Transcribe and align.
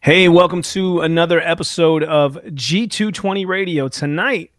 Hey, 0.00 0.28
welcome 0.28 0.62
to 0.62 1.00
another 1.00 1.40
episode 1.40 2.04
of 2.04 2.34
G220 2.34 3.48
Radio. 3.48 3.88
Tonight, 3.88 4.52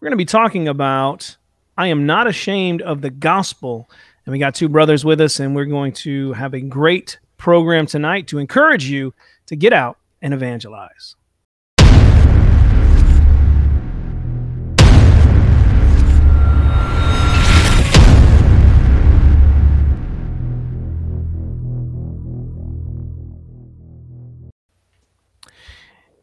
we're 0.00 0.06
going 0.06 0.10
to 0.10 0.16
be 0.16 0.24
talking 0.24 0.66
about 0.66 1.36
I 1.78 1.86
am 1.86 2.06
not 2.06 2.26
ashamed 2.26 2.82
of 2.82 3.00
the 3.00 3.08
gospel. 3.08 3.88
And 4.26 4.32
we 4.32 4.40
got 4.40 4.56
two 4.56 4.68
brothers 4.68 5.04
with 5.04 5.20
us, 5.20 5.38
and 5.38 5.54
we're 5.54 5.66
going 5.66 5.92
to 5.92 6.32
have 6.32 6.54
a 6.54 6.60
great 6.60 7.20
program 7.36 7.86
tonight 7.86 8.26
to 8.28 8.38
encourage 8.38 8.86
you 8.86 9.14
to 9.46 9.54
get 9.54 9.72
out 9.72 9.96
and 10.20 10.34
evangelize. 10.34 11.14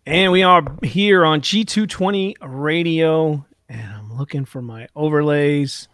And 0.08 0.32
we 0.32 0.42
are 0.42 0.64
here 0.84 1.26
on 1.26 1.42
G220 1.42 2.36
Radio, 2.40 3.46
and 3.68 3.94
I'm 3.94 4.18
looking 4.18 4.46
for 4.46 4.62
my 4.62 4.88
overlays 4.96 5.90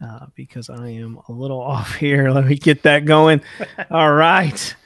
uh, 0.00 0.26
because 0.36 0.70
I 0.70 0.90
am 0.90 1.18
a 1.26 1.32
little 1.32 1.60
off 1.62 1.96
here. 1.96 2.30
Let 2.30 2.46
me 2.46 2.54
get 2.54 2.84
that 2.84 3.06
going. 3.06 3.40
All 3.90 4.12
right. 4.12 4.76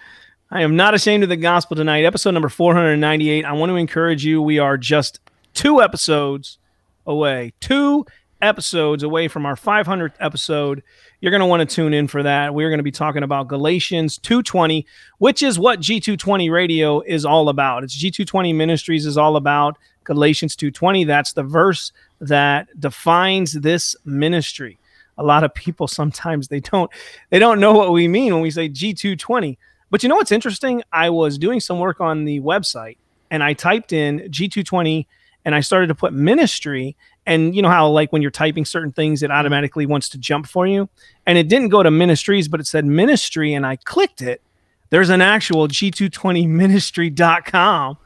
I 0.50 0.62
am 0.62 0.76
not 0.76 0.94
ashamed 0.94 1.24
of 1.24 1.28
the 1.28 1.36
gospel 1.36 1.76
tonight, 1.76 2.06
episode 2.06 2.30
number 2.30 2.48
498. 2.48 3.44
I 3.44 3.52
want 3.52 3.68
to 3.68 3.76
encourage 3.76 4.24
you. 4.24 4.40
We 4.40 4.58
are 4.58 4.78
just 4.78 5.20
two 5.52 5.82
episodes 5.82 6.56
away, 7.04 7.52
two 7.60 8.06
episodes 8.40 9.02
away 9.02 9.28
from 9.28 9.44
our 9.44 9.56
500th 9.56 10.14
episode. 10.20 10.82
You're 11.20 11.30
going 11.30 11.40
to 11.40 11.46
want 11.46 11.68
to 11.68 11.74
tune 11.74 11.92
in 11.92 12.08
for 12.08 12.22
that. 12.22 12.54
We're 12.54 12.70
going 12.70 12.78
to 12.78 12.84
be 12.84 12.90
talking 12.90 13.22
about 13.22 13.48
Galatians 13.48 14.18
2:20, 14.18 14.86
which 15.18 15.42
is 15.42 15.58
what 15.58 15.80
G220 15.80 16.50
Radio 16.50 17.00
is 17.00 17.26
all 17.26 17.50
about. 17.50 17.84
It's 17.84 18.02
G220 18.02 18.54
Ministries 18.54 19.04
is 19.04 19.18
all 19.18 19.36
about 19.36 19.76
Galatians 20.04 20.56
2:20. 20.56 21.06
That's 21.06 21.34
the 21.34 21.42
verse 21.42 21.92
that 22.20 22.68
defines 22.80 23.52
this 23.52 23.94
ministry. 24.04 24.78
A 25.18 25.22
lot 25.22 25.44
of 25.44 25.52
people 25.52 25.86
sometimes 26.00 26.48
they 26.48 26.60
don't 26.60 26.90
they 27.28 27.38
don't 27.38 27.60
know 27.60 27.74
what 27.74 27.92
we 27.92 28.08
mean 28.08 28.32
when 28.32 28.42
we 28.42 28.50
say 28.50 28.68
G220. 28.68 29.58
But 29.90 30.02
you 30.02 30.08
know 30.08 30.16
what's 30.16 30.32
interesting? 30.32 30.82
I 30.92 31.10
was 31.10 31.36
doing 31.36 31.60
some 31.60 31.80
work 31.80 32.00
on 32.00 32.24
the 32.24 32.40
website 32.40 32.96
and 33.30 33.42
I 33.42 33.52
typed 33.52 33.92
in 33.92 34.20
G220 34.30 35.06
and 35.44 35.54
I 35.54 35.60
started 35.60 35.88
to 35.88 35.94
put 35.94 36.12
ministry 36.12 36.96
and 37.30 37.54
you 37.54 37.62
know 37.62 37.68
how 37.68 37.88
like 37.88 38.12
when 38.12 38.20
you're 38.22 38.32
typing 38.32 38.64
certain 38.64 38.90
things 38.90 39.22
it 39.22 39.30
automatically 39.30 39.86
wants 39.86 40.08
to 40.08 40.18
jump 40.18 40.48
for 40.48 40.66
you? 40.66 40.88
And 41.26 41.38
it 41.38 41.46
didn't 41.48 41.68
go 41.68 41.84
to 41.84 41.90
ministries 41.90 42.48
but 42.48 42.60
it 42.60 42.66
said 42.66 42.84
ministry 42.84 43.54
and 43.54 43.64
i 43.64 43.76
clicked 43.76 44.20
it. 44.20 44.42
There's 44.90 45.08
an 45.10 45.22
actual 45.22 45.68
g220ministry.com 45.68 47.98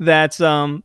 that's 0.00 0.40
um 0.40 0.82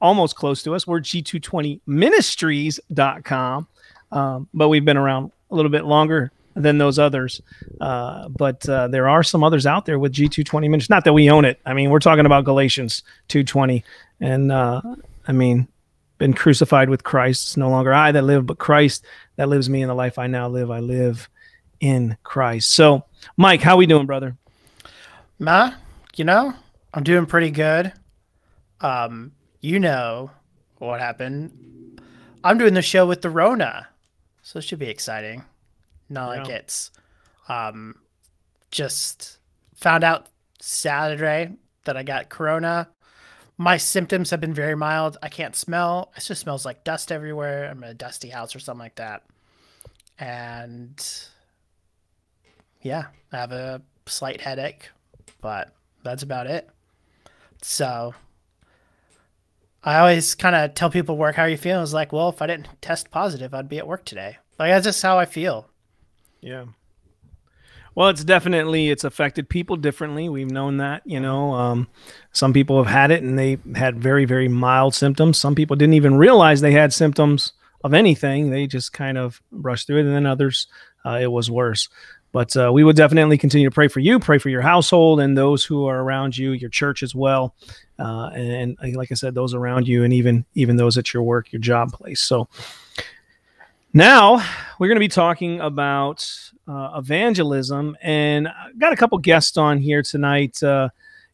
almost 0.00 0.34
close 0.36 0.62
to 0.64 0.74
us. 0.74 0.86
We're 0.86 1.00
g220ministries.com 1.00 3.68
um, 4.10 4.48
but 4.52 4.68
we've 4.68 4.84
been 4.84 4.96
around 4.96 5.30
a 5.50 5.54
little 5.54 5.70
bit 5.70 5.84
longer 5.84 6.32
than 6.54 6.78
those 6.78 6.98
others. 6.98 7.42
Uh, 7.80 8.28
but 8.30 8.68
uh, 8.68 8.88
there 8.88 9.08
are 9.08 9.22
some 9.22 9.44
others 9.44 9.64
out 9.64 9.86
there 9.86 10.00
with 10.00 10.12
g220 10.12 10.62
ministries 10.62 10.90
not 10.90 11.04
that 11.04 11.12
we 11.12 11.30
own 11.30 11.44
it. 11.44 11.60
I 11.64 11.72
mean 11.72 11.90
we're 11.90 12.00
talking 12.00 12.26
about 12.26 12.44
galatians 12.44 13.04
220 13.28 13.84
and 14.20 14.50
uh, 14.50 14.80
i 15.28 15.32
mean 15.32 15.68
been 16.18 16.34
crucified 16.34 16.90
with 16.90 17.04
Christ. 17.04 17.48
It's 17.48 17.56
no 17.56 17.70
longer 17.70 17.94
I 17.94 18.12
that 18.12 18.22
live, 18.22 18.46
but 18.46 18.58
Christ 18.58 19.04
that 19.36 19.48
lives 19.48 19.70
me 19.70 19.82
in 19.82 19.88
the 19.88 19.94
life 19.94 20.18
I 20.18 20.26
now 20.26 20.48
live. 20.48 20.70
I 20.70 20.80
live 20.80 21.28
in 21.80 22.16
Christ. 22.22 22.74
So, 22.74 23.04
Mike, 23.36 23.62
how 23.62 23.76
we 23.76 23.86
doing, 23.86 24.06
brother? 24.06 24.36
Ma, 25.38 25.72
you 26.16 26.24
know, 26.24 26.52
I'm 26.92 27.04
doing 27.04 27.26
pretty 27.26 27.50
good. 27.50 27.92
Um, 28.80 29.32
you 29.60 29.78
know 29.78 30.30
what 30.78 31.00
happened. 31.00 32.00
I'm 32.44 32.58
doing 32.58 32.74
the 32.74 32.82
show 32.82 33.06
with 33.06 33.22
the 33.22 33.30
Rona. 33.30 33.88
So 34.42 34.58
it 34.58 34.62
should 34.62 34.78
be 34.78 34.88
exciting. 34.88 35.44
Not 36.08 36.34
yeah. 36.34 36.42
like 36.42 36.50
it's 36.50 36.90
um 37.48 37.96
just 38.70 39.38
found 39.74 40.04
out 40.04 40.28
Saturday 40.60 41.52
that 41.84 41.96
I 41.96 42.02
got 42.02 42.28
corona 42.28 42.88
my 43.58 43.76
symptoms 43.76 44.30
have 44.30 44.40
been 44.40 44.54
very 44.54 44.76
mild. 44.76 45.18
I 45.20 45.28
can't 45.28 45.56
smell. 45.56 46.12
It 46.16 46.22
just 46.22 46.40
smells 46.40 46.64
like 46.64 46.84
dust 46.84 47.10
everywhere. 47.10 47.68
I'm 47.68 47.82
in 47.82 47.90
a 47.90 47.94
dusty 47.94 48.28
house 48.28 48.54
or 48.54 48.60
something 48.60 48.78
like 48.78 48.94
that. 48.94 49.24
And 50.18 51.04
yeah, 52.82 53.06
I 53.32 53.36
have 53.36 53.52
a 53.52 53.82
slight 54.06 54.40
headache, 54.40 54.90
but 55.40 55.74
that's 56.04 56.22
about 56.22 56.46
it. 56.46 56.70
So 57.60 58.14
I 59.82 59.98
always 59.98 60.36
kind 60.36 60.54
of 60.54 60.74
tell 60.74 60.90
people 60.90 61.16
work, 61.16 61.34
how 61.34 61.42
are 61.42 61.48
you 61.48 61.56
feeling? 61.56 61.82
It's 61.82 61.92
like, 61.92 62.12
well, 62.12 62.28
if 62.28 62.40
I 62.40 62.46
didn't 62.46 62.68
test 62.80 63.10
positive, 63.10 63.54
I'd 63.54 63.68
be 63.68 63.78
at 63.78 63.88
work 63.88 64.04
today. 64.04 64.38
Like 64.56 64.70
that's 64.70 64.84
just 64.84 65.02
how 65.02 65.18
I 65.18 65.24
feel. 65.24 65.68
Yeah. 66.40 66.66
Well, 67.98 68.10
it's 68.10 68.22
definitely 68.22 68.90
it's 68.90 69.02
affected 69.02 69.48
people 69.48 69.74
differently. 69.74 70.28
We've 70.28 70.52
known 70.52 70.76
that, 70.76 71.02
you 71.04 71.18
know. 71.18 71.52
Um, 71.52 71.88
some 72.30 72.52
people 72.52 72.78
have 72.78 72.86
had 72.86 73.10
it 73.10 73.24
and 73.24 73.36
they 73.36 73.58
had 73.74 73.98
very 74.00 74.24
very 74.24 74.46
mild 74.46 74.94
symptoms. 74.94 75.36
Some 75.36 75.56
people 75.56 75.74
didn't 75.74 75.94
even 75.94 76.16
realize 76.16 76.60
they 76.60 76.70
had 76.70 76.92
symptoms 76.92 77.54
of 77.82 77.94
anything. 77.94 78.50
They 78.50 78.68
just 78.68 78.92
kind 78.92 79.18
of 79.18 79.42
brushed 79.50 79.88
through 79.88 79.96
it, 79.96 80.06
and 80.06 80.14
then 80.14 80.26
others 80.26 80.68
uh, 81.04 81.18
it 81.20 81.32
was 81.32 81.50
worse. 81.50 81.88
But 82.30 82.56
uh, 82.56 82.70
we 82.72 82.84
will 82.84 82.92
definitely 82.92 83.36
continue 83.36 83.68
to 83.68 83.74
pray 83.74 83.88
for 83.88 83.98
you, 83.98 84.20
pray 84.20 84.38
for 84.38 84.48
your 84.48 84.62
household 84.62 85.18
and 85.18 85.36
those 85.36 85.64
who 85.64 85.86
are 85.86 86.00
around 86.00 86.38
you, 86.38 86.52
your 86.52 86.70
church 86.70 87.02
as 87.02 87.16
well, 87.16 87.56
uh, 87.98 88.30
and, 88.32 88.76
and 88.80 88.94
like 88.94 89.10
I 89.10 89.16
said, 89.16 89.34
those 89.34 89.54
around 89.54 89.88
you, 89.88 90.04
and 90.04 90.12
even 90.12 90.44
even 90.54 90.76
those 90.76 90.96
at 90.98 91.12
your 91.12 91.24
work, 91.24 91.50
your 91.50 91.60
job 91.60 91.90
place. 91.90 92.20
So 92.20 92.48
now 93.92 94.42
we're 94.78 94.88
going 94.88 94.96
to 94.96 95.00
be 95.00 95.08
talking 95.08 95.60
about 95.60 96.28
uh, 96.66 96.92
evangelism, 96.96 97.96
and 98.02 98.48
I've 98.48 98.78
got 98.78 98.92
a 98.92 98.96
couple 98.96 99.18
guests 99.18 99.56
on 99.56 99.78
here 99.78 100.02
tonight. 100.02 100.62
Uh, 100.62 100.90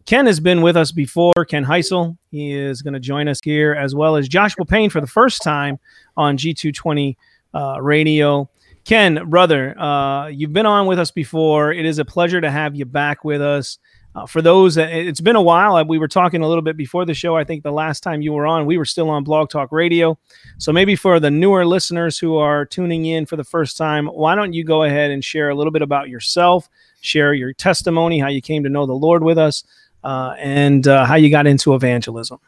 Ken 0.06 0.26
has 0.26 0.38
been 0.38 0.60
with 0.62 0.76
us 0.76 0.92
before. 0.92 1.32
Ken 1.48 1.64
Heisel, 1.64 2.16
he 2.30 2.52
is 2.52 2.82
going 2.82 2.94
to 2.94 3.00
join 3.00 3.26
us 3.26 3.40
here, 3.42 3.74
as 3.74 3.94
well 3.94 4.16
as 4.16 4.28
Joshua 4.28 4.64
Payne 4.64 4.90
for 4.90 5.00
the 5.00 5.06
first 5.06 5.42
time 5.42 5.78
on 6.16 6.36
G220 6.36 7.16
uh, 7.54 7.80
Radio. 7.80 8.48
Ken, 8.84 9.30
brother, 9.30 9.78
uh, 9.80 10.26
you've 10.26 10.52
been 10.52 10.66
on 10.66 10.86
with 10.86 10.98
us 10.98 11.10
before. 11.10 11.72
It 11.72 11.86
is 11.86 11.98
a 11.98 12.04
pleasure 12.04 12.40
to 12.40 12.50
have 12.50 12.76
you 12.76 12.84
back 12.84 13.24
with 13.24 13.40
us. 13.40 13.78
Uh, 14.14 14.26
for 14.26 14.40
those, 14.40 14.76
it's 14.76 15.20
been 15.20 15.34
a 15.34 15.42
while. 15.42 15.84
We 15.84 15.98
were 15.98 16.06
talking 16.06 16.42
a 16.42 16.48
little 16.48 16.62
bit 16.62 16.76
before 16.76 17.04
the 17.04 17.14
show. 17.14 17.36
I 17.36 17.42
think 17.42 17.64
the 17.64 17.72
last 17.72 18.02
time 18.02 18.22
you 18.22 18.32
were 18.32 18.46
on, 18.46 18.64
we 18.64 18.78
were 18.78 18.84
still 18.84 19.10
on 19.10 19.24
Blog 19.24 19.50
Talk 19.50 19.72
Radio. 19.72 20.16
So 20.58 20.72
maybe 20.72 20.94
for 20.94 21.18
the 21.18 21.32
newer 21.32 21.66
listeners 21.66 22.16
who 22.16 22.36
are 22.36 22.64
tuning 22.64 23.06
in 23.06 23.26
for 23.26 23.34
the 23.34 23.42
first 23.42 23.76
time, 23.76 24.06
why 24.06 24.36
don't 24.36 24.52
you 24.52 24.62
go 24.62 24.84
ahead 24.84 25.10
and 25.10 25.24
share 25.24 25.48
a 25.48 25.54
little 25.54 25.72
bit 25.72 25.82
about 25.82 26.08
yourself, 26.08 26.68
share 27.00 27.34
your 27.34 27.52
testimony, 27.52 28.20
how 28.20 28.28
you 28.28 28.40
came 28.40 28.62
to 28.62 28.68
know 28.68 28.86
the 28.86 28.92
Lord 28.92 29.24
with 29.24 29.36
us, 29.36 29.64
uh, 30.04 30.36
and 30.38 30.86
uh, 30.86 31.04
how 31.04 31.16
you 31.16 31.28
got 31.28 31.48
into 31.48 31.74
evangelism. 31.74 32.38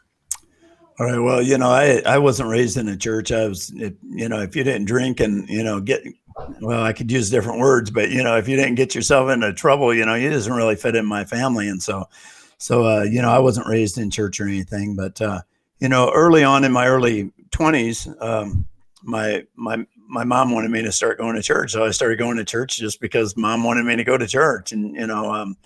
All 0.99 1.05
right. 1.05 1.19
Well, 1.19 1.41
you 1.41 1.57
know, 1.57 1.69
I 1.69 2.01
I 2.05 2.17
wasn't 2.17 2.49
raised 2.49 2.77
in 2.77 2.87
a 2.87 2.97
church. 2.97 3.31
I 3.31 3.47
was, 3.47 3.69
you 3.71 4.29
know, 4.29 4.41
if 4.41 4.55
you 4.55 4.63
didn't 4.63 4.85
drink 4.85 5.19
and 5.19 5.47
you 5.47 5.63
know 5.63 5.79
get 5.79 6.01
well, 6.61 6.83
I 6.83 6.93
could 6.93 7.11
use 7.11 7.29
different 7.29 7.59
words, 7.59 7.89
but 7.89 8.11
you 8.11 8.23
know, 8.23 8.37
if 8.37 8.47
you 8.47 8.55
didn't 8.55 8.75
get 8.75 8.93
yourself 8.93 9.29
into 9.29 9.51
trouble, 9.53 9.93
you 9.93 10.05
know, 10.05 10.15
you 10.15 10.29
doesn't 10.29 10.53
really 10.53 10.75
fit 10.75 10.95
in 10.95 11.05
my 11.05 11.23
family. 11.23 11.67
And 11.67 11.81
so, 11.81 12.07
so, 12.57 12.85
uh, 12.85 13.03
you 13.03 13.21
know, 13.21 13.29
I 13.29 13.39
wasn't 13.39 13.67
raised 13.67 13.97
in 13.97 14.09
church 14.09 14.39
or 14.39 14.47
anything, 14.47 14.95
but, 14.95 15.21
uh, 15.21 15.41
you 15.79 15.89
know, 15.89 16.11
early 16.13 16.43
on 16.43 16.63
in 16.63 16.71
my 16.71 16.87
early 16.87 17.31
twenties, 17.51 18.07
um, 18.19 18.65
my, 19.03 19.45
my, 19.55 19.85
my 20.07 20.23
mom 20.23 20.51
wanted 20.51 20.71
me 20.71 20.81
to 20.81 20.91
start 20.91 21.17
going 21.17 21.35
to 21.35 21.41
church. 21.41 21.71
So 21.71 21.85
I 21.85 21.91
started 21.91 22.17
going 22.17 22.37
to 22.37 22.45
church 22.45 22.77
just 22.77 22.99
because 23.01 23.37
mom 23.37 23.63
wanted 23.63 23.85
me 23.85 23.95
to 23.95 24.03
go 24.03 24.17
to 24.17 24.27
church. 24.27 24.71
And, 24.71 24.95
you 24.95 25.07
know, 25.07 25.31
um, 25.31 25.57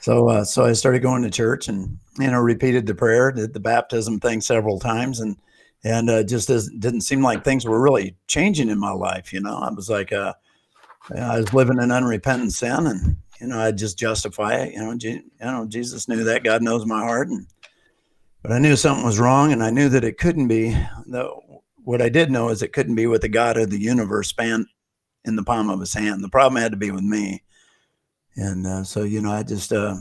so, 0.00 0.28
uh, 0.28 0.44
so 0.44 0.64
I 0.64 0.72
started 0.72 1.02
going 1.02 1.22
to 1.22 1.30
church 1.30 1.68
and, 1.68 1.98
you 2.18 2.30
know, 2.30 2.40
repeated 2.40 2.86
the 2.86 2.94
prayer, 2.94 3.32
did 3.32 3.52
the 3.52 3.60
baptism 3.60 4.20
thing 4.20 4.40
several 4.40 4.78
times. 4.78 5.20
And, 5.20 5.36
and 5.84 6.08
uh, 6.08 6.22
just 6.22 6.48
didn't 6.48 7.02
seem 7.02 7.22
like 7.22 7.44
things 7.44 7.66
were 7.66 7.80
really 7.80 8.16
changing 8.26 8.70
in 8.70 8.78
my 8.78 8.92
life. 8.92 9.32
You 9.32 9.40
know, 9.40 9.58
I 9.58 9.70
was 9.70 9.90
like, 9.90 10.12
uh, 10.12 10.32
I 11.14 11.38
was 11.38 11.52
living 11.52 11.78
in 11.80 11.90
unrepentant 11.90 12.52
sin, 12.52 12.86
and 12.86 13.16
you 13.40 13.48
know, 13.48 13.60
I 13.60 13.70
just 13.70 13.98
justify 13.98 14.54
it. 14.54 14.72
You 14.72 14.78
know, 14.80 14.96
you 14.98 15.22
know, 15.40 15.66
Jesus 15.66 16.08
knew 16.08 16.24
that. 16.24 16.42
God 16.42 16.62
knows 16.62 16.86
my 16.86 17.00
heart, 17.00 17.28
and 17.28 17.46
but 18.42 18.50
I 18.50 18.58
knew 18.58 18.76
something 18.76 19.04
was 19.04 19.20
wrong, 19.20 19.52
and 19.52 19.62
I 19.62 19.70
knew 19.70 19.90
that 19.90 20.04
it 20.04 20.18
couldn't 20.18 20.48
be. 20.48 20.76
Though 21.06 21.62
what 21.84 22.00
I 22.00 22.08
did 22.08 22.30
know 22.30 22.48
is 22.48 22.62
it 22.62 22.72
couldn't 22.72 22.94
be 22.94 23.06
with 23.06 23.20
the 23.20 23.28
God 23.28 23.58
of 23.58 23.70
the 23.70 23.80
universe 23.80 24.28
span 24.28 24.66
in 25.26 25.36
the 25.36 25.44
palm 25.44 25.68
of 25.68 25.80
His 25.80 25.92
hand. 25.92 26.24
The 26.24 26.30
problem 26.30 26.60
had 26.60 26.72
to 26.72 26.78
be 26.78 26.90
with 26.90 27.04
me, 27.04 27.42
and 28.36 28.66
uh, 28.66 28.84
so 28.84 29.02
you 29.02 29.20
know, 29.20 29.32
I 29.32 29.42
just 29.42 29.70
uh, 29.70 29.96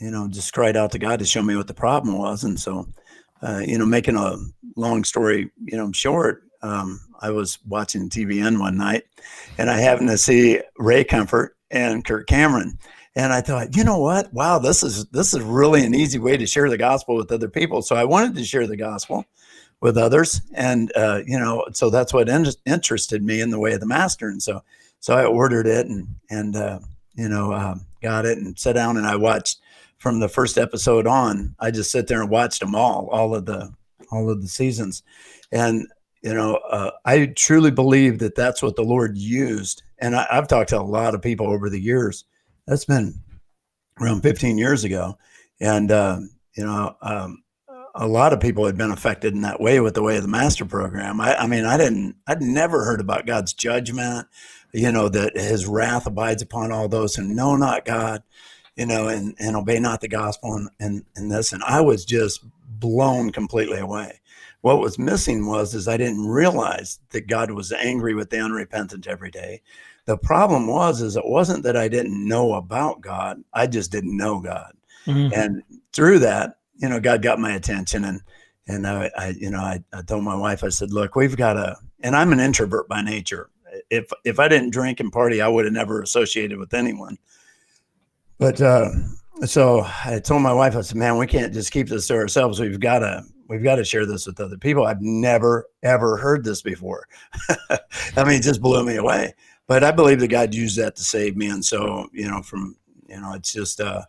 you 0.00 0.10
know 0.10 0.26
just 0.26 0.52
cried 0.52 0.76
out 0.76 0.90
to 0.92 0.98
God 0.98 1.20
to 1.20 1.24
show 1.24 1.42
me 1.42 1.54
what 1.54 1.68
the 1.68 1.74
problem 1.74 2.18
was, 2.18 2.42
and 2.42 2.58
so 2.58 2.88
uh, 3.44 3.62
you 3.64 3.78
know, 3.78 3.86
making 3.86 4.16
a 4.16 4.36
long 4.76 5.04
story, 5.04 5.50
you 5.64 5.76
know, 5.76 5.92
short, 5.92 6.42
um, 6.62 7.00
I 7.20 7.30
was 7.30 7.58
watching 7.66 8.08
TBN 8.08 8.58
one 8.58 8.76
night 8.76 9.04
and 9.58 9.70
I 9.70 9.78
happened 9.78 10.08
to 10.08 10.18
see 10.18 10.60
Ray 10.78 11.04
Comfort 11.04 11.56
and 11.70 12.04
Kirk 12.04 12.26
Cameron. 12.26 12.78
and 13.16 13.32
I 13.32 13.40
thought, 13.40 13.76
you 13.76 13.84
know 13.84 13.98
what? 13.98 14.32
Wow, 14.32 14.58
this 14.58 14.82
is 14.82 15.04
this 15.06 15.34
is 15.34 15.40
really 15.40 15.84
an 15.84 15.94
easy 15.94 16.18
way 16.18 16.36
to 16.36 16.46
share 16.46 16.68
the 16.68 16.78
gospel 16.78 17.16
with 17.16 17.30
other 17.30 17.48
people. 17.48 17.82
So 17.82 17.94
I 17.96 18.04
wanted 18.04 18.34
to 18.36 18.44
share 18.44 18.66
the 18.66 18.76
gospel 18.76 19.24
with 19.80 19.96
others, 19.96 20.40
and 20.54 20.90
uh, 20.96 21.20
you 21.26 21.38
know, 21.38 21.64
so 21.72 21.90
that's 21.90 22.12
what 22.12 22.28
in- 22.28 22.46
interested 22.66 23.22
me 23.22 23.40
in 23.40 23.50
the 23.50 23.58
way 23.60 23.72
of 23.72 23.80
the 23.80 23.86
master. 23.86 24.28
And 24.28 24.42
so, 24.42 24.62
so 25.00 25.14
I 25.14 25.26
ordered 25.26 25.66
it 25.66 25.86
and 25.86 26.08
and 26.30 26.56
uh, 26.56 26.80
you 27.14 27.28
know 27.28 27.52
uh, 27.52 27.76
got 28.02 28.26
it 28.26 28.38
and 28.38 28.58
sat 28.58 28.74
down 28.74 28.96
and 28.96 29.06
I 29.06 29.16
watched 29.16 29.60
from 30.04 30.20
the 30.20 30.28
first 30.28 30.58
episode 30.58 31.06
on. 31.06 31.56
I 31.58 31.70
just 31.70 31.90
sit 31.90 32.06
there 32.06 32.20
and 32.20 32.30
watched 32.30 32.60
them 32.60 32.74
all, 32.74 33.08
all 33.10 33.34
of 33.34 33.46
the 33.46 33.72
all 34.12 34.30
of 34.30 34.42
the 34.42 34.48
seasons, 34.48 35.02
and 35.50 35.88
you 36.22 36.32
know, 36.32 36.56
uh, 36.70 36.90
I 37.04 37.32
truly 37.36 37.70
believe 37.70 38.18
that 38.20 38.34
that's 38.34 38.62
what 38.62 38.76
the 38.76 38.82
Lord 38.82 39.16
used. 39.18 39.82
And 39.98 40.14
I, 40.14 40.26
I've 40.30 40.48
talked 40.48 40.70
to 40.70 40.80
a 40.80 40.82
lot 40.82 41.14
of 41.14 41.20
people 41.20 41.46
over 41.46 41.68
the 41.68 41.80
years 41.80 42.24
that's 42.66 42.86
been 42.86 43.14
around 44.00 44.22
15 44.22 44.56
years 44.56 44.84
ago. 44.84 45.18
And, 45.60 45.90
uh, 45.90 46.20
you 46.56 46.64
know, 46.64 46.96
um, 47.02 47.42
a 47.94 48.08
lot 48.08 48.32
of 48.32 48.40
people 48.40 48.64
had 48.64 48.78
been 48.78 48.90
affected 48.90 49.34
in 49.34 49.42
that 49.42 49.60
way 49.60 49.80
with 49.80 49.94
the 49.94 50.02
way 50.02 50.16
of 50.16 50.22
the 50.22 50.28
master 50.28 50.64
program. 50.64 51.20
I, 51.20 51.36
I, 51.36 51.46
mean, 51.46 51.66
I 51.66 51.76
didn't, 51.76 52.16
I'd 52.26 52.40
never 52.40 52.84
heard 52.84 53.00
about 53.00 53.26
God's 53.26 53.52
judgment, 53.52 54.26
you 54.72 54.90
know, 54.90 55.10
that 55.10 55.36
his 55.36 55.66
wrath 55.66 56.06
abides 56.06 56.42
upon 56.42 56.72
all 56.72 56.88
those 56.88 57.14
who 57.14 57.22
know 57.22 57.54
not 57.56 57.84
God, 57.84 58.22
you 58.76 58.86
know, 58.86 59.08
and, 59.08 59.34
and 59.38 59.56
obey 59.56 59.78
not 59.78 60.00
the 60.00 60.08
gospel 60.08 60.54
and, 60.54 60.68
and, 60.80 61.04
and 61.16 61.30
this. 61.30 61.52
And 61.52 61.62
I 61.62 61.80
was 61.80 62.04
just 62.04 62.44
blown 62.80 63.30
completely 63.30 63.78
away. 63.78 64.20
What 64.62 64.80
was 64.80 64.98
missing 64.98 65.46
was, 65.46 65.74
is 65.74 65.88
I 65.88 65.96
didn't 65.96 66.26
realize 66.26 66.98
that 67.10 67.28
God 67.28 67.50
was 67.50 67.70
angry 67.70 68.14
with 68.14 68.30
the 68.30 68.40
unrepentant 68.40 69.06
every 69.06 69.30
day 69.30 69.60
the 70.06 70.18
problem 70.18 70.66
was, 70.66 71.00
is 71.00 71.16
it 71.16 71.26
wasn't 71.26 71.62
that 71.64 71.76
I 71.76 71.88
didn't 71.88 72.28
know 72.28 72.54
about 72.54 73.00
God. 73.00 73.42
I 73.52 73.66
just 73.66 73.90
didn't 73.90 74.16
know 74.16 74.38
God. 74.38 74.74
Mm-hmm. 75.06 75.32
And 75.34 75.62
through 75.92 76.20
that, 76.20 76.58
you 76.76 76.88
know, 76.88 77.00
God 77.00 77.22
got 77.22 77.38
my 77.38 77.52
attention 77.52 78.04
and, 78.04 78.20
and 78.66 78.86
I, 78.86 79.10
I 79.16 79.28
you 79.28 79.50
know, 79.50 79.60
I, 79.60 79.82
I 79.92 80.02
told 80.02 80.24
my 80.24 80.34
wife, 80.34 80.64
I 80.64 80.68
said, 80.68 80.92
look, 80.92 81.14
we've 81.16 81.36
got 81.36 81.56
a, 81.56 81.76
and 82.02 82.16
I'm 82.16 82.32
an 82.32 82.40
introvert 82.40 82.88
by 82.88 83.02
nature. 83.02 83.50
If, 83.90 84.10
if 84.24 84.38
I 84.38 84.48
didn't 84.48 84.70
drink 84.70 85.00
and 85.00 85.12
party, 85.12 85.40
I 85.40 85.48
would 85.48 85.64
have 85.64 85.74
never 85.74 86.02
associated 86.02 86.58
with 86.58 86.74
anyone. 86.74 87.18
But, 88.44 88.60
uh, 88.60 88.90
so 89.46 89.86
I 90.04 90.20
told 90.20 90.42
my 90.42 90.52
wife, 90.52 90.76
I 90.76 90.80
said, 90.82 90.96
man, 90.96 91.16
we 91.16 91.26
can't 91.26 91.52
just 91.52 91.72
keep 91.72 91.88
this 91.88 92.06
to 92.08 92.14
ourselves. 92.14 92.60
We've 92.60 92.78
got 92.80 93.00
to, 93.00 93.24
we've 93.48 93.62
got 93.62 93.76
to 93.76 93.84
share 93.84 94.06
this 94.06 94.26
with 94.26 94.40
other 94.40 94.58
people. 94.58 94.86
I've 94.86 95.00
never, 95.00 95.66
ever 95.82 96.16
heard 96.16 96.44
this 96.44 96.62
before. 96.62 97.08
I 97.70 98.24
mean, 98.24 98.38
it 98.38 98.42
just 98.42 98.62
blew 98.62 98.84
me 98.84 98.96
away 98.96 99.34
but 99.66 99.84
I 99.84 99.90
believe 99.90 100.20
that 100.20 100.28
God 100.28 100.54
used 100.54 100.78
that 100.78 100.96
to 100.96 101.02
save 101.02 101.36
me. 101.36 101.48
And 101.48 101.64
so, 101.64 102.08
you 102.12 102.28
know, 102.28 102.42
from, 102.42 102.76
you 103.08 103.20
know, 103.20 103.32
it's 103.34 103.52
just, 103.52 103.80
uh, 103.80 104.02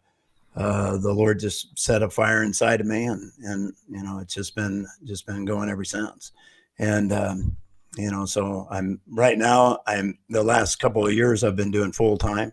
uh, 0.55 0.97
the 0.97 1.13
Lord 1.13 1.39
just 1.39 1.77
set 1.77 2.03
a 2.03 2.09
fire 2.09 2.43
inside 2.43 2.81
of 2.81 2.87
me 2.87 3.05
and, 3.05 3.31
and, 3.43 3.73
you 3.89 4.03
know, 4.03 4.19
it's 4.19 4.33
just 4.33 4.55
been, 4.55 4.87
just 5.03 5.25
been 5.25 5.45
going 5.45 5.69
ever 5.69 5.83
since. 5.83 6.31
And, 6.79 7.11
um, 7.11 7.57
you 7.97 8.11
know, 8.11 8.25
so 8.25 8.67
I'm 8.69 8.99
right 9.09 9.37
now, 9.37 9.79
I'm 9.87 10.17
the 10.29 10.43
last 10.43 10.77
couple 10.77 11.05
of 11.05 11.13
years 11.13 11.43
I've 11.43 11.55
been 11.55 11.71
doing 11.71 11.93
full 11.93 12.17
time. 12.17 12.51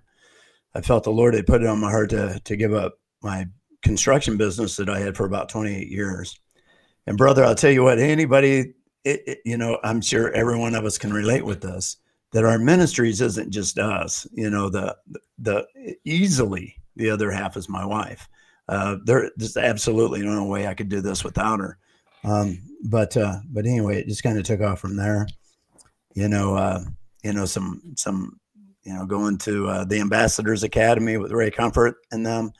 I 0.74 0.80
felt 0.80 1.04
the 1.04 1.10
Lord 1.10 1.34
had 1.34 1.46
put 1.46 1.62
it 1.62 1.68
on 1.68 1.80
my 1.80 1.90
heart 1.90 2.10
to, 2.10 2.40
to 2.44 2.56
give 2.56 2.72
up 2.72 2.94
my 3.22 3.46
construction 3.82 4.36
business 4.36 4.76
that 4.76 4.88
I 4.88 5.00
had 5.00 5.16
for 5.16 5.26
about 5.26 5.48
28 5.48 5.88
years. 5.88 6.38
And 7.06 7.18
brother, 7.18 7.44
I'll 7.44 7.54
tell 7.54 7.70
you 7.70 7.82
what, 7.82 7.98
anybody, 7.98 8.74
it, 9.04 9.22
it, 9.26 9.38
you 9.44 9.56
know, 9.56 9.78
I'm 9.82 10.00
sure 10.00 10.30
every 10.32 10.56
one 10.56 10.74
of 10.74 10.84
us 10.84 10.98
can 10.98 11.12
relate 11.12 11.44
with 11.44 11.60
this 11.60 11.96
that 12.32 12.44
our 12.44 12.58
ministries 12.58 13.20
isn't 13.20 13.50
just 13.50 13.78
us. 13.78 14.26
You 14.32 14.50
know, 14.50 14.68
the 14.68 14.96
the 15.38 15.66
easily 16.04 16.76
the 16.96 17.10
other 17.10 17.30
half 17.30 17.56
is 17.56 17.68
my 17.68 17.84
wife. 17.84 18.28
Uh, 18.68 18.96
there, 19.04 19.30
there's 19.36 19.56
absolutely 19.56 20.22
no 20.22 20.44
way 20.44 20.66
I 20.66 20.74
could 20.74 20.88
do 20.88 21.00
this 21.00 21.24
without 21.24 21.60
her. 21.60 21.78
Um, 22.24 22.62
but 22.84 23.16
uh, 23.16 23.38
but 23.50 23.66
anyway, 23.66 24.00
it 24.00 24.08
just 24.08 24.22
kind 24.22 24.38
of 24.38 24.44
took 24.44 24.60
off 24.60 24.80
from 24.80 24.96
there. 24.96 25.26
You 26.14 26.28
know, 26.28 26.54
uh, 26.56 26.84
you 27.22 27.32
know 27.32 27.44
some 27.44 27.82
some 27.96 28.40
you 28.84 28.92
know 28.92 29.06
going 29.06 29.38
to 29.38 29.68
uh, 29.68 29.84
the 29.84 30.00
Ambassadors 30.00 30.62
Academy 30.62 31.16
with 31.16 31.32
Ray 31.32 31.50
Comfort 31.50 31.96
and 32.10 32.24
them 32.24 32.52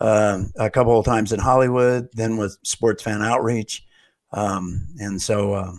uh, 0.00 0.42
a 0.56 0.70
couple 0.70 0.98
of 0.98 1.04
times 1.04 1.32
in 1.32 1.40
Hollywood, 1.40 2.08
then 2.12 2.36
with 2.36 2.58
Sports 2.62 3.02
Fan 3.02 3.22
Outreach, 3.22 3.84
um, 4.32 4.86
and 4.98 5.20
so 5.20 5.54
uh, 5.54 5.72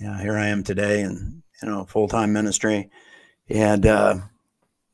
yeah, 0.00 0.20
here 0.20 0.36
I 0.36 0.46
am 0.46 0.62
today, 0.62 1.02
and 1.02 1.42
you 1.62 1.68
know, 1.68 1.84
full 1.84 2.08
time 2.08 2.32
ministry. 2.32 2.90
And, 3.48 3.86
uh, 3.86 4.16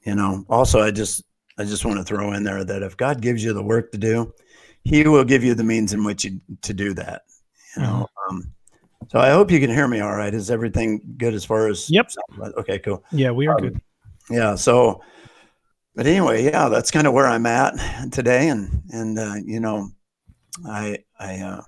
you 0.02 0.14
know, 0.14 0.44
also, 0.48 0.80
I 0.80 0.90
just, 0.90 1.24
I 1.58 1.64
just 1.64 1.84
want 1.84 1.98
to 1.98 2.04
throw 2.04 2.32
in 2.32 2.44
there 2.44 2.64
that 2.64 2.82
if 2.82 2.96
God 2.96 3.20
gives 3.20 3.42
you 3.42 3.52
the 3.52 3.62
work 3.62 3.92
to 3.92 3.98
do, 3.98 4.32
He 4.84 5.06
will 5.06 5.24
give 5.24 5.42
you 5.42 5.54
the 5.54 5.64
means 5.64 5.92
in 5.92 6.04
which 6.04 6.24
you, 6.24 6.40
to 6.62 6.72
do 6.72 6.94
that. 6.94 7.22
You 7.76 7.82
know, 7.82 8.08
mm-hmm. 8.30 8.36
um, 8.36 8.52
so 9.10 9.18
I 9.18 9.30
hope 9.30 9.50
you 9.50 9.60
can 9.60 9.70
hear 9.70 9.88
me 9.88 10.00
all 10.00 10.14
right. 10.14 10.32
Is 10.32 10.50
everything 10.50 11.00
good 11.16 11.34
as 11.34 11.44
far 11.44 11.68
as? 11.68 11.90
Yep. 11.90 12.10
Okay, 12.40 12.78
cool. 12.78 13.04
Yeah, 13.12 13.30
we 13.30 13.46
are 13.46 13.56
um, 13.56 13.60
good. 13.60 13.80
Yeah. 14.30 14.54
So, 14.54 15.02
but 15.94 16.06
anyway, 16.06 16.44
yeah, 16.44 16.68
that's 16.68 16.90
kind 16.90 17.06
of 17.06 17.12
where 17.12 17.26
I'm 17.26 17.46
at 17.46 17.74
today. 18.12 18.48
And, 18.48 18.82
and, 18.90 19.18
uh, 19.18 19.34
you 19.44 19.60
know, 19.60 19.90
I, 20.66 20.98
I, 21.18 21.40
uh, 21.40 21.62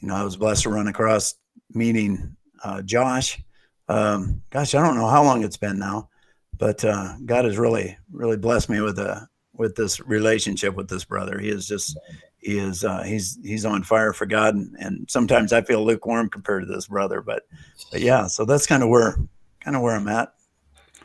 you 0.00 0.08
know, 0.08 0.14
I 0.14 0.24
was 0.24 0.36
blessed 0.36 0.64
to 0.64 0.70
run 0.70 0.88
across 0.88 1.34
meeting 1.72 2.36
uh, 2.62 2.82
Josh 2.82 3.42
um, 3.88 4.42
gosh, 4.50 4.74
I 4.74 4.82
don't 4.82 4.96
know 4.96 5.08
how 5.08 5.22
long 5.22 5.44
it's 5.44 5.56
been 5.56 5.78
now, 5.78 6.08
but 6.56 6.84
uh, 6.84 7.14
God 7.24 7.44
has 7.44 7.58
really, 7.58 7.96
really 8.10 8.36
blessed 8.36 8.70
me 8.70 8.80
with 8.80 8.98
a 8.98 9.28
with 9.56 9.76
this 9.76 10.00
relationship 10.00 10.74
with 10.74 10.88
this 10.88 11.04
brother. 11.04 11.38
He 11.38 11.48
is 11.48 11.68
just 11.68 11.98
he 12.38 12.58
is 12.58 12.84
uh, 12.84 13.02
he's 13.02 13.38
he's 13.42 13.64
on 13.64 13.82
fire 13.82 14.12
for 14.12 14.26
God, 14.26 14.54
and, 14.54 14.74
and, 14.78 15.10
sometimes 15.10 15.52
I 15.52 15.62
feel 15.62 15.84
lukewarm 15.84 16.28
compared 16.28 16.66
to 16.66 16.72
this 16.72 16.86
brother, 16.86 17.20
but 17.20 17.44
but 17.92 18.00
yeah, 18.00 18.26
so 18.26 18.44
that's 18.44 18.66
kind 18.66 18.82
of 18.82 18.88
where 18.88 19.18
kind 19.60 19.76
of 19.76 19.82
where 19.82 19.94
I'm 19.94 20.08
at. 20.08 20.33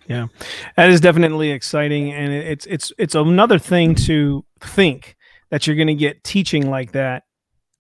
Yeah, 0.10 0.28
that 0.76 0.90
is 0.90 1.00
definitely 1.00 1.52
exciting, 1.52 2.12
and 2.12 2.34
it's 2.34 2.66
it's 2.66 2.92
it's 2.98 3.16
another 3.16 3.60
thing 3.60 3.96
to 3.96 4.44
think 4.60 5.16
that 5.52 5.68
you're 5.68 5.76
going 5.76 5.88
to 5.88 5.94
get 5.94 6.24
teaching 6.24 6.70
like 6.70 6.92
that 6.94 7.24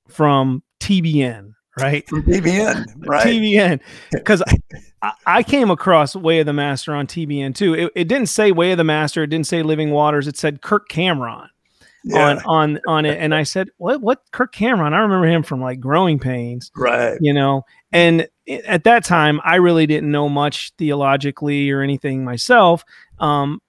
from 0.08 0.64
TBN 0.80 1.54
right? 1.80 2.08
From 2.08 2.24
TBN, 2.24 2.86
right? 3.08 3.28
TBN, 3.28 3.80
because 4.12 4.44
I, 5.02 5.14
I, 5.26 5.44
came 5.44 5.72
across 5.72 6.16
Way 6.16 6.40
of 6.40 6.46
the 6.46 6.54
Master 6.54 6.94
on 6.94 7.08
TBN 7.08 7.56
too. 7.56 7.74
It, 7.74 7.92
it, 7.96 8.08
didn't 8.08 8.28
say 8.28 8.52
Way 8.52 8.72
of 8.72 8.78
the 8.78 8.84
Master. 8.84 9.24
It 9.24 9.28
didn't 9.28 9.48
say 9.48 9.64
Living 9.64 9.92
Waters. 9.92 10.28
It 10.28 10.38
said 10.38 10.62
Kirk 10.62 10.90
Cameron 10.90 11.50
yeah. 12.04 12.26
on 12.26 12.42
on 12.46 12.80
on 12.88 13.06
it, 13.06 13.18
and 13.20 13.34
I 13.34 13.44
said, 13.44 13.70
"What? 13.78 14.02
What? 14.02 14.22
Kirk 14.32 14.52
Cameron? 14.52 14.94
I 14.94 15.00
remember 15.00 15.28
him 15.28 15.44
from 15.44 15.62
like 15.62 15.80
Growing 15.80 16.20
Pains, 16.20 16.72
right? 16.76 17.18
You 17.22 17.34
know." 17.34 17.66
And 17.92 18.28
at 18.68 18.84
that 18.84 19.04
time, 19.04 19.42
I 19.44 19.56
really 19.56 19.88
didn't 19.88 20.12
know 20.12 20.30
much 20.30 20.74
theologically 20.78 21.72
or 21.72 21.82
anything 21.82 22.24
myself. 22.24 22.84
Um, 23.20 23.62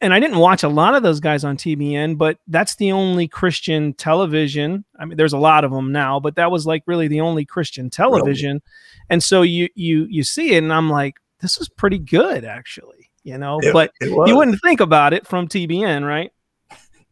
and 0.00 0.14
I 0.14 0.20
didn't 0.20 0.38
watch 0.38 0.62
a 0.62 0.68
lot 0.68 0.94
of 0.94 1.02
those 1.02 1.20
guys 1.20 1.44
on 1.44 1.56
TBN, 1.56 2.18
but 2.18 2.38
that's 2.46 2.76
the 2.76 2.92
only 2.92 3.26
Christian 3.26 3.94
television. 3.94 4.84
I 4.98 5.04
mean, 5.04 5.16
there's 5.16 5.32
a 5.32 5.38
lot 5.38 5.64
of 5.64 5.70
them 5.70 5.92
now, 5.92 6.20
but 6.20 6.36
that 6.36 6.50
was 6.50 6.66
like 6.66 6.82
really 6.86 7.08
the 7.08 7.20
only 7.20 7.44
Christian 7.44 7.90
television. 7.90 8.52
Really? 8.52 8.62
And 9.10 9.22
so 9.22 9.42
you 9.42 9.68
you 9.74 10.06
you 10.08 10.22
see 10.22 10.54
it, 10.54 10.62
and 10.62 10.72
I'm 10.72 10.88
like, 10.88 11.16
this 11.40 11.58
is 11.58 11.68
pretty 11.68 11.98
good, 11.98 12.44
actually, 12.44 13.10
you 13.24 13.38
know. 13.38 13.58
It, 13.60 13.72
but 13.72 13.92
it 14.00 14.08
you 14.08 14.36
wouldn't 14.36 14.60
think 14.62 14.80
about 14.80 15.12
it 15.14 15.26
from 15.26 15.48
TBN, 15.48 16.06
right? 16.06 16.32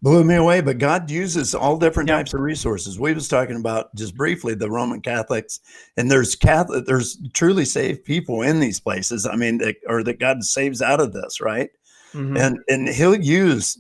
Blew 0.03 0.25
me 0.25 0.35
away. 0.35 0.61
But 0.61 0.79
God 0.79 1.11
uses 1.11 1.55
all 1.55 1.79
different 1.79 2.09
types 2.09 2.35
of 2.35 2.41
resources. 2.41 3.01
We 3.01 3.15
was 3.15 3.29
talking 3.29 3.57
about 3.57 3.95
just 3.95 4.15
briefly 4.15 4.55
the 4.55 4.71
Roman 4.71 5.01
Catholics, 5.01 5.61
and 5.97 6.11
there's 6.11 6.37
Catholic, 6.37 6.87
there's 6.87 7.19
truly 7.33 7.65
saved 7.65 8.05
people 8.05 8.43
in 8.43 8.61
these 8.61 8.79
places. 8.79 9.27
I 9.27 9.37
mean, 9.37 9.59
that, 9.59 9.77
or 9.89 10.03
that 10.05 10.21
God 10.21 10.45
saves 10.45 10.83
out 10.83 11.01
of 11.01 11.13
this, 11.13 11.41
right? 11.41 11.71
mm-hmm. 12.17 12.37
and 12.37 12.59
and 12.69 12.89
he'll 12.89 13.15
use 13.21 13.79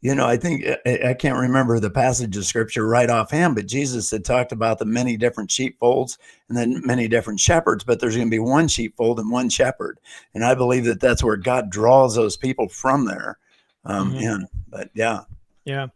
you 0.00 0.14
know 0.14 0.26
i 0.26 0.36
think 0.36 0.64
I, 0.86 1.10
I, 1.10 1.14
can't 1.14 1.38
remember 1.38 1.78
the 1.78 1.90
passage 1.90 2.36
of 2.36 2.44
scripture 2.44 2.86
right 2.86 3.10
offhand 3.10 3.54
but 3.54 3.66
jesus 3.66 4.10
had 4.10 4.24
talked 4.24 4.52
about 4.52 4.78
the 4.78 4.84
many 4.84 5.16
different 5.16 5.50
sheepfolds 5.50 6.18
and 6.48 6.56
then 6.56 6.80
many 6.84 7.08
different 7.08 7.40
shepherds 7.40 7.84
but 7.84 8.00
there's 8.00 8.16
going 8.16 8.28
to 8.28 8.30
be 8.30 8.38
one 8.38 8.68
sheepfold 8.68 9.20
and 9.20 9.30
one 9.30 9.48
shepherd 9.48 9.98
and 10.34 10.44
i 10.44 10.54
believe 10.54 10.84
that 10.84 11.00
that's 11.00 11.22
where 11.22 11.36
god 11.36 11.70
draws 11.70 12.14
those 12.14 12.36
people 12.36 12.68
from 12.68 13.04
there 13.06 13.38
um, 13.84 14.12
mm-hmm. 14.12 14.18
in 14.18 14.46
but 14.68 14.90
yeah 14.94 15.20
yeah. 15.64 15.86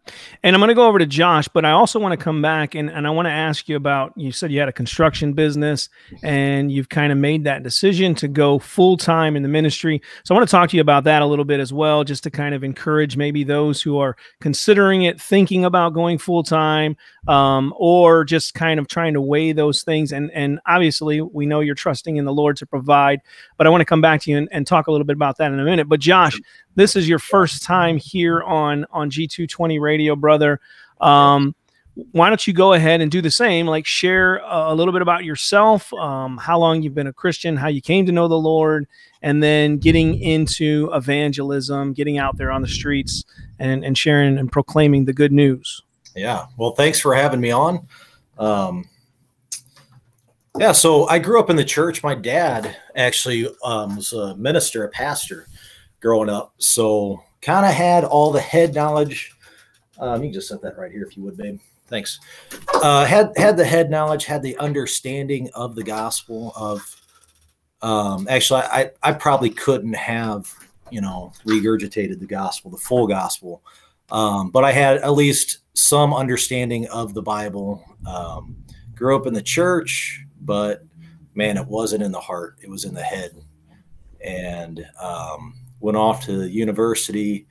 And 0.44 0.54
I'm 0.54 0.60
going 0.60 0.68
to 0.68 0.74
go 0.74 0.86
over 0.86 1.00
to 1.00 1.06
Josh, 1.06 1.48
but 1.48 1.64
I 1.64 1.72
also 1.72 1.98
want 1.98 2.12
to 2.12 2.22
come 2.24 2.40
back 2.40 2.76
and, 2.76 2.88
and 2.88 3.04
I 3.04 3.10
want 3.10 3.26
to 3.26 3.32
ask 3.32 3.68
you 3.68 3.74
about 3.74 4.12
you 4.16 4.30
said 4.30 4.52
you 4.52 4.60
had 4.60 4.68
a 4.68 4.72
construction 4.72 5.32
business 5.32 5.88
and 6.22 6.70
you've 6.70 6.88
kind 6.88 7.10
of 7.10 7.18
made 7.18 7.42
that 7.44 7.64
decision 7.64 8.14
to 8.16 8.28
go 8.28 8.60
full 8.60 8.96
time 8.96 9.34
in 9.34 9.42
the 9.42 9.48
ministry. 9.48 10.00
So 10.24 10.34
I 10.34 10.38
want 10.38 10.48
to 10.48 10.50
talk 10.52 10.70
to 10.70 10.76
you 10.76 10.80
about 10.80 11.02
that 11.04 11.20
a 11.20 11.26
little 11.26 11.44
bit 11.44 11.58
as 11.58 11.72
well, 11.72 12.04
just 12.04 12.22
to 12.24 12.30
kind 12.30 12.54
of 12.54 12.62
encourage 12.62 13.16
maybe 13.16 13.42
those 13.42 13.82
who 13.82 13.98
are 13.98 14.16
considering 14.40 15.02
it, 15.02 15.20
thinking 15.20 15.64
about 15.64 15.94
going 15.94 16.18
full 16.18 16.44
time, 16.44 16.96
um, 17.26 17.74
or 17.76 18.24
just 18.24 18.54
kind 18.54 18.78
of 18.78 18.86
trying 18.86 19.14
to 19.14 19.20
weigh 19.20 19.50
those 19.50 19.82
things. 19.82 20.12
And, 20.12 20.30
and 20.30 20.60
obviously, 20.66 21.20
we 21.20 21.44
know 21.44 21.58
you're 21.58 21.74
trusting 21.74 22.16
in 22.16 22.24
the 22.24 22.32
Lord 22.32 22.56
to 22.58 22.66
provide, 22.66 23.20
but 23.56 23.66
I 23.66 23.70
want 23.70 23.80
to 23.80 23.86
come 23.86 24.00
back 24.00 24.20
to 24.22 24.30
you 24.30 24.38
and, 24.38 24.48
and 24.52 24.64
talk 24.64 24.86
a 24.86 24.92
little 24.92 25.04
bit 25.04 25.16
about 25.16 25.38
that 25.38 25.50
in 25.50 25.58
a 25.58 25.64
minute. 25.64 25.88
But 25.88 25.98
Josh, 25.98 26.40
this 26.76 26.94
is 26.94 27.08
your 27.08 27.18
first 27.18 27.62
time 27.62 27.96
here 27.96 28.42
on 28.42 28.86
on 28.92 29.10
G220 29.10 29.80
Radio, 29.80 30.14
brother. 30.14 30.60
Um, 31.00 31.54
why 32.12 32.28
don't 32.28 32.46
you 32.46 32.52
go 32.52 32.74
ahead 32.74 33.00
and 33.00 33.10
do 33.10 33.22
the 33.22 33.30
same? 33.30 33.66
Like 33.66 33.86
share 33.86 34.42
a 34.44 34.74
little 34.74 34.92
bit 34.92 35.00
about 35.00 35.24
yourself, 35.24 35.90
um, 35.94 36.36
how 36.36 36.58
long 36.58 36.82
you've 36.82 36.94
been 36.94 37.06
a 37.06 37.12
Christian, 37.12 37.56
how 37.56 37.68
you 37.68 37.80
came 37.80 38.04
to 38.04 38.12
know 38.12 38.28
the 38.28 38.38
Lord, 38.38 38.86
and 39.22 39.42
then 39.42 39.78
getting 39.78 40.20
into 40.20 40.90
evangelism, 40.92 41.94
getting 41.94 42.18
out 42.18 42.36
there 42.36 42.52
on 42.52 42.60
the 42.60 42.68
streets 42.68 43.24
and, 43.58 43.82
and 43.82 43.96
sharing 43.96 44.36
and 44.36 44.52
proclaiming 44.52 45.06
the 45.06 45.14
good 45.14 45.32
news. 45.32 45.82
Yeah. 46.14 46.46
Well, 46.58 46.72
thanks 46.72 47.00
for 47.00 47.14
having 47.14 47.40
me 47.40 47.50
on. 47.50 47.86
Um, 48.36 48.88
yeah. 50.58 50.72
So 50.72 51.08
I 51.08 51.18
grew 51.18 51.40
up 51.40 51.48
in 51.48 51.56
the 51.56 51.64
church. 51.64 52.02
My 52.02 52.14
dad 52.14 52.76
actually 52.94 53.48
um, 53.64 53.96
was 53.96 54.12
a 54.12 54.36
minister, 54.36 54.84
a 54.84 54.88
pastor 54.90 55.46
growing 56.00 56.28
up. 56.28 56.54
So 56.58 57.22
kind 57.40 57.66
of 57.66 57.72
had 57.72 58.04
all 58.04 58.32
the 58.32 58.40
head 58.40 58.74
knowledge. 58.74 59.32
Um, 59.98 60.22
you 60.22 60.28
can 60.28 60.34
just 60.34 60.48
set 60.48 60.60
that 60.62 60.76
right 60.76 60.90
here 60.90 61.04
if 61.04 61.16
you 61.16 61.22
would, 61.22 61.36
babe. 61.36 61.60
Thanks. 61.88 62.18
Uh, 62.74 63.04
had 63.04 63.32
had 63.36 63.56
the 63.56 63.64
head 63.64 63.90
knowledge, 63.90 64.24
had 64.24 64.42
the 64.42 64.56
understanding 64.58 65.48
of 65.54 65.74
the 65.76 65.84
gospel. 65.84 66.52
Of 66.56 66.82
um, 67.80 68.26
actually, 68.28 68.62
I 68.62 68.90
I 69.02 69.12
probably 69.12 69.50
couldn't 69.50 69.94
have 69.94 70.52
you 70.90 71.00
know 71.00 71.32
regurgitated 71.44 72.18
the 72.18 72.26
gospel, 72.26 72.70
the 72.70 72.76
full 72.76 73.06
gospel, 73.06 73.62
um, 74.10 74.50
but 74.50 74.64
I 74.64 74.72
had 74.72 74.98
at 74.98 75.12
least 75.12 75.58
some 75.74 76.12
understanding 76.12 76.88
of 76.88 77.14
the 77.14 77.22
Bible. 77.22 77.84
Um, 78.06 78.56
grew 78.94 79.14
up 79.14 79.26
in 79.26 79.34
the 79.34 79.42
church, 79.42 80.24
but 80.40 80.82
man, 81.34 81.56
it 81.56 81.66
wasn't 81.66 82.02
in 82.02 82.10
the 82.10 82.20
heart; 82.20 82.58
it 82.62 82.68
was 82.68 82.84
in 82.84 82.94
the 82.94 83.02
head. 83.02 83.30
And 84.20 84.84
um, 85.00 85.54
went 85.80 85.96
off 85.96 86.24
to 86.26 86.48
university. 86.48 87.46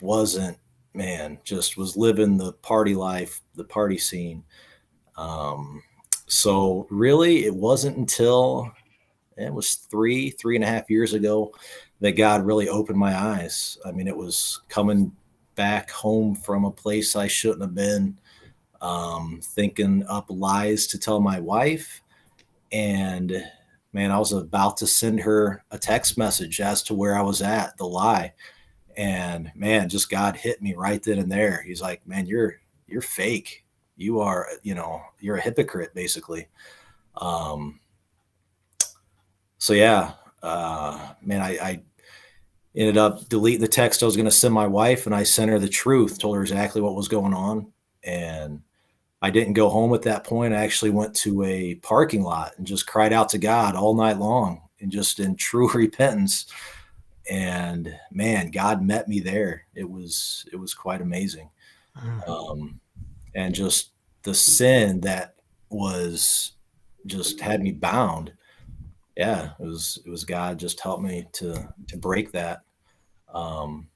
Wasn't 0.00 0.58
man, 0.94 1.38
just 1.44 1.76
was 1.76 1.96
living 1.96 2.36
the 2.36 2.52
party 2.54 2.94
life, 2.94 3.40
the 3.56 3.64
party 3.64 3.98
scene. 3.98 4.44
Um, 5.16 5.82
so 6.26 6.86
really, 6.90 7.44
it 7.44 7.54
wasn't 7.54 7.96
until 7.96 8.70
it 9.36 9.52
was 9.52 9.74
three, 9.74 10.30
three 10.30 10.54
and 10.54 10.64
a 10.64 10.68
half 10.68 10.88
years 10.88 11.12
ago 11.12 11.52
that 12.00 12.12
God 12.12 12.46
really 12.46 12.68
opened 12.68 12.98
my 12.98 13.16
eyes. 13.16 13.76
I 13.84 13.90
mean, 13.90 14.06
it 14.06 14.16
was 14.16 14.62
coming 14.68 15.12
back 15.56 15.90
home 15.90 16.34
from 16.34 16.64
a 16.64 16.70
place 16.70 17.16
I 17.16 17.26
shouldn't 17.26 17.62
have 17.62 17.74
been, 17.74 18.16
um, 18.80 19.40
thinking 19.42 20.04
up 20.08 20.26
lies 20.28 20.86
to 20.88 20.98
tell 20.98 21.20
my 21.20 21.40
wife. 21.40 22.02
And 22.72 23.44
man, 23.94 24.10
I 24.10 24.18
was 24.18 24.32
about 24.32 24.76
to 24.78 24.86
send 24.86 25.20
her 25.20 25.64
a 25.70 25.78
text 25.78 26.18
message 26.18 26.60
as 26.60 26.82
to 26.82 26.94
where 26.94 27.16
I 27.16 27.22
was 27.22 27.40
at, 27.40 27.76
the 27.78 27.86
lie. 27.86 28.34
And 28.96 29.50
man 29.54 29.88
just 29.88 30.10
god 30.10 30.36
hit 30.36 30.62
me 30.62 30.74
right 30.74 31.02
then 31.02 31.18
and 31.18 31.30
there. 31.30 31.62
He's 31.62 31.80
like 31.80 32.06
man 32.06 32.26
you're 32.26 32.60
you're 32.86 33.02
fake. 33.02 33.64
You 33.96 34.20
are 34.20 34.48
you 34.62 34.74
know 34.74 35.02
you're 35.18 35.36
a 35.36 35.40
hypocrite 35.40 35.94
basically. 35.94 36.48
Um 37.16 37.80
so 39.58 39.72
yeah 39.72 40.12
uh 40.42 41.14
man 41.22 41.40
i 41.40 41.52
i 41.56 41.82
ended 42.76 42.98
up 42.98 43.26
deleting 43.30 43.62
the 43.62 43.68
text 43.68 44.02
i 44.02 44.06
was 44.06 44.14
going 44.14 44.26
to 44.26 44.30
send 44.30 44.52
my 44.52 44.66
wife 44.66 45.06
and 45.06 45.14
i 45.14 45.22
sent 45.22 45.50
her 45.50 45.58
the 45.58 45.66
truth 45.66 46.18
told 46.18 46.36
her 46.36 46.42
exactly 46.42 46.82
what 46.82 46.94
was 46.94 47.08
going 47.08 47.32
on 47.32 47.72
and 48.02 48.60
i 49.24 49.30
didn't 49.30 49.54
go 49.54 49.70
home 49.70 49.94
at 49.94 50.02
that 50.02 50.22
point. 50.22 50.52
I 50.52 50.62
actually 50.62 50.90
went 50.90 51.16
to 51.16 51.44
a 51.44 51.76
parking 51.76 52.22
lot 52.22 52.52
and 52.58 52.66
just 52.66 52.86
cried 52.86 53.10
out 53.10 53.30
to 53.30 53.38
god 53.38 53.74
all 53.74 53.94
night 53.94 54.18
long 54.18 54.60
and 54.80 54.92
just 54.92 55.18
in 55.18 55.34
true 55.34 55.70
repentance. 55.74 56.46
And 57.30 57.98
man 58.12 58.50
god 58.50 58.82
met 58.82 59.08
me 59.08 59.20
there. 59.20 59.64
It 59.74 59.88
was 59.88 60.44
it 60.52 60.56
was 60.56 60.74
quite 60.74 61.00
amazing. 61.00 61.48
Mm. 61.96 62.28
um, 62.28 62.80
and 63.34 63.54
just 63.54 63.92
the 64.24 64.34
sin 64.34 65.00
that 65.00 65.36
was 65.70 66.52
just 67.06 67.40
had 67.40 67.62
me 67.62 67.72
bound. 67.72 68.30
Yeah 69.16 69.52
it 69.58 69.64
was 69.64 70.00
it 70.04 70.10
was 70.10 70.24
god 70.24 70.58
just 70.58 70.80
helped 70.80 71.02
me 71.02 71.26
to 71.32 71.66
to 71.88 71.96
break 71.96 72.30
that. 72.32 72.60
Um 73.32 73.88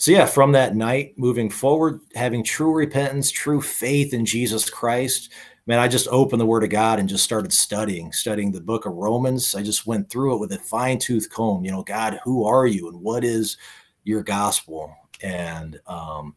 so 0.00 0.10
yeah 0.10 0.26
from 0.26 0.52
that 0.52 0.74
night 0.74 1.14
moving 1.16 1.50
forward 1.50 2.00
having 2.14 2.42
true 2.42 2.72
repentance 2.72 3.30
true 3.30 3.60
faith 3.60 4.12
in 4.12 4.24
jesus 4.24 4.68
christ 4.68 5.30
man, 5.70 5.78
I 5.78 5.86
just 5.86 6.08
opened 6.08 6.40
the 6.40 6.46
Word 6.46 6.64
of 6.64 6.70
God 6.70 6.98
and 6.98 7.08
just 7.08 7.22
started 7.22 7.52
studying, 7.52 8.10
studying 8.10 8.50
the 8.50 8.60
book 8.60 8.86
of 8.86 8.94
Romans. 8.94 9.54
I 9.54 9.62
just 9.62 9.86
went 9.86 10.10
through 10.10 10.34
it 10.34 10.40
with 10.40 10.50
a 10.50 10.58
fine 10.58 10.98
tooth 10.98 11.30
comb. 11.30 11.64
You 11.64 11.70
know, 11.70 11.84
God, 11.84 12.18
who 12.24 12.44
are 12.44 12.66
you 12.66 12.88
and 12.88 13.00
what 13.00 13.22
is 13.22 13.56
your 14.02 14.24
gospel? 14.24 14.92
And 15.22 15.78
um, 15.86 16.34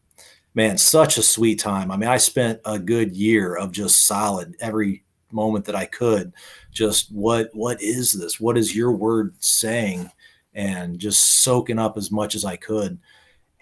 man, 0.54 0.78
such 0.78 1.18
a 1.18 1.22
sweet 1.22 1.58
time. 1.58 1.90
I 1.90 1.96
mean, 1.96 2.08
I 2.08 2.16
spent 2.16 2.60
a 2.64 2.78
good 2.78 3.16
year 3.16 3.56
of 3.56 3.72
just 3.72 4.06
solid 4.06 4.54
every 4.60 5.04
moment 5.32 5.64
that 5.64 5.74
I 5.74 5.86
could. 5.86 6.32
Just 6.70 7.10
what 7.10 7.50
what 7.54 7.82
is 7.82 8.12
this? 8.12 8.38
What 8.38 8.56
is 8.56 8.76
your 8.76 8.92
word 8.92 9.34
saying? 9.40 10.10
And 10.54 10.96
just 10.96 11.42
soaking 11.42 11.80
up 11.80 11.96
as 11.96 12.12
much 12.12 12.36
as 12.36 12.44
I 12.44 12.54
could 12.54 13.00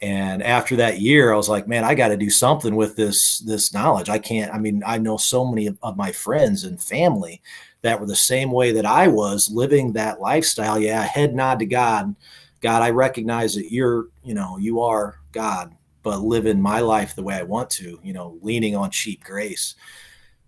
and 0.03 0.43
after 0.43 0.75
that 0.75 1.01
year 1.01 1.33
i 1.33 1.37
was 1.37 1.49
like 1.49 1.69
man 1.69 1.85
i 1.85 1.95
got 1.95 2.09
to 2.09 2.17
do 2.17 2.29
something 2.29 2.75
with 2.75 2.97
this 2.97 3.39
this 3.39 3.73
knowledge. 3.73 4.11
I 4.11 4.19
can't 4.19 4.53
i 4.53 4.59
mean 4.59 4.83
i 4.85 4.99
know 4.99 5.17
so 5.17 5.47
many 5.47 5.69
of, 5.69 5.79
of, 5.83 5.97
my 5.97 6.11
friends 6.11 6.65
and 6.65 6.83
family 6.83 7.41
that 7.83 7.99
were 7.99 8.07
the 8.07 8.17
same 8.17 8.51
way 8.51 8.73
that 8.73 8.85
i 8.85 9.07
was 9.07 9.51
living 9.51 9.93
that 9.93 10.21
lifestyle. 10.21 10.79
Yeah 10.79 11.03
head 11.03 11.35
nod 11.35 11.61
to 11.61 11.67
god. 11.67 12.15
God 12.61 12.83
i 12.83 12.91
recognize 12.91 13.55
that 13.55 13.73
you're 13.73 14.09
you 14.25 14.35
know 14.35 14.59
you 14.59 14.81
are 14.81 15.21
god 15.31 15.75
but 16.03 16.19
living 16.19 16.61
my 16.61 16.81
life 16.81 17.15
the 17.15 17.23
way 17.23 17.37
i 17.37 17.43
want 17.43 17.71
to 17.71 17.99
you 18.03 18.13
know 18.13 18.37
leaning 18.43 18.77
on 18.77 18.91
cheap 18.91 19.23
grace. 19.23 19.77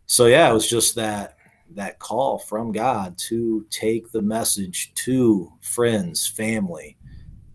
So 0.06 0.26
yeah 0.26 0.50
it 0.50 0.54
was 0.54 0.68
just 0.68 0.96
that 0.96 1.36
that 1.70 1.98
call 1.98 2.38
from 2.38 2.72
god 2.72 3.16
to 3.16 3.64
take 3.70 4.10
the 4.10 4.22
message 4.22 4.92
to 4.94 5.52
friends 5.60 6.26
family 6.26 6.96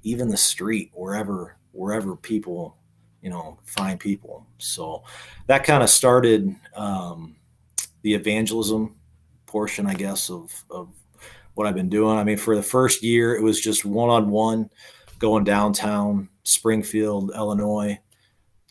even 0.04 0.30
the 0.30 0.38
street 0.38 0.92
wherever 0.94 1.59
wherever 1.72 2.16
people, 2.16 2.78
you 3.22 3.30
know, 3.30 3.60
find 3.66 4.00
people. 4.00 4.46
So 4.58 5.04
that 5.48 5.64
kind 5.64 5.84
of 5.84 5.90
started 5.90 6.56
um, 6.76 7.36
the 8.02 8.14
evangelism 8.14 8.96
portion, 9.46 9.88
I 9.88 9.94
guess, 9.94 10.30
of, 10.30 10.64
of 10.70 10.90
what 11.56 11.68
I've 11.68 11.76
been 11.76 11.90
doing. 11.90 12.18
I 12.18 12.24
mean, 12.24 12.38
for 12.38 12.56
the 12.56 12.64
first 12.64 13.04
year, 13.04 13.36
it 13.36 13.44
was 13.44 13.60
just 13.60 13.86
one 13.86 14.10
on 14.10 14.30
one 14.30 14.70
going 15.20 15.44
downtown 15.44 16.30
Springfield, 16.44 17.32
Illinois, 17.36 18.00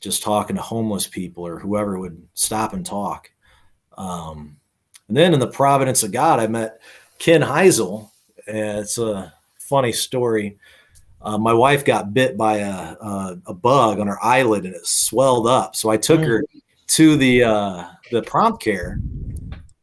just 0.01 0.23
talking 0.23 0.57
to 0.57 0.63
homeless 0.63 1.07
people 1.07 1.47
or 1.47 1.59
whoever 1.59 1.99
would 1.99 2.27
stop 2.35 2.73
and 2.73 2.87
talk. 2.87 3.31
Um, 3.97 4.57
and 5.09 5.17
then 5.17 5.35
in 5.35 5.41
the 5.41 5.49
providence 5.49 6.03
of 6.03 6.13
God, 6.13 6.41
I 6.41 6.47
met 6.47 6.81
Ken 7.19 7.43
Heisel. 7.43 8.11
It's 8.47 8.99
a 8.99 9.33
funny 9.59 9.93
story. 9.93 10.59
Uh, 11.21 11.37
my 11.37 11.53
wife 11.53 11.85
got 11.85 12.15
bit 12.15 12.37
by 12.37 12.59
a, 12.59 12.71
a, 12.71 13.39
a, 13.49 13.55
bug 13.55 13.99
on 13.99 14.07
her 14.07 14.23
eyelid 14.25 14.65
and 14.65 14.75
it 14.75 14.87
swelled 14.87 15.49
up. 15.49 15.75
So 15.75 15.89
I 15.89 15.97
took 15.97 16.21
mm. 16.21 16.27
her 16.27 16.45
to 16.89 17.17
the 17.17 17.43
uh, 17.43 17.85
the 18.11 18.23
prompt 18.23 18.63
care, 18.63 19.01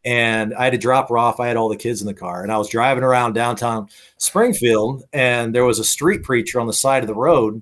and 0.06 0.54
I 0.54 0.63
had 0.63 0.74
to 0.74 0.80
drop 0.80 1.10
her 1.10 1.18
off. 1.18 1.39
I 1.39 1.48
had 1.48 1.58
all 1.58 1.70
the 1.70 1.75
kids 1.75 2.01
in 2.01 2.08
the 2.08 2.13
car, 2.13 2.44
and 2.44 2.51
I 2.51 2.58
was 2.58 2.70
driving 2.70 3.04
around 3.04 3.34
downtown 3.34 3.89
Springfield, 4.18 5.04
and 5.12 5.54
there 5.54 5.65
was 5.65 5.80
a 5.80 5.84
street 5.84 6.24
preacher 6.24 6.60
on 6.60 6.68
the 6.68 6.74
side 6.74 7.04
of 7.04 7.08
the 7.08 7.15
road, 7.15 7.62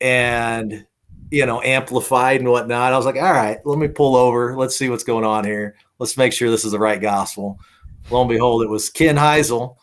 and 0.00 0.86
you 1.30 1.44
know, 1.44 1.60
amplified 1.62 2.40
and 2.40 2.50
whatnot. 2.50 2.92
I 2.92 2.96
was 2.96 3.06
like, 3.06 3.16
all 3.16 3.32
right, 3.32 3.58
let 3.64 3.78
me 3.78 3.88
pull 3.88 4.16
over. 4.16 4.56
Let's 4.56 4.76
see 4.76 4.88
what's 4.88 5.04
going 5.04 5.24
on 5.24 5.44
here. 5.44 5.76
Let's 5.98 6.16
make 6.16 6.32
sure 6.32 6.50
this 6.50 6.64
is 6.64 6.72
the 6.72 6.78
right 6.78 7.00
gospel. 7.00 7.58
Lo 8.10 8.20
and 8.20 8.28
behold, 8.28 8.62
it 8.62 8.70
was 8.70 8.90
Ken 8.90 9.16
Heisel 9.16 9.76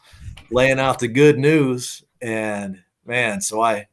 laying 0.52 0.80
out 0.80 1.00
the 1.00 1.08
good 1.08 1.38
news. 1.38 2.04
And 2.22 2.82
man, 3.06 3.42
so 3.42 3.62
I 3.62 3.88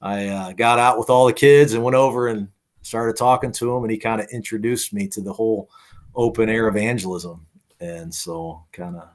I 0.00 0.26
uh, 0.28 0.52
got 0.52 0.78
out 0.78 0.98
with 0.98 1.10
all 1.10 1.26
the 1.26 1.32
kids 1.32 1.74
and 1.74 1.84
went 1.84 1.96
over 1.96 2.28
and 2.28 2.48
started 2.82 3.16
talking 3.16 3.52
to 3.52 3.76
him, 3.76 3.84
and 3.84 3.90
he 3.92 3.98
kind 3.98 4.20
of 4.20 4.26
introduced 4.28 4.92
me 4.92 5.06
to 5.08 5.20
the 5.20 5.32
whole 5.32 5.70
open 6.14 6.48
air 6.48 6.68
evangelism. 6.68 7.46
And 7.80 8.12
so, 8.12 8.64
kind 8.72 8.96
of, 8.96 9.08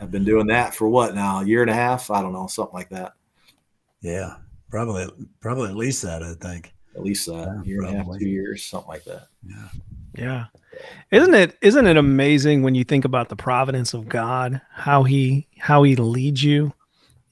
I've 0.00 0.10
been 0.10 0.24
doing 0.24 0.46
that 0.48 0.74
for 0.74 0.88
what 0.88 1.14
now, 1.14 1.40
a 1.40 1.46
year 1.46 1.62
and 1.62 1.70
a 1.70 1.74
half? 1.74 2.10
I 2.10 2.22
don't 2.22 2.32
know, 2.32 2.46
something 2.46 2.74
like 2.74 2.90
that. 2.90 3.14
Yeah, 4.02 4.36
probably, 4.70 5.06
probably 5.40 5.70
at 5.70 5.76
least 5.76 6.02
that. 6.02 6.22
I 6.22 6.34
think 6.34 6.74
at 6.94 7.02
least 7.02 7.26
that 7.26 7.32
yeah, 7.32 7.62
year 7.64 7.80
probably. 7.80 7.98
and 7.98 8.08
a 8.08 8.12
half, 8.12 8.18
two 8.20 8.28
years, 8.28 8.64
something 8.64 8.88
like 8.88 9.04
that. 9.04 9.28
Yeah, 9.46 9.68
yeah. 10.16 10.44
Isn't 11.10 11.34
it 11.34 11.56
isn't 11.62 11.86
it 11.86 11.96
amazing 11.96 12.62
when 12.62 12.74
you 12.74 12.84
think 12.84 13.04
about 13.04 13.28
the 13.28 13.36
providence 13.36 13.94
of 13.94 14.08
God, 14.08 14.60
how 14.72 15.04
he 15.04 15.46
how 15.58 15.84
he 15.84 15.96
leads 15.96 16.42
you? 16.42 16.72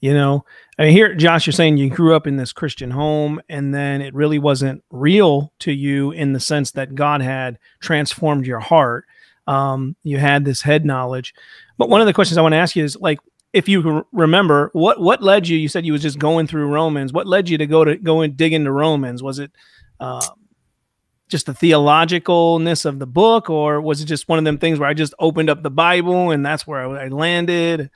You 0.03 0.13
know, 0.13 0.43
I 0.77 0.81
mean, 0.83 0.91
here, 0.91 1.15
Josh, 1.15 1.47
you're 1.47 1.53
saying 1.53 1.77
you 1.77 1.89
grew 1.89 2.13
up 2.13 2.27
in 2.27 2.35
this 2.35 2.51
Christian 2.51 2.91
home, 2.91 3.39
and 3.47 3.73
then 3.73 4.01
it 4.01 4.13
really 4.13 4.37
wasn't 4.37 4.83
real 4.91 5.53
to 5.59 5.71
you 5.71 6.11
in 6.11 6.33
the 6.33 6.41
sense 6.41 6.71
that 6.71 6.93
God 6.93 7.21
had 7.21 7.57
transformed 7.79 8.45
your 8.45 8.59
heart. 8.59 9.05
Um, 9.47 9.95
you 10.03 10.17
had 10.17 10.43
this 10.43 10.61
head 10.61 10.83
knowledge. 10.83 11.33
But 11.77 11.87
one 11.87 12.01
of 12.01 12.07
the 12.07 12.11
questions 12.11 12.37
I 12.37 12.41
want 12.41 12.51
to 12.51 12.57
ask 12.57 12.75
you 12.75 12.83
is 12.83 12.97
like, 12.97 13.19
if 13.53 13.69
you 13.69 14.05
remember, 14.11 14.71
what 14.73 14.99
what 14.99 15.23
led 15.23 15.47
you? 15.47 15.57
You 15.57 15.69
said 15.69 15.85
you 15.85 15.93
was 15.93 16.01
just 16.01 16.19
going 16.19 16.47
through 16.47 16.67
Romans. 16.67 17.13
What 17.13 17.25
led 17.25 17.47
you 17.47 17.57
to 17.59 17.65
go 17.65 17.85
to 17.85 17.95
go 17.95 18.19
and 18.19 18.35
dig 18.35 18.51
into 18.51 18.73
Romans? 18.73 19.23
Was 19.23 19.39
it 19.39 19.51
uh, 20.01 20.27
just 21.29 21.45
the 21.45 21.53
theologicalness 21.53 22.83
of 22.83 22.99
the 22.99 23.07
book, 23.07 23.49
or 23.49 23.79
was 23.79 24.01
it 24.01 24.05
just 24.07 24.27
one 24.27 24.37
of 24.37 24.43
them 24.43 24.57
things 24.57 24.79
where 24.79 24.89
I 24.89 24.95
just 24.95 25.13
opened 25.17 25.49
up 25.49 25.63
the 25.63 25.71
Bible 25.71 26.31
and 26.31 26.45
that's 26.45 26.67
where 26.67 26.81
I, 26.81 27.05
I 27.05 27.07
landed? 27.07 27.89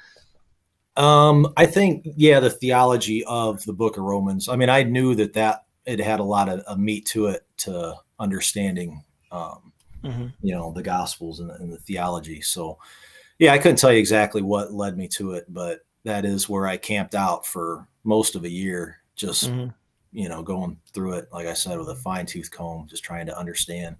Um, 0.97 1.53
I 1.55 1.65
think 1.67 2.07
yeah, 2.15 2.39
the 2.39 2.49
theology 2.49 3.23
of 3.25 3.63
the 3.65 3.73
Book 3.73 3.97
of 3.97 4.03
Romans. 4.03 4.49
I 4.49 4.55
mean, 4.55 4.69
I 4.69 4.83
knew 4.83 5.15
that 5.15 5.33
that 5.33 5.65
it 5.85 5.99
had 5.99 6.19
a 6.19 6.23
lot 6.23 6.49
of, 6.49 6.59
of 6.61 6.79
meat 6.79 7.05
to 7.07 7.27
it 7.27 7.45
to 7.57 7.95
understanding, 8.19 9.03
um, 9.31 9.71
Mhm. 10.03 10.33
you 10.41 10.53
know, 10.53 10.71
the 10.73 10.83
Gospels 10.83 11.39
and, 11.39 11.49
and 11.51 11.71
the 11.71 11.77
theology. 11.77 12.41
So, 12.41 12.77
yeah, 13.39 13.53
I 13.53 13.57
couldn't 13.57 13.77
tell 13.77 13.91
you 13.93 13.99
exactly 13.99 14.41
what 14.41 14.73
led 14.73 14.97
me 14.97 15.07
to 15.09 15.33
it, 15.33 15.45
but 15.49 15.85
that 16.03 16.25
is 16.25 16.49
where 16.49 16.67
I 16.67 16.77
camped 16.77 17.15
out 17.15 17.45
for 17.45 17.87
most 18.03 18.35
of 18.35 18.43
a 18.43 18.49
year, 18.49 18.97
just 19.15 19.45
Mhm. 19.49 19.73
you 20.11 20.29
know, 20.29 20.41
going 20.41 20.79
through 20.93 21.13
it, 21.13 21.29
like 21.31 21.47
I 21.47 21.53
said, 21.53 21.77
with 21.77 21.89
a 21.89 21.95
fine 21.95 22.25
tooth 22.25 22.49
comb, 22.51 22.87
just 22.87 23.03
trying 23.03 23.25
to 23.27 23.37
understand. 23.37 23.97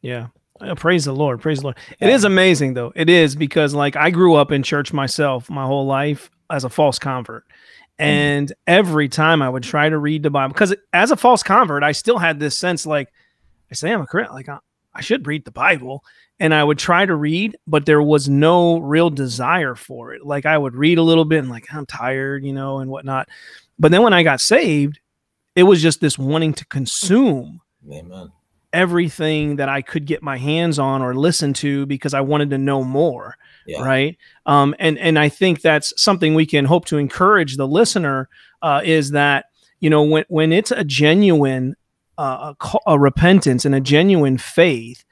Yeah. 0.00 0.28
Uh, 0.60 0.74
praise 0.74 1.04
the 1.04 1.12
Lord. 1.12 1.40
Praise 1.40 1.58
the 1.58 1.64
Lord. 1.64 1.78
It 1.98 2.08
is 2.08 2.24
amazing 2.24 2.74
though. 2.74 2.92
It 2.94 3.08
is 3.08 3.34
because 3.34 3.74
like 3.74 3.96
I 3.96 4.10
grew 4.10 4.34
up 4.34 4.52
in 4.52 4.62
church 4.62 4.92
myself 4.92 5.48
my 5.48 5.64
whole 5.64 5.86
life 5.86 6.30
as 6.50 6.64
a 6.64 6.68
false 6.68 6.98
convert. 6.98 7.44
And 7.98 8.50
every 8.66 9.10
time 9.10 9.42
I 9.42 9.48
would 9.50 9.62
try 9.62 9.90
to 9.90 9.98
read 9.98 10.22
the 10.22 10.30
Bible, 10.30 10.54
because 10.54 10.74
as 10.94 11.10
a 11.10 11.16
false 11.16 11.42
convert, 11.42 11.82
I 11.82 11.92
still 11.92 12.16
had 12.16 12.40
this 12.40 12.56
sense 12.56 12.86
like, 12.86 13.12
I 13.70 13.74
say 13.74 13.92
I'm 13.92 14.00
a 14.00 14.06
Christian, 14.06 14.34
like 14.34 14.48
I, 14.48 14.58
I 14.94 15.02
should 15.02 15.26
read 15.26 15.44
the 15.44 15.50
Bible. 15.50 16.02
And 16.38 16.54
I 16.54 16.64
would 16.64 16.78
try 16.78 17.04
to 17.04 17.14
read, 17.14 17.58
but 17.66 17.84
there 17.84 18.00
was 18.00 18.26
no 18.26 18.78
real 18.78 19.10
desire 19.10 19.74
for 19.74 20.14
it. 20.14 20.24
Like 20.24 20.46
I 20.46 20.56
would 20.56 20.74
read 20.74 20.96
a 20.96 21.02
little 21.02 21.26
bit 21.26 21.40
and 21.40 21.50
like 21.50 21.66
I'm 21.74 21.84
tired, 21.84 22.42
you 22.42 22.54
know, 22.54 22.78
and 22.78 22.90
whatnot. 22.90 23.28
But 23.78 23.92
then 23.92 24.02
when 24.02 24.14
I 24.14 24.22
got 24.22 24.40
saved, 24.40 25.00
it 25.54 25.64
was 25.64 25.82
just 25.82 26.00
this 26.00 26.18
wanting 26.18 26.54
to 26.54 26.64
consume 26.64 27.60
Amen. 27.90 28.32
Everything 28.72 29.56
that 29.56 29.68
I 29.68 29.82
could 29.82 30.06
get 30.06 30.22
my 30.22 30.38
hands 30.38 30.78
on 30.78 31.02
or 31.02 31.14
listen 31.14 31.52
to 31.54 31.86
because 31.86 32.14
I 32.14 32.20
wanted 32.20 32.50
to 32.50 32.58
know 32.58 32.84
more. 32.84 33.36
Yeah. 33.66 33.82
Right. 33.82 34.16
Um, 34.46 34.74
and 34.78 34.98
and 34.98 35.18
I 35.18 35.28
think 35.28 35.60
that's 35.60 35.92
something 36.00 36.34
we 36.34 36.46
can 36.46 36.64
hope 36.64 36.86
to 36.86 36.98
encourage 36.98 37.56
the 37.56 37.68
listener 37.68 38.28
uh, 38.62 38.80
is 38.84 39.10
that 39.10 39.46
you 39.80 39.90
know 39.90 40.02
when 40.02 40.24
when 40.28 40.52
it's 40.52 40.70
a 40.70 40.84
genuine 40.84 41.76
uh, 42.18 42.54
a, 42.60 42.78
a 42.86 42.98
repentance 42.98 43.64
and 43.64 43.74
a 43.74 43.80
genuine 43.80 44.38
faith, 44.38 45.04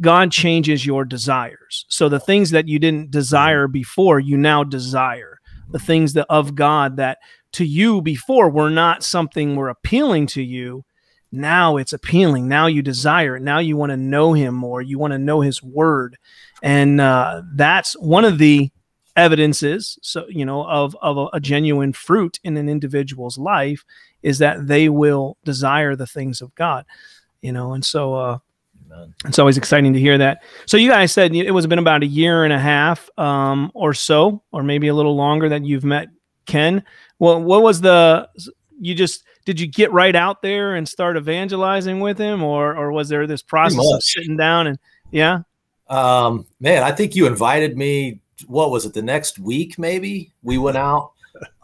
God 0.00 0.32
changes 0.32 0.84
your 0.84 1.04
desires. 1.04 1.84
So 1.88 2.08
the 2.08 2.20
things 2.20 2.50
that 2.50 2.68
you 2.68 2.78
didn't 2.78 3.10
desire 3.10 3.68
before, 3.68 4.18
you 4.18 4.36
now 4.36 4.64
desire. 4.64 5.40
The 5.70 5.78
things 5.78 6.12
that 6.14 6.26
of 6.30 6.54
God 6.54 6.96
that 6.96 7.18
to 7.52 7.64
you 7.64 8.00
before 8.00 8.50
were 8.50 8.70
not 8.70 9.02
something 9.02 9.56
were 9.56 9.68
appealing 9.68 10.26
to 10.28 10.42
you 10.42 10.84
now 11.32 11.76
it's 11.76 11.92
appealing. 11.92 12.48
Now 12.48 12.66
you 12.66 12.82
desire 12.82 13.36
it. 13.36 13.42
Now 13.42 13.58
you 13.58 13.76
want 13.76 13.90
to 13.90 13.96
know 13.96 14.32
him 14.32 14.54
more. 14.54 14.80
You 14.80 14.98
want 14.98 15.12
to 15.12 15.18
know 15.18 15.40
his 15.40 15.62
word. 15.62 16.16
And 16.62 17.00
uh, 17.00 17.42
that's 17.54 17.94
one 17.94 18.24
of 18.24 18.38
the 18.38 18.70
evidences 19.16 19.98
so 20.02 20.26
you 20.28 20.44
know 20.44 20.62
of 20.66 20.94
of 21.00 21.16
a, 21.16 21.26
a 21.32 21.40
genuine 21.40 21.92
fruit 21.92 22.38
in 22.44 22.56
an 22.58 22.68
individual's 22.68 23.38
life 23.38 23.82
is 24.22 24.38
that 24.38 24.66
they 24.66 24.90
will 24.90 25.38
desire 25.42 25.96
the 25.96 26.06
things 26.06 26.42
of 26.42 26.54
god 26.54 26.84
you 27.40 27.50
know 27.50 27.72
and 27.72 27.82
so 27.82 28.14
uh 28.14 28.38
Amen. 28.92 29.14
it's 29.24 29.38
always 29.38 29.56
exciting 29.56 29.92
to 29.94 29.98
hear 29.98 30.18
that. 30.18 30.42
So 30.66 30.76
you 30.76 30.90
guys 30.90 31.12
said 31.12 31.34
it 31.34 31.50
was 31.50 31.66
been 31.66 31.78
about 31.78 32.02
a 32.02 32.06
year 32.06 32.44
and 32.44 32.52
a 32.52 32.58
half 32.58 33.08
um 33.18 33.70
or 33.74 33.94
so 33.94 34.42
or 34.52 34.62
maybe 34.62 34.88
a 34.88 34.94
little 34.94 35.16
longer 35.16 35.48
that 35.48 35.64
you've 35.64 35.84
met 35.84 36.08
ken. 36.46 36.84
Well 37.18 37.42
what 37.42 37.62
was 37.62 37.80
the 37.80 38.28
you 38.80 38.94
just 38.94 39.24
did 39.44 39.58
you 39.60 39.66
get 39.66 39.92
right 39.92 40.14
out 40.14 40.42
there 40.42 40.74
and 40.74 40.88
start 40.88 41.16
evangelizing 41.16 42.00
with 42.00 42.18
him 42.18 42.42
or 42.42 42.76
or 42.76 42.92
was 42.92 43.08
there 43.08 43.26
this 43.26 43.42
process 43.42 43.78
of 43.92 44.02
sitting 44.02 44.36
down 44.36 44.66
and 44.66 44.78
yeah 45.10 45.40
Um, 45.88 46.46
man, 46.60 46.82
I 46.82 46.92
think 46.92 47.14
you 47.14 47.26
invited 47.26 47.76
me. 47.76 48.20
What 48.46 48.70
was 48.70 48.84
it? 48.84 48.92
The 48.92 49.02
next 49.02 49.38
week, 49.38 49.78
maybe 49.78 50.32
we 50.42 50.58
went 50.58 50.76
out 50.76 51.12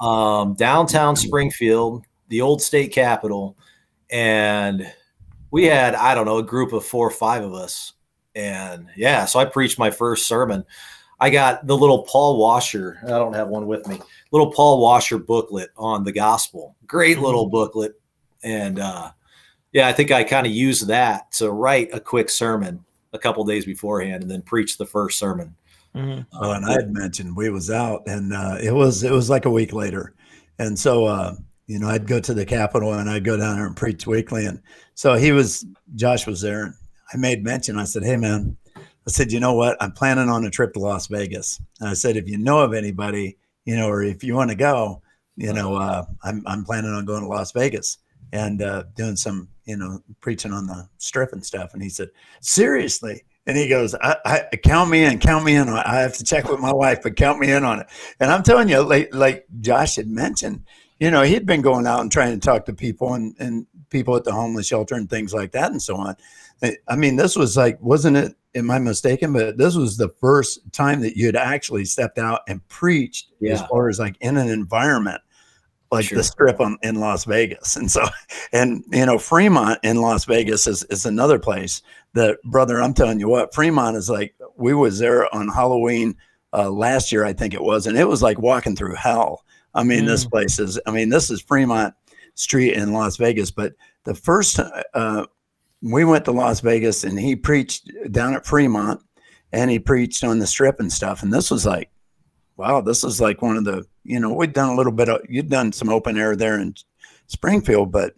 um, 0.01 0.55
downtown 0.55 1.17
Springfield, 1.17 2.05
the 2.29 2.41
old 2.41 2.63
state 2.63 2.93
capitol, 2.93 3.57
and 4.11 4.91
we 5.51 5.65
had 5.65 5.95
I 5.95 6.15
don't 6.15 6.27
know 6.27 6.39
a 6.39 6.43
group 6.43 6.73
of 6.73 6.85
four 6.85 7.07
or 7.07 7.11
five 7.11 7.43
of 7.43 7.53
us, 7.53 7.95
and 8.35 8.89
yeah, 8.97 9.25
so 9.27 9.39
I 9.39 9.45
preached 9.45 9.79
my 9.79 9.91
first 9.91 10.27
sermon. 10.27 10.65
I 11.23 11.31
got 11.31 11.69
the 11.69 11.77
little 11.77 12.03
Paul 12.03 12.37
Washer. 12.37 12.99
I 13.05 13.11
don't 13.11 13.33
have 13.35 13.47
one 13.47 13.69
with 13.69 13.87
me. 13.87 14.01
Little 14.33 14.51
Paul 14.51 14.81
Washer 14.83 15.19
booklet 15.19 15.71
on 15.77 16.03
the 16.03 16.11
gospel. 16.11 16.75
Great 16.85 17.21
little 17.21 17.49
booklet, 17.49 17.95
and 18.43 18.81
uh, 18.81 19.13
yeah, 19.73 19.87
I 19.87 19.93
think 19.93 20.11
I 20.11 20.25
kind 20.25 20.49
of 20.49 20.53
used 20.53 20.89
that 20.89 21.31
to 21.33 21.53
write 21.53 21.91
a 21.93 22.01
quick 22.01 22.29
sermon 22.29 22.85
a 23.13 23.21
couple 23.21 23.45
days 23.45 23.65
beforehand 23.65 24.23
and 24.23 24.31
then 24.33 24.43
preach 24.43 24.79
the 24.79 24.85
first 24.85 25.17
sermon. 25.17 25.55
Mhm. 25.95 26.27
Oh, 26.33 26.51
and 26.51 26.67
I 26.67 26.73
had 26.73 26.93
mentioned 26.93 27.37
we 27.37 27.51
was 27.51 27.71
out, 27.71 28.03
and 28.09 28.33
uh, 28.33 28.57
it 28.61 28.73
was 28.75 29.05
it 29.05 29.13
was 29.13 29.31
like 29.31 29.45
a 29.45 29.51
week 29.51 29.73
later, 29.73 30.15
and 30.59 30.77
so 30.77 31.05
uh, 31.05 31.37
you 31.69 31.79
know 31.79 31.89
I'd 31.89 32.09
go 32.09 32.19
to 32.19 32.35
the 32.35 32.45
Capitol 32.45 32.95
and 32.95 33.09
I'd 33.09 33.25
go 33.25 33.37
down 33.37 33.59
there 33.59 33.67
and 33.69 33.77
preach 33.77 34.09
weekly, 34.09 34.45
and 34.47 34.61
so 34.97 35.15
he 35.15 35.31
was 35.31 35.65
Josh 35.95 36.27
was 36.27 36.41
there, 36.41 36.65
and 36.65 36.75
I 37.15 37.17
made 37.17 37.45
mention. 37.45 37.79
I 37.79 37.85
said, 37.85 38.03
"Hey, 38.03 38.17
man," 38.17 38.57
I 39.07 39.11
said, 39.11 39.33
"You 39.33 39.41
know 39.41 39.55
what? 39.55 39.77
I'm 39.81 39.93
planning 39.93 40.29
on 40.29 40.45
a 40.45 40.51
trip 40.51 40.73
to 40.75 40.79
Las 40.81 41.07
Vegas." 41.09 41.61
And 41.81 41.89
I 41.89 41.95
said, 41.95 42.17
"If 42.17 42.29
you 42.29 42.39
know 42.39 42.61
of 42.61 42.73
anybody, 42.75 43.37
you 43.65 43.77
know, 43.77 43.89
or 43.89 44.03
if 44.03 44.23
you 44.25 44.35
want 44.35 44.51
to 44.51 44.57
go, 44.57 45.03
you 45.37 45.53
know, 45.53 45.75
uh, 45.77 46.05
I'm 46.23 46.43
I'm 46.47 46.65
planning 46.65 46.93
on 46.93 47.05
going 47.05 47.23
to 47.23 47.29
Las 47.29 47.53
Vegas 47.53 47.99
and 48.33 48.63
uh, 48.63 48.85
doing 48.97 49.17
some, 49.17 49.49
you 49.65 49.77
know, 49.77 50.03
preaching 50.21 50.53
on 50.53 50.67
the 50.67 50.89
strip 50.99 51.33
and 51.33 51.45
stuff." 51.45 51.75
And 51.75 51.83
he 51.83 51.89
said, 51.89 52.11
"Seriously?" 52.41 53.25
And 53.47 53.57
he 53.57 53.69
goes, 53.69 53.93
I, 53.97 54.17
I 54.53 54.57
count 54.57 54.89
me 54.89 55.03
in, 55.03 55.19
count 55.19 55.45
me 55.45 55.57
in. 55.57 55.69
I 55.69 55.97
have 55.99 56.17
to 56.19 56.23
check 56.23 56.49
with 56.49 56.61
my 56.61 56.73
wife, 56.73 57.03
but 57.03 57.17
count 57.17 57.41
me 57.41 57.51
in 57.51 57.65
on 57.65 57.81
it. 57.81 57.89
And 58.21 58.31
I'm 58.31 58.45
telling 58.45 58.69
you, 58.69 58.83
like 58.83 59.13
like 59.13 59.47
Josh 59.61 59.97
had 59.97 60.07
mentioned, 60.07 60.65
you 61.01 61.11
know, 61.11 61.23
he'd 61.23 61.45
been 61.45 61.61
going 61.61 61.85
out 61.89 62.03
and 62.03 62.13
trying 62.13 62.39
to 62.39 62.47
talk 62.47 62.67
to 62.67 62.73
people 62.73 63.15
and, 63.15 63.35
and 63.41 63.67
people 63.91 64.15
at 64.15 64.23
the 64.23 64.33
homeless 64.33 64.69
shelter 64.69 64.95
and 64.95 65.11
things 65.11 65.35
like 65.35 65.51
that 65.53 65.73
and 65.73 65.83
so 65.83 65.97
on. 65.97 66.15
I- 66.63 66.77
I 66.87 66.95
mean, 66.95 67.17
this 67.17 67.35
was 67.35 67.57
like, 67.57 67.81
wasn't 67.81 68.17
it? 68.17 68.37
Am 68.55 68.71
I 68.71 68.79
mistaken? 68.79 69.33
But 69.33 69.57
this 69.57 69.77
was 69.77 69.97
the 69.97 70.11
first 70.21 70.61
time 70.73 71.01
that 71.01 71.17
you 71.17 71.27
had 71.27 71.37
actually 71.37 71.85
stepped 71.85 72.19
out 72.19 72.41
and 72.49 72.67
preached 72.69 73.33
as 73.49 73.63
far 73.63 73.89
as 73.89 73.99
like 73.99 74.17
in 74.21 74.37
an 74.37 74.49
environment 74.49 75.21
like 75.91 76.07
Sure. 76.07 76.17
the 76.19 76.25
strip 76.25 76.61
on, 76.61 76.79
in 76.83 76.97
Las 76.97 77.25
Vegas. 77.25 77.77
And 77.77 77.91
so, 77.91 78.03
and 78.53 78.83
you 78.91 79.05
know, 79.05 79.19
Fremont 79.19 79.79
in 79.83 80.01
Las 80.01 80.25
Vegas 80.25 80.67
is, 80.67 80.85
is 80.85 81.05
another 81.07 81.39
place 81.39 81.83
that 82.15 82.43
brother, 82.45 82.81
I'm 82.83 82.95
telling 82.95 83.21
you 83.21 83.29
what, 83.29 83.55
Fremont 83.55 83.97
is 83.97 84.09
like, 84.09 84.35
we 84.57 84.75
was 84.75 84.99
there 84.99 85.33
on 85.35 85.49
Halloween 85.49 86.17
uh, 86.55 86.71
last 86.71 87.13
year, 87.13 87.25
I 87.25 87.33
think 87.35 87.55
it 87.55 87.63
was, 87.63 87.87
and 87.87 87.97
it 87.97 88.09
was 88.09 88.23
like 88.23 88.39
walking 88.39 88.75
through 88.75 88.95
hell. 88.95 89.45
I 89.75 89.83
mean, 89.85 90.05
this 90.05 90.27
place 90.27 90.59
is, 90.59 90.79
I 90.87 90.91
mean, 90.91 91.09
this 91.09 91.31
is 91.31 91.41
Fremont 91.41 91.95
Street 92.35 92.75
in 92.75 92.93
Las 92.93 93.17
Vegas, 93.17 93.51
but 93.51 93.73
the 94.05 94.15
first, 94.15 94.59
uh, 94.95 95.27
we 95.83 96.05
went 96.05 96.25
to 96.27 96.33
Las 96.33 96.61
Vegas 96.61 97.05
and 97.05 97.19
he 97.19 97.35
preached 97.37 97.91
down 98.11 98.35
at 98.35 98.47
Fremont 98.47 99.01
and 99.53 99.71
he 99.71 99.79
preached 99.79 100.23
on 100.25 100.39
the 100.39 100.47
strip 100.47 100.81
and 100.81 100.93
stuff. 100.93 101.23
And 101.23 101.33
this 101.33 101.51
was 101.51 101.67
like, 101.67 101.91
wow, 102.57 102.81
this 102.81 103.03
is 103.05 103.21
like 103.21 103.43
one 103.43 103.57
of 103.57 103.65
the, 103.65 103.85
you 104.05 104.21
know, 104.21 104.33
we'd 104.33 104.53
done 104.53 104.69
a 104.71 104.75
little 104.77 104.93
bit 104.93 105.09
of, 105.09 105.21
you'd 105.29 105.49
done 105.49 105.73
some 105.73 105.89
open 105.89 106.17
air 106.17 106.37
there 106.37 106.59
in 106.59 106.75
Springfield, 107.27 107.91
but 107.91 108.15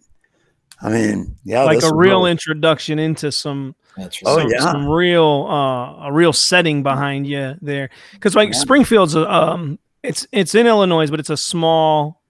I 0.81 0.89
mean, 0.89 1.37
yeah, 1.43 1.63
like 1.63 1.79
this 1.79 1.89
a 1.89 1.95
real 1.95 2.19
really- 2.19 2.31
introduction 2.31 2.99
into 2.99 3.31
some 3.31 3.75
That's 3.97 4.19
Oh, 4.25 4.45
yeah. 4.47 4.59
some 4.59 4.87
real 4.87 5.47
uh, 5.49 6.07
a 6.07 6.13
real 6.13 6.33
setting 6.33 6.83
behind 6.83 7.25
you 7.25 7.55
there 7.61 7.89
because 8.13 8.35
like 8.35 8.49
Yeah. 8.53 8.59
Springfield's 8.59 9.15
a, 9.15 9.31
um 9.31 9.79
it's 10.03 10.27
it's 10.33 10.53
in 10.53 10.67
Illinois 10.67 11.09
but 11.09 11.19
it's 11.21 11.29
a 11.29 11.37
small 11.37 12.21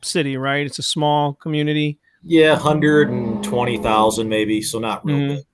city 0.00 0.36
right 0.36 0.64
it's 0.64 0.78
a 0.78 0.82
small 0.82 1.34
community 1.34 1.98
Yeah, 2.30 2.52
120,000 2.52 4.28
maybe. 4.28 4.60
So 4.62 4.78
not 4.78 5.04
real 5.04 5.36
big. 5.36 5.44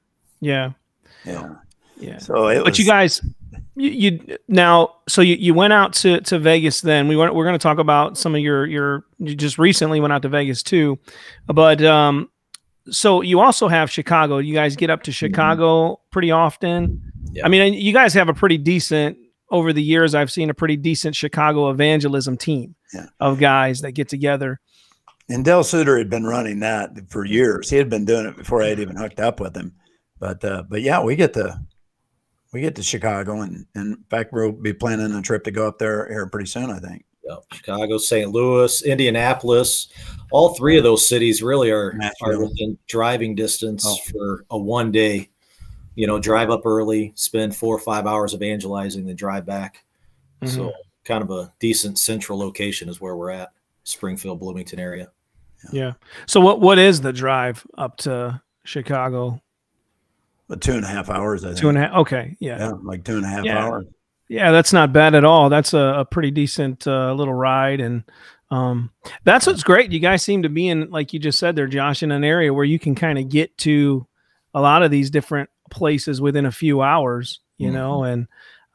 yeah 0.41 0.73
yeah. 1.25 1.55
yeah 1.99 2.19
So 2.19 2.49
it 2.49 2.57
but 2.59 2.67
was, 2.71 2.79
you 2.79 2.85
guys 2.85 3.21
you, 3.77 3.91
you 3.91 4.37
now 4.49 4.97
so 5.09 5.21
you, 5.23 5.37
you 5.37 5.55
went 5.55 5.73
out 5.73 5.93
to, 5.95 6.21
to 6.23 6.39
Vegas 6.39 6.81
then 6.81 7.09
we 7.09 7.17
went 7.17 7.35
we're 7.35 7.45
going 7.45 7.59
to 7.59 7.63
talk 7.63 7.79
about 7.79 8.19
some 8.19 8.35
of 8.35 8.41
your 8.41 8.67
your 8.67 9.05
you 9.19 9.35
just 9.35 9.59
recently 9.59 10.01
went 10.01 10.13
out 10.13 10.23
to 10.23 10.29
Vegas 10.29 10.63
too 10.63 10.99
but 11.47 11.83
um 11.85 12.29
so 12.91 13.23
you 13.23 13.41
also 13.41 13.69
have 13.69 13.91
Chicago 13.91 14.39
you 14.39 14.55
guys 14.55 14.77
get 14.77 14.91
up 14.91 15.03
to 15.05 15.13
Chicago 15.13 16.01
pretty 16.11 16.31
often 16.31 17.01
Yeah. 17.33 17.47
I 17.47 17.49
mean 17.49 17.75
you 17.75 17.93
guys 17.93 18.15
have 18.15 18.29
a 18.29 18.35
pretty 18.35 18.59
decent 18.59 19.17
over 19.51 19.73
the 19.73 19.83
years 19.83 20.15
I've 20.15 20.31
seen 20.33 20.51
a 20.51 20.55
pretty 20.55 20.77
decent 20.77 21.15
Chicago 21.17 21.71
evangelism 21.71 22.37
team 22.37 22.75
Yeah. 22.93 23.07
of 23.21 23.39
guys 23.39 23.81
that 23.83 23.93
get 23.93 24.09
together 24.09 24.61
and 25.29 25.45
Dell 25.45 25.65
Suter 25.65 25.99
had 25.99 26.11
been 26.11 26.25
running 26.25 26.61
that 26.61 26.93
for 27.09 27.25
years. 27.25 27.71
He 27.71 27.77
had 27.77 27.89
been 27.89 28.05
doing 28.05 28.27
it 28.27 28.37
before 28.37 28.63
I 28.63 28.69
had 28.69 28.81
even 28.81 28.97
hooked 28.97 29.21
up 29.21 29.41
with 29.41 29.57
him. 29.57 29.75
But, 30.19 30.45
uh, 30.45 30.65
but 30.69 30.83
yeah, 30.83 31.03
we 31.03 31.17
get 31.17 31.35
to, 31.35 31.61
we 32.53 32.61
get 32.61 32.77
to 32.77 32.83
Chicago, 32.83 33.41
and, 33.41 33.67
and 33.75 33.97
in 33.97 34.05
fact, 34.09 34.33
we'll 34.33 34.53
be 34.53 34.73
planning 34.73 35.13
a 35.13 35.23
trip 35.23 35.45
to 35.45 35.51
go 35.51 35.67
up 35.67 35.79
there 35.79 36.09
here 36.09 36.27
pretty 36.29 36.49
soon. 36.49 36.71
I 36.71 36.79
think. 36.79 37.05
Yeah, 37.25 37.37
Chicago, 37.53 37.99
St. 37.99 38.31
Louis, 38.31 38.83
Indianapolis, 38.83 39.89
all 40.31 40.55
three 40.55 40.77
of 40.77 40.85
those 40.85 41.09
cities 41.09 41.43
really 41.43 41.71
are, 41.71 41.99
are 42.23 42.39
within 42.39 42.79
driving 42.87 43.35
distance 43.35 43.85
oh. 43.87 43.97
for 44.11 44.45
a 44.51 44.59
one 44.59 44.93
day. 44.93 45.31
You 45.97 46.07
know, 46.07 46.19
drive 46.19 46.51
up 46.51 46.67
early, 46.67 47.13
spend 47.15 47.55
four 47.55 47.75
or 47.75 47.81
five 47.81 48.07
hours 48.07 48.35
evangelizing, 48.35 49.07
then 49.07 49.17
drive 49.17 49.47
back. 49.47 49.85
Mm-hmm. 50.43 50.55
So, 50.55 50.73
kind 51.05 51.23
of 51.23 51.31
a 51.31 51.53
decent 51.61 51.99
central 51.99 52.39
location 52.39 52.89
is 52.89 53.01
where 53.01 53.17
we're 53.17 53.31
at, 53.31 53.53
Springfield, 53.85 54.41
Bloomington 54.41 54.81
area. 54.81 55.11
Yeah. 55.73 55.93
So, 56.27 56.41
what 56.41 56.61
what 56.61 56.79
is 56.79 57.01
the 57.01 57.13
drive 57.13 57.67
up 57.77 57.97
to 57.99 58.41
Chicago? 58.65 59.41
two 60.61 60.73
and 60.73 60.85
a 60.85 60.89
half 60.89 61.11
hours. 61.11 61.45
I 61.45 61.49
think. 61.49 61.61
Two 61.61 61.69
and 61.69 61.79
a 61.79 61.83
half. 61.83 61.93
Okay. 61.93 62.37
Yeah. 62.39 62.59
Yeah, 62.59 62.73
like 62.83 63.05
two 63.05 63.17
and 63.17 63.25
a 63.25 63.29
half 63.29 63.45
yeah. 63.45 63.65
hours. 63.65 63.87
Yeah, 64.29 64.53
that's 64.53 64.73
not 64.73 64.93
bad 64.93 65.15
at 65.15 65.25
all. 65.25 65.49
That's 65.49 65.75
a, 65.75 65.79
a 65.99 66.05
pretty 66.05 66.31
decent 66.31 66.87
uh, 66.87 67.13
little 67.13 67.35
ride, 67.35 67.81
and 67.81 68.05
um, 68.51 68.91
that's 69.25 69.47
what's 69.47 69.63
great. 69.63 69.93
You 69.93 70.01
guys 70.01 70.23
seem 70.23 70.43
to 70.43 70.49
be 70.49 70.69
in, 70.69 70.91
like 70.91 71.13
you 71.13 71.19
just 71.19 71.39
said 71.39 71.57
there, 71.57 71.67
Josh, 71.67 72.03
in 72.03 72.11
an 72.11 72.25
area 72.25 72.53
where 72.53 72.65
you 72.65 72.79
can 72.79 72.95
kind 72.95 73.19
of 73.19 73.29
get 73.29 73.57
to 73.59 74.07
a 74.55 74.61
lot 74.61 74.83
of 74.83 74.91
these 74.91 75.11
different 75.11 75.51
places 75.71 76.21
within 76.21 76.47
a 76.47 76.53
few 76.53 76.81
hours. 76.81 77.41
You 77.59 77.69
mm-hmm. 77.69 77.77
know, 77.77 78.05
and 78.05 78.27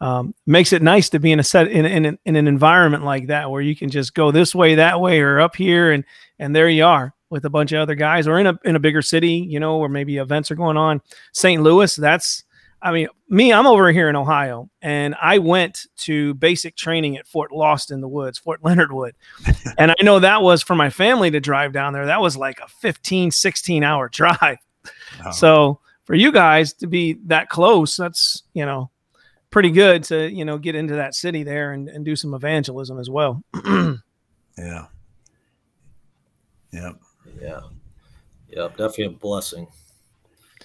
um, 0.01 0.35
makes 0.45 0.71
it 0.71 0.81
nice 0.81 1.09
to 1.09 1.19
be 1.19 1.31
in 1.31 1.39
a 1.39 1.43
set 1.43 1.67
in, 1.67 1.85
in, 1.85 2.17
in 2.23 2.35
an 2.35 2.47
environment 2.47 3.03
like 3.03 3.27
that 3.27 3.49
where 3.49 3.61
you 3.61 3.75
can 3.75 3.89
just 3.89 4.13
go 4.13 4.31
this 4.31 4.53
way, 4.53 4.75
that 4.75 5.01
way, 5.01 5.19
or 5.19 5.39
up 5.39 5.55
here, 5.55 5.91
and 5.91 6.05
and 6.39 6.55
there 6.55 6.69
you 6.69 6.85
are 6.85 7.13
with 7.29 7.45
a 7.45 7.49
bunch 7.49 7.71
of 7.71 7.79
other 7.79 7.95
guys, 7.95 8.27
or 8.27 8.39
in 8.39 8.47
a 8.47 8.57
in 8.65 8.75
a 8.75 8.79
bigger 8.79 9.01
city, 9.01 9.45
you 9.49 9.59
know, 9.59 9.77
where 9.77 9.89
maybe 9.89 10.17
events 10.17 10.49
are 10.49 10.55
going 10.55 10.77
on. 10.77 11.01
St. 11.33 11.61
Louis, 11.61 11.95
that's 11.95 12.43
I 12.81 12.91
mean, 12.93 13.07
me, 13.27 13.51
I'm 13.51 13.67
over 13.67 13.91
here 13.91 14.09
in 14.09 14.15
Ohio, 14.15 14.69
and 14.81 15.13
I 15.21 15.39
went 15.39 15.87
to 15.97 16.33
basic 16.35 16.77
training 16.77 17.17
at 17.17 17.27
Fort 17.27 17.51
Lost 17.51 17.91
in 17.91 17.99
the 17.99 18.07
Woods, 18.07 18.37
Fort 18.37 18.63
Leonard 18.63 18.93
Wood. 18.93 19.15
and 19.77 19.91
I 19.91 19.95
know 20.01 20.19
that 20.19 20.41
was 20.41 20.63
for 20.63 20.75
my 20.75 20.89
family 20.89 21.29
to 21.31 21.39
drive 21.39 21.73
down 21.73 21.93
there. 21.93 22.05
That 22.05 22.21
was 22.21 22.37
like 22.37 22.59
a 22.61 22.67
15, 22.67 23.31
16 23.31 23.83
hour 23.83 24.07
drive. 24.13 24.57
So 25.33 25.79
for 26.05 26.15
you 26.15 26.31
guys 26.31 26.73
to 26.75 26.87
be 26.87 27.17
that 27.25 27.49
close, 27.49 27.97
that's, 27.97 28.43
you 28.53 28.65
know, 28.65 28.89
pretty 29.51 29.71
good 29.71 30.03
to, 30.05 30.29
you 30.31 30.45
know, 30.45 30.57
get 30.57 30.75
into 30.75 30.95
that 30.95 31.15
city 31.15 31.43
there 31.43 31.73
and, 31.73 31.89
and 31.89 32.05
do 32.05 32.15
some 32.15 32.33
evangelism 32.33 32.97
as 32.97 33.09
well. 33.09 33.43
yeah. 34.57 34.85
Yep. 36.71 36.95
Yeah. 37.41 37.59
Yep. 38.49 38.71
Definitely 38.77 39.05
a 39.05 39.09
blessing. 39.11 39.67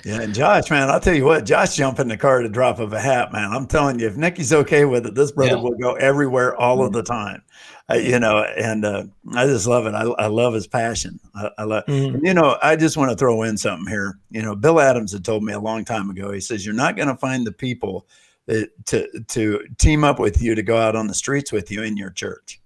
Yeah, 0.04 0.20
and 0.20 0.34
Josh, 0.34 0.70
man, 0.70 0.90
I'll 0.90 1.00
tell 1.00 1.14
you 1.14 1.24
what, 1.24 1.46
Josh 1.46 1.76
jumped 1.76 1.98
in 1.98 2.08
the 2.08 2.16
car 2.16 2.40
at 2.40 2.44
a 2.44 2.50
drop 2.50 2.78
of 2.78 2.92
a 2.92 3.00
hat, 3.00 3.32
man. 3.32 3.52
I'm 3.52 3.66
telling 3.66 3.98
you, 3.98 4.06
if 4.06 4.16
Nikki's 4.16 4.52
okay 4.52 4.84
with 4.84 5.06
it, 5.06 5.14
this 5.14 5.32
brother 5.32 5.56
yeah. 5.56 5.62
will 5.62 5.76
go 5.78 5.94
everywhere 5.94 6.54
all 6.56 6.82
of 6.82 6.88
mm-hmm. 6.88 6.96
the 6.96 7.02
time. 7.04 7.42
Uh, 7.90 7.94
you 7.94 8.18
know, 8.18 8.42
and 8.42 8.84
uh, 8.84 9.04
I 9.34 9.46
just 9.46 9.66
love 9.66 9.86
it. 9.86 9.94
I, 9.94 10.02
I 10.02 10.26
love 10.26 10.52
his 10.52 10.66
passion. 10.66 11.20
I, 11.34 11.50
I 11.58 11.64
love, 11.64 11.86
mm-hmm. 11.86 12.24
you 12.24 12.34
know, 12.34 12.58
I 12.62 12.76
just 12.76 12.96
want 12.96 13.10
to 13.12 13.16
throw 13.16 13.42
in 13.42 13.56
something 13.56 13.86
here. 13.86 14.18
You 14.30 14.42
know, 14.42 14.54
Bill 14.54 14.80
Adams 14.80 15.12
had 15.12 15.24
told 15.24 15.42
me 15.42 15.52
a 15.52 15.60
long 15.60 15.84
time 15.84 16.10
ago. 16.10 16.32
He 16.32 16.40
says 16.40 16.66
you're 16.66 16.74
not 16.74 16.96
going 16.96 17.08
to 17.08 17.16
find 17.16 17.46
the 17.46 17.52
people 17.52 18.06
that, 18.46 18.70
to 18.86 19.08
to 19.28 19.64
team 19.78 20.04
up 20.04 20.18
with 20.18 20.42
you 20.42 20.54
to 20.54 20.62
go 20.62 20.76
out 20.76 20.96
on 20.96 21.06
the 21.06 21.14
streets 21.14 21.50
with 21.50 21.70
you 21.70 21.82
in 21.82 21.96
your 21.96 22.10
church. 22.10 22.60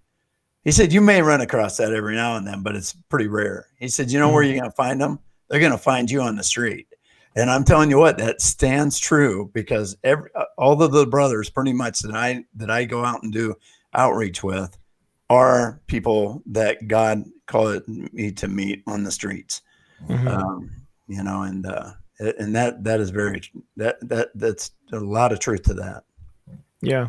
He 0.65 0.73
said 0.73 0.93
you 0.93 1.01
may 1.01 1.23
run 1.23 1.41
across 1.41 1.77
that 1.77 1.93
every 1.93 2.15
now 2.15 2.37
and 2.37 2.47
then, 2.47 2.63
but 2.63 2.77
it's 2.77 2.93
pretty 3.09 3.29
rare. 3.29 3.69
He 3.79 3.89
said, 3.89 4.11
you 4.11 4.19
know 4.19 4.27
mm-hmm. 4.27 4.35
where 4.35 4.43
you're 4.43 4.59
going 4.59 4.71
to 4.71 4.77
find 4.77 5.01
them? 5.01 5.19
They're 5.49 5.61
going 5.61 5.73
to 5.73 5.79
find 5.79 6.11
you 6.11 6.21
on 6.21 6.37
the 6.37 6.43
street. 6.43 6.89
And 7.37 7.51
I'm 7.51 7.65
telling 7.65 7.91
you 7.91 7.99
what, 7.99 8.19
that 8.19 8.41
stands 8.41 8.99
true 8.99 9.51
because 9.55 9.97
every 10.03 10.31
uh, 10.35 10.45
all 10.57 10.83
of 10.83 10.93
the 10.93 11.07
brothers 11.07 11.49
pretty 11.51 11.73
much 11.73 12.01
that 12.01 12.15
I 12.15 12.45
that 12.57 12.71
I 12.71 12.85
go 12.85 13.05
out 13.05 13.23
and 13.23 13.33
do 13.33 13.55
outreach 13.95 14.43
with 14.43 14.77
are 15.31 15.81
people 15.87 16.43
that 16.47 16.89
God 16.89 17.25
called 17.47 17.87
me 17.87 18.33
to 18.33 18.49
meet 18.49 18.83
on 18.87 19.05
the 19.05 19.11
streets. 19.11 19.63
Mm-hmm. 20.09 20.29
Um, 20.29 20.71
you 21.07 21.23
know, 21.23 21.43
and 21.43 21.65
uh, 21.65 21.93
and 22.19 22.55
that 22.57 22.83
that 22.85 23.01
is 23.01 23.11
very 23.11 23.43
that 23.77 23.97
that 24.09 24.31
that's 24.35 24.73
a 24.93 24.99
lot 24.99 25.33
of 25.33 25.39
truth 25.39 25.63
to 25.65 25.75
that. 25.75 26.05
Yeah. 26.81 27.09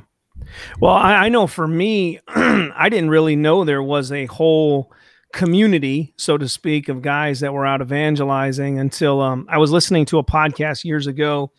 Well, 0.79 0.93
I, 0.93 1.25
I 1.25 1.29
know 1.29 1.47
for 1.47 1.67
me, 1.67 2.19
I 2.27 2.89
didn't 2.89 3.09
really 3.09 3.35
know 3.35 3.63
there 3.63 3.83
was 3.83 4.11
a 4.11 4.25
whole 4.25 4.91
community, 5.33 6.13
so 6.17 6.37
to 6.37 6.49
speak, 6.49 6.89
of 6.89 7.01
guys 7.01 7.39
that 7.41 7.53
were 7.53 7.65
out 7.65 7.81
evangelizing 7.81 8.79
until 8.79 9.21
um, 9.21 9.45
I 9.49 9.57
was 9.57 9.71
listening 9.71 10.05
to 10.05 10.17
a 10.17 10.23
podcast 10.23 10.83
years 10.83 11.07
ago 11.07 11.51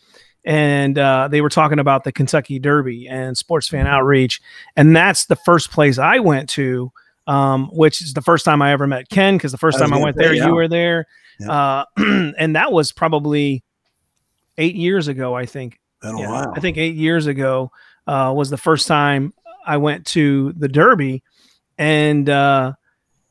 and 0.45 0.99
uh, 0.99 1.29
they 1.31 1.41
were 1.41 1.49
talking 1.49 1.79
about 1.79 2.05
the 2.05 2.13
Kentucky 2.13 2.59
Derby 2.59 3.07
and 3.09 3.37
sports 3.37 3.69
fan 3.69 3.85
mm-hmm. 3.85 3.95
outreach. 3.95 4.41
And 4.77 4.97
that's 4.97 5.27
the 5.27 5.37
first 5.37 5.71
place 5.71 5.99
I 5.99 6.19
went 6.19 6.49
to, 6.51 6.91
um, 7.27 7.69
which 7.73 8.01
is 8.01 8.15
the 8.15 8.23
first 8.23 8.45
time 8.45 8.63
I 8.63 8.73
ever 8.73 8.87
met 8.87 9.09
Ken 9.09 9.37
because 9.37 9.53
the 9.53 9.59
first 9.59 9.79
time 9.79 9.93
I 9.93 9.99
went 9.99 10.17
there, 10.17 10.35
yeah. 10.35 10.47
you 10.47 10.55
were 10.55 10.69
there. 10.69 11.07
Yeah. 11.39 11.51
Uh, 11.51 11.85
and 12.39 12.57
that 12.57 12.73
was 12.73 12.93
probably 12.93 13.63
eight 14.59 14.75
years 14.75 15.09
ago, 15.09 15.35
I 15.35 15.47
think. 15.47 15.79
Yeah, 16.03 16.47
I 16.57 16.61
think 16.61 16.79
eight 16.79 16.95
years 16.95 17.27
ago 17.27 17.71
uh, 18.11 18.33
was 18.33 18.51
the 18.51 18.57
first 18.57 18.89
time 18.89 19.33
I 19.65 19.77
went 19.77 20.05
to 20.07 20.53
the 20.55 20.67
Derby. 20.67 21.23
And 21.79 22.29
uh, 22.29 22.73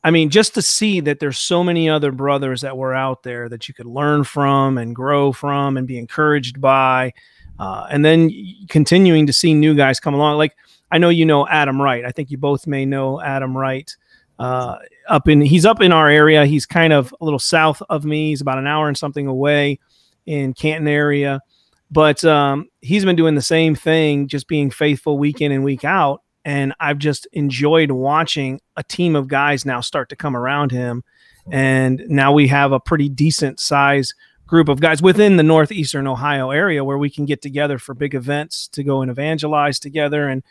I 0.02 0.10
mean, 0.10 0.30
just 0.30 0.54
to 0.54 0.62
see 0.62 1.00
that 1.00 1.20
there's 1.20 1.36
so 1.36 1.62
many 1.62 1.90
other 1.90 2.12
brothers 2.12 2.62
that 2.62 2.78
were 2.78 2.94
out 2.94 3.22
there 3.22 3.50
that 3.50 3.68
you 3.68 3.74
could 3.74 3.84
learn 3.84 4.24
from 4.24 4.78
and 4.78 4.96
grow 4.96 5.32
from 5.32 5.76
and 5.76 5.86
be 5.86 5.98
encouraged 5.98 6.62
by. 6.62 7.12
Uh, 7.58 7.88
and 7.90 8.02
then 8.02 8.30
continuing 8.70 9.26
to 9.26 9.34
see 9.34 9.52
new 9.52 9.74
guys 9.74 10.00
come 10.00 10.14
along. 10.14 10.38
Like 10.38 10.56
I 10.90 10.96
know 10.96 11.10
you 11.10 11.26
know 11.26 11.46
Adam 11.46 11.80
Wright. 11.80 12.06
I 12.06 12.10
think 12.10 12.30
you 12.30 12.38
both 12.38 12.66
may 12.66 12.86
know 12.86 13.20
Adam 13.20 13.54
Wright. 13.54 13.94
Uh, 14.38 14.78
up 15.10 15.28
in 15.28 15.42
he's 15.42 15.66
up 15.66 15.82
in 15.82 15.92
our 15.92 16.08
area. 16.08 16.46
He's 16.46 16.64
kind 16.64 16.94
of 16.94 17.14
a 17.20 17.24
little 17.24 17.38
south 17.38 17.82
of 17.90 18.06
me. 18.06 18.30
He's 18.30 18.40
about 18.40 18.56
an 18.56 18.66
hour 18.66 18.88
and 18.88 18.96
something 18.96 19.26
away 19.26 19.78
in 20.24 20.54
Canton 20.54 20.88
area. 20.88 21.42
But 21.90 22.24
um, 22.24 22.68
he's 22.80 23.04
been 23.04 23.16
doing 23.16 23.34
the 23.34 23.42
same 23.42 23.74
thing, 23.74 24.28
just 24.28 24.46
being 24.46 24.70
faithful 24.70 25.18
week 25.18 25.40
in 25.40 25.50
and 25.50 25.64
week 25.64 25.84
out 25.84 26.22
and 26.44 26.74
I've 26.80 26.98
just 26.98 27.26
enjoyed 27.32 27.90
watching 27.90 28.60
a 28.76 28.82
team 28.82 29.14
of 29.14 29.28
guys 29.28 29.66
now 29.66 29.80
start 29.80 30.08
to 30.10 30.16
come 30.16 30.36
around 30.36 30.72
him. 30.72 31.04
And 31.50 32.02
now 32.08 32.32
we 32.32 32.48
have 32.48 32.72
a 32.72 32.80
pretty 32.80 33.08
decent 33.08 33.60
size 33.60 34.14
group 34.46 34.68
of 34.68 34.80
guys 34.80 35.02
within 35.02 35.36
the 35.36 35.42
northeastern 35.42 36.06
Ohio 36.06 36.50
area 36.50 36.84
where 36.84 36.98
we 36.98 37.10
can 37.10 37.24
get 37.24 37.42
together 37.42 37.78
for 37.78 37.94
big 37.94 38.14
events 38.14 38.68
to 38.68 38.82
go 38.82 39.02
and 39.02 39.10
evangelize 39.10 39.78
together 39.78 40.28
and 40.28 40.42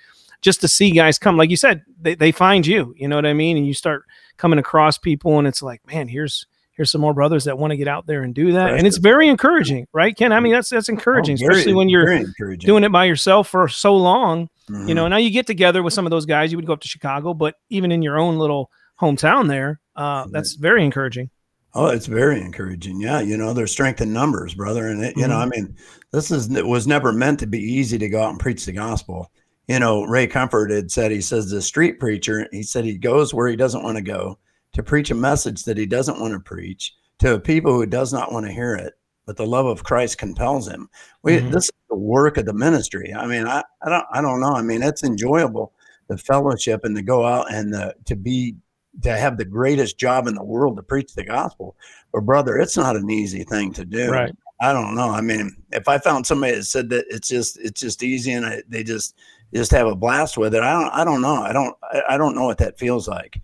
just 0.42 0.62
to 0.62 0.68
see 0.68 0.92
guys 0.92 1.20
come. 1.20 1.38
Like 1.38 1.50
you 1.50 1.58
said, 1.58 1.84
they, 2.02 2.16
they 2.16 2.32
find 2.32 2.66
you, 2.66 2.94
you 2.96 3.08
know 3.08 3.16
what 3.16 3.26
I 3.26 3.34
mean? 3.34 3.58
And 3.58 3.68
you 3.68 3.74
start 3.74 4.04
coming 4.38 4.60
across 4.60 4.98
people 4.98 5.38
and 5.38 5.48
it's 5.48 5.62
like, 5.62 5.86
man, 5.88 6.08
here's 6.08 6.46
here's 6.80 6.92
some 6.92 7.02
more 7.02 7.14
brothers 7.14 7.44
that 7.44 7.58
want 7.58 7.72
to 7.72 7.78
get 7.78 7.90
out 7.90 8.08
there 8.08 8.24
and 8.24 8.34
do 8.34 8.54
that. 8.54 8.74
And 8.76 8.88
it's 8.88 8.96
very 8.96 9.28
encouraging, 9.28 9.86
right? 9.92 10.16
Ken, 10.16 10.32
I 10.32 10.40
mean, 10.40 10.54
that's 10.54 10.70
that's 10.70 10.88
encouraging, 10.88 11.36
oh, 11.36 11.40
very, 11.40 11.56
especially 11.56 11.74
when 11.74 11.90
you're 11.90 12.24
doing 12.56 12.86
it 12.86 12.92
by 12.94 13.04
yourself 13.04 13.50
for 13.50 13.68
so 13.68 13.98
long. 13.98 14.48
Mm-hmm. 14.70 14.88
You 14.88 14.96
know, 14.96 15.04
mm-hmm. 15.04 15.10
now 15.10 15.18
you 15.18 15.30
get 15.30 15.46
together 15.46 15.84
with 15.84 15.94
some 15.94 16.06
of 16.06 16.12
those 16.12 16.26
guys. 16.26 16.54
You 16.54 16.58
would 16.58 16.66
go 16.66 16.72
up 16.72 16.80
to 16.80 16.88
Chicago, 16.88 17.34
but 17.34 17.56
even 17.70 17.92
in 17.92 18.02
your 18.02 18.18
own 18.18 18.38
little 18.38 18.72
hometown 18.98 19.50
there, 19.50 19.82
uh, 19.98 20.28
that's 20.32 20.54
very 20.54 20.86
encouraging. 20.86 21.30
Oh, 21.74 21.88
it's 21.88 22.06
very 22.06 22.40
encouraging. 22.40 23.02
Yeah, 23.02 23.20
you 23.20 23.36
know, 23.36 23.52
there's 23.52 23.74
strength 23.74 24.00
in 24.00 24.14
numbers, 24.14 24.54
brother. 24.54 24.88
And 24.88 25.04
it, 25.04 25.18
you 25.18 25.24
mm-hmm. 25.24 25.32
know, 25.32 25.38
I 25.38 25.48
mean, 25.48 25.76
this 26.12 26.32
is 26.32 26.50
it 26.56 26.66
was 26.66 26.88
never 26.88 27.12
meant 27.12 27.42
to 27.42 27.46
be 27.46 27.60
easy 27.60 27.98
to 27.98 28.08
go 28.08 28.24
out 28.24 28.30
and 28.30 28.40
preach 28.40 28.66
the 28.66 28.72
gospel. 28.72 29.30
You 29.68 29.80
know, 29.80 30.04
Ray 30.04 30.28
Comfort 30.28 30.72
had 30.72 30.92
said 30.92 31.12
he 31.12 31.20
says 31.20 31.50
the 31.50 31.62
street 31.62 32.00
preacher. 32.00 32.48
He 32.54 32.64
said 32.64 32.86
he 32.86 32.98
goes 32.98 33.34
where 33.34 33.50
he 33.50 33.58
doesn't 33.58 33.84
want 33.84 33.98
to 33.98 34.02
go 34.02 34.40
to 34.74 34.84
preach 34.84 35.12
a 35.12 35.16
message 35.16 35.64
that 35.64 35.78
he 35.78 35.86
doesn't 35.86 36.20
want 36.20 36.34
to 36.34 36.40
preach 36.40 36.96
to 37.20 37.34
a 37.36 37.40
people 37.40 37.74
who 37.74 37.86
does 37.86 38.14
not 38.14 38.32
want 38.32 38.46
to 38.46 38.52
hear 38.52 38.76
it, 38.76 38.94
but 39.26 39.38
the 39.38 39.46
love 39.46 39.66
of 39.66 39.84
Christ 39.84 40.18
compels 40.18 40.68
him. 40.68 40.90
We 41.24 41.38
mm-hmm. 41.38 41.52
this 41.52 41.66
is 41.66 41.72
the 41.90 41.96
work 41.96 42.38
of 42.38 42.46
the 42.46 42.54
ministry. 42.54 43.14
I 43.14 43.26
mean, 43.28 43.48
I, 43.48 43.64
I 43.84 43.90
don't 43.90 44.06
I 44.12 44.22
don't 44.22 44.40
know. 44.40 44.54
I 44.54 44.62
mean, 44.62 44.82
it's 44.82 45.04
enjoyable 45.04 45.74
the 46.10 46.18
fellowship 46.18 46.84
and 46.84 46.96
to 46.96 47.02
go 47.02 47.26
out 47.26 47.54
and 47.54 47.74
the, 47.74 47.96
to 48.06 48.16
be 48.16 48.56
to 49.04 49.16
have 49.16 49.38
the 49.38 49.46
greatest 49.46 49.98
job 49.98 50.28
in 50.28 50.34
the 50.34 50.44
world 50.44 50.76
to 50.76 50.84
preach 50.84 51.14
the 51.14 51.24
gospel. 51.24 51.78
But 52.12 52.22
brother, 52.22 52.58
it's 52.58 52.76
not 52.76 52.98
an 52.98 53.10
easy 53.10 53.44
thing 53.44 53.72
to 53.74 53.86
do. 53.86 54.10
Right. 54.10 54.36
I 54.60 54.74
don't 54.74 54.96
know. 54.96 55.10
I 55.10 55.22
mean, 55.22 55.56
if 55.72 55.88
I 55.88 56.00
found 56.00 56.28
somebody 56.28 56.56
that 56.56 56.66
said 56.66 56.90
that 56.90 57.06
it's 57.10 57.30
just 57.30 57.58
it's 57.60 57.80
just 57.80 58.04
easy 58.04 58.34
and 58.34 58.46
I, 58.46 58.62
they 58.68 58.84
just 58.84 59.16
just 59.54 59.72
have 59.72 59.88
a 59.88 59.96
blast 59.96 60.38
with 60.38 60.54
it, 60.54 60.64
I 60.64 60.74
don't 60.74 60.92
I 60.92 61.06
don't 61.06 61.22
know. 61.22 61.36
I 61.36 61.54
don't 61.54 61.78
I, 61.84 62.02
I 62.10 62.18
don't 62.18 62.36
know 62.36 62.46
what 62.46 62.58
that 62.58 62.78
feels 62.78 63.08
like 63.08 63.40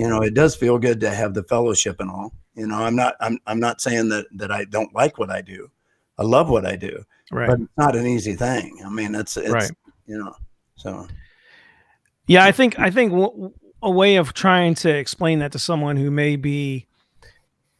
you 0.00 0.08
know, 0.08 0.22
it 0.22 0.32
does 0.32 0.56
feel 0.56 0.78
good 0.78 0.98
to 1.00 1.10
have 1.10 1.34
the 1.34 1.42
fellowship 1.42 2.00
and 2.00 2.10
all. 2.10 2.32
You 2.54 2.66
know, 2.66 2.76
I'm 2.76 2.96
not 2.96 3.16
I'm 3.20 3.38
I'm 3.46 3.60
not 3.60 3.82
saying 3.82 4.08
that 4.08 4.26
that 4.36 4.50
I 4.50 4.64
don't 4.64 4.94
like 4.94 5.18
what 5.18 5.30
I 5.30 5.42
do. 5.42 5.70
I 6.18 6.22
love 6.22 6.48
what 6.48 6.64
I 6.64 6.76
do. 6.76 7.04
Right. 7.30 7.48
But 7.48 7.60
it's 7.60 7.76
not 7.76 7.94
an 7.96 8.06
easy 8.06 8.34
thing. 8.34 8.80
I 8.84 8.88
mean, 8.88 9.14
it's 9.14 9.36
it's 9.36 9.50
right. 9.50 9.70
you 10.06 10.16
know. 10.18 10.34
So 10.76 11.06
Yeah, 12.26 12.44
I 12.46 12.52
think 12.52 12.78
I 12.78 12.90
think 12.90 13.12
w- 13.12 13.52
a 13.82 13.90
way 13.90 14.16
of 14.16 14.32
trying 14.32 14.74
to 14.76 14.88
explain 14.88 15.40
that 15.40 15.52
to 15.52 15.58
someone 15.58 15.98
who 15.98 16.10
may 16.10 16.36
be 16.36 16.86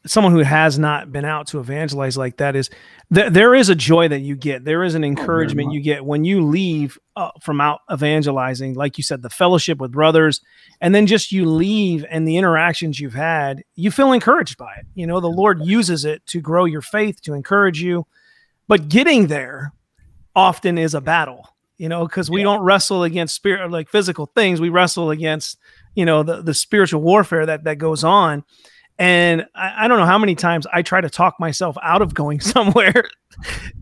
someone 0.07 0.33
who 0.33 0.41
has 0.41 0.79
not 0.79 1.13
been 1.13 1.25
out 1.25 1.47
to 1.49 1.61
evangelize 1.61 2.17
like 2.17 2.39
that 2.39 2.57
is 2.57 2.71
th- 3.13 3.33
there 3.33 3.55
is 3.55 3.69
a 3.69 3.75
joy 3.75 4.09
that 4.09 4.21
you 4.21 4.35
get. 4.35 4.65
There 4.65 4.83
is 4.83 4.95
an 4.95 5.05
encouragement 5.05 5.67
much. 5.69 5.75
you 5.75 5.81
get 5.83 6.05
when 6.05 6.25
you 6.25 6.47
leave 6.47 6.99
uh, 7.17 7.31
from 7.43 7.61
out 7.61 7.81
evangelizing 7.93 8.75
like 8.75 8.97
you 8.97 9.05
said 9.05 9.21
the 9.21 9.29
fellowship 9.29 9.79
with 9.79 9.93
brothers 9.93 10.41
and 10.81 10.95
then 10.95 11.07
just 11.07 11.33
you 11.33 11.45
leave 11.45 12.05
and 12.09 12.27
the 12.27 12.39
interactions 12.39 12.99
you've 12.99 13.15
had 13.15 13.63
you 13.75 13.91
feel 13.91 14.13
encouraged 14.13 14.57
by 14.57 14.73
it. 14.79 14.87
You 14.95 15.07
know 15.07 15.21
the 15.21 15.29
lord 15.29 15.61
uses 15.65 16.05
it 16.05 16.25
to 16.27 16.41
grow 16.41 16.65
your 16.65 16.83
faith 16.83 17.21
to 17.23 17.35
encourage 17.35 17.83
you. 17.83 18.07
But 18.69 18.89
getting 18.89 19.27
there 19.27 19.75
often 20.35 20.79
is 20.79 20.95
a 20.95 21.01
battle 21.01 21.47
you 21.77 21.91
know 21.91 22.07
because 22.07 22.31
we 22.31 22.43
don't 22.43 22.63
wrestle 22.63 23.03
against 23.03 23.35
spirit 23.35 23.71
like 23.71 23.91
physical 23.91 24.27
things. 24.35 24.63
We 24.63 24.71
wrestle 24.71 25.11
against 25.11 25.59
you 25.95 26.07
know 26.07 26.23
the, 26.23 26.41
the 26.41 26.55
spiritual 26.55 27.03
warfare 27.03 27.45
that 27.45 27.65
that 27.65 27.77
goes 27.77 28.03
on 28.03 28.45
and 29.01 29.47
I, 29.55 29.87
I 29.87 29.89
don't 29.89 29.99
know 29.99 30.05
how 30.05 30.19
many 30.19 30.35
times 30.35 30.67
I 30.71 30.83
try 30.83 31.01
to 31.01 31.09
talk 31.09 31.41
myself 31.41 31.77
out 31.83 32.03
of 32.03 32.13
going 32.13 32.39
somewhere. 32.41 33.09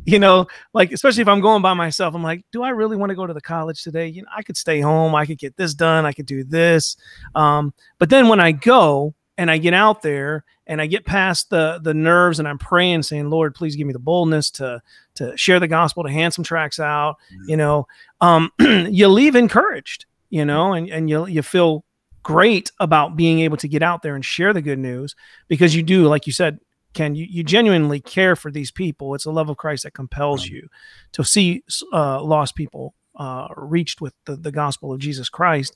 you 0.07 0.20
know, 0.20 0.46
like 0.72 0.92
especially 0.92 1.22
if 1.22 1.28
I'm 1.28 1.40
going 1.40 1.61
by 1.61 1.74
myself, 1.74 2.14
I'm 2.14 2.22
like, 2.22 2.44
do 2.52 2.62
I 2.62 2.70
really 2.70 2.96
want 2.96 3.11
to 3.11 3.16
go 3.16 3.26
to 3.26 3.35
the 3.35 3.40
college 3.40 3.83
today? 3.83 4.07
You 4.07 4.22
know, 4.22 4.28
I 4.35 4.42
could 4.42 4.57
stay 4.57 4.81
home, 4.81 5.16
I 5.16 5.26
could 5.26 5.38
get 5.38 5.57
this 5.57 5.74
done, 5.74 6.07
I 6.07 6.12
could 6.12 6.26
do 6.26 6.44
this. 6.44 6.96
Um, 7.35 7.74
but 7.98 8.11
then 8.11 8.28
when 8.28 8.38
I 8.38 8.52
go 8.52 9.12
and 9.37 9.50
I 9.50 9.59
get 9.59 9.74
out 9.74 10.02
there 10.02 10.44
and 10.68 10.81
I 10.81 10.87
get 10.87 11.04
past 11.04 11.50
the 11.50 11.81
the 11.83 11.94
nerves 11.94 12.38
and 12.38 12.46
I'm 12.46 12.59
praying, 12.59 13.02
saying, 13.02 13.28
Lord, 13.28 13.57
please 13.57 13.74
give 13.74 13.88
me 13.88 13.92
the 13.92 13.98
boldness 13.98 14.52
to 14.52 14.81
to 15.16 15.37
share 15.37 15.59
the 15.59 15.66
gospel, 15.66 16.04
to 16.04 16.11
hand 16.11 16.33
some 16.33 16.44
tracts 16.44 16.78
out, 16.78 17.16
you 17.48 17.57
know, 17.57 17.88
um, 18.20 18.52
you 18.61 19.09
leave 19.09 19.35
encouraged, 19.35 20.07
you 20.31 20.44
know, 20.44 20.74
and, 20.74 20.88
and 20.90 21.11
you 21.11 21.26
you 21.26 21.42
feel 21.42 21.85
great 22.28 22.70
about 22.78 23.16
being 23.16 23.40
able 23.40 23.56
to 23.56 23.66
get 23.66 23.82
out 23.82 24.02
there 24.02 24.14
and 24.14 24.22
share 24.22 24.52
the 24.52 24.60
good 24.60 24.78
news 24.78 25.16
because 25.48 25.74
you 25.74 25.82
do, 25.82 26.06
like 26.06 26.26
you 26.26 26.32
said, 26.32 26.58
Ken, 26.92 27.14
you, 27.14 27.26
you 27.26 27.42
genuinely 27.42 28.00
care 28.00 28.36
for 28.36 28.50
these 28.50 28.70
people. 28.70 29.14
It's 29.14 29.24
the 29.24 29.32
love 29.32 29.48
of 29.48 29.56
Christ 29.56 29.84
that 29.84 29.94
compels 29.94 30.42
Right. 30.42 30.50
you 30.52 30.68
to 31.12 31.24
see 31.24 31.62
uh, 31.90 32.22
lost 32.22 32.54
people 32.54 32.94
uh, 33.16 33.48
reached 33.56 34.02
with 34.02 34.12
the, 34.26 34.36
the 34.36 34.52
gospel 34.52 34.92
of 34.92 35.00
Jesus 35.00 35.30
Christ. 35.30 35.74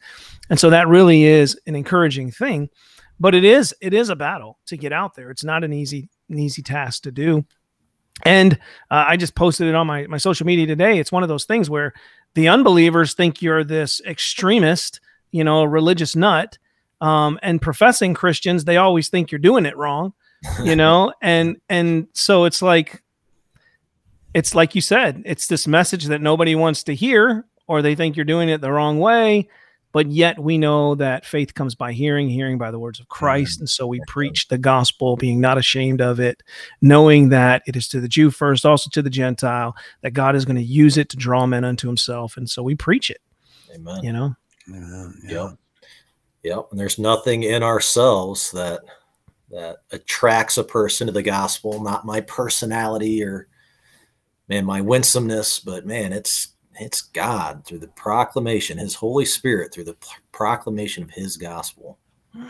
And 0.50 0.60
so 0.60 0.68
that 0.68 0.88
really 0.88 1.24
is 1.24 1.58
an 1.66 1.74
encouraging 1.74 2.30
thing. 2.30 2.68
But 3.18 3.34
it 3.34 3.44
is 3.44 3.74
it 3.80 3.94
is 3.94 4.10
a 4.10 4.16
battle 4.16 4.58
to 4.66 4.76
get 4.76 4.92
out 4.92 5.14
there. 5.14 5.30
It's 5.30 5.44
not 5.44 5.64
an 5.64 5.72
easy 5.72 6.10
an 6.28 6.38
easy 6.38 6.60
task 6.60 7.04
to 7.04 7.10
do. 7.10 7.46
And 8.26 8.58
uh, 8.90 9.04
I 9.08 9.16
just 9.16 9.34
posted 9.34 9.68
it 9.68 9.74
on 9.74 9.86
my, 9.86 10.06
my 10.06 10.18
social 10.18 10.44
media 10.44 10.66
today. 10.66 10.98
It's 10.98 11.12
one 11.12 11.22
of 11.22 11.30
those 11.30 11.46
things 11.46 11.70
where 11.70 11.94
the 12.34 12.48
unbelievers 12.48 13.14
think 13.14 13.40
you're 13.40 13.64
this 13.64 14.02
extremist, 14.06 15.00
you 15.32 15.42
know, 15.44 15.62
a 15.62 15.68
religious 15.68 16.14
nut. 16.14 16.58
Um, 17.00 17.40
and 17.42 17.60
professing 17.60 18.14
Christians, 18.14 18.64
they 18.64 18.76
always 18.76 19.08
think 19.08 19.32
you're 19.32 19.40
doing 19.40 19.66
it 19.66 19.76
wrong, 19.76 20.12
you 20.62 20.76
know, 20.76 21.12
and 21.22 21.56
and 21.68 22.06
so 22.12 22.44
it's 22.44 22.62
like 22.62 23.02
it's 24.34 24.54
like 24.54 24.74
you 24.74 24.80
said, 24.80 25.22
it's 25.26 25.48
this 25.48 25.66
message 25.66 26.04
that 26.06 26.22
nobody 26.22 26.54
wants 26.54 26.84
to 26.84 26.94
hear, 26.94 27.44
or 27.66 27.82
they 27.82 27.94
think 27.94 28.16
you're 28.16 28.24
doing 28.24 28.48
it 28.48 28.60
the 28.60 28.70
wrong 28.72 28.98
way. 28.98 29.48
But 29.92 30.10
yet 30.10 30.38
we 30.38 30.56
know 30.56 30.94
that 30.94 31.26
faith 31.26 31.52
comes 31.52 31.74
by 31.74 31.92
hearing, 31.92 32.30
hearing 32.30 32.56
by 32.56 32.70
the 32.70 32.78
words 32.78 32.98
of 32.98 33.08
Christ. 33.08 33.60
And 33.60 33.68
so 33.68 33.86
we 33.86 34.00
preach 34.08 34.48
the 34.48 34.56
gospel, 34.56 35.16
being 35.16 35.38
not 35.38 35.58
ashamed 35.58 36.00
of 36.00 36.18
it, 36.18 36.42
knowing 36.80 37.28
that 37.28 37.62
it 37.66 37.76
is 37.76 37.88
to 37.88 38.00
the 38.00 38.08
Jew 38.08 38.30
first, 38.30 38.64
also 38.64 38.88
to 38.90 39.02
the 39.02 39.10
Gentile, 39.10 39.76
that 40.00 40.12
God 40.12 40.34
is 40.34 40.46
going 40.46 40.56
to 40.56 40.62
use 40.62 40.96
it 40.96 41.10
to 41.10 41.18
draw 41.18 41.46
men 41.46 41.62
unto 41.62 41.88
himself. 41.88 42.38
And 42.38 42.48
so 42.48 42.62
we 42.62 42.74
preach 42.74 43.10
it, 43.10 43.20
Amen. 43.74 44.02
you 44.02 44.14
know? 44.14 44.34
Yeah, 44.68 45.08
yeah. 45.24 45.30
Yep. 45.48 45.58
Yep. 46.44 46.68
And 46.70 46.80
there's 46.80 46.98
nothing 46.98 47.44
in 47.44 47.62
ourselves 47.62 48.50
that 48.52 48.80
that 49.50 49.78
attracts 49.90 50.56
a 50.56 50.64
person 50.64 51.06
to 51.06 51.12
the 51.12 51.22
gospel, 51.22 51.82
not 51.82 52.06
my 52.06 52.22
personality 52.22 53.22
or 53.22 53.48
man, 54.48 54.64
my 54.64 54.80
winsomeness, 54.80 55.58
but 55.60 55.86
man, 55.86 56.12
it's 56.12 56.54
it's 56.80 57.02
God 57.02 57.64
through 57.66 57.80
the 57.80 57.88
proclamation, 57.88 58.78
his 58.78 58.94
Holy 58.94 59.26
Spirit 59.26 59.72
through 59.72 59.84
the 59.84 59.96
proclamation 60.32 61.02
of 61.02 61.10
his 61.10 61.36
gospel. 61.36 61.98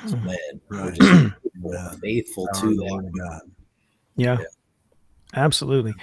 So, 0.06 0.14
mm. 0.16 0.24
man, 0.24 0.60
we're 0.68 0.90
Right. 0.90 0.94
just 0.94 2.00
faithful 2.00 2.48
Power 2.54 2.62
to 2.62 2.76
the 2.76 2.84
that. 2.84 3.12
God. 3.18 3.40
Yeah, 4.16 4.38
Yeah. 4.38 4.44
Absolutely. 5.34 5.94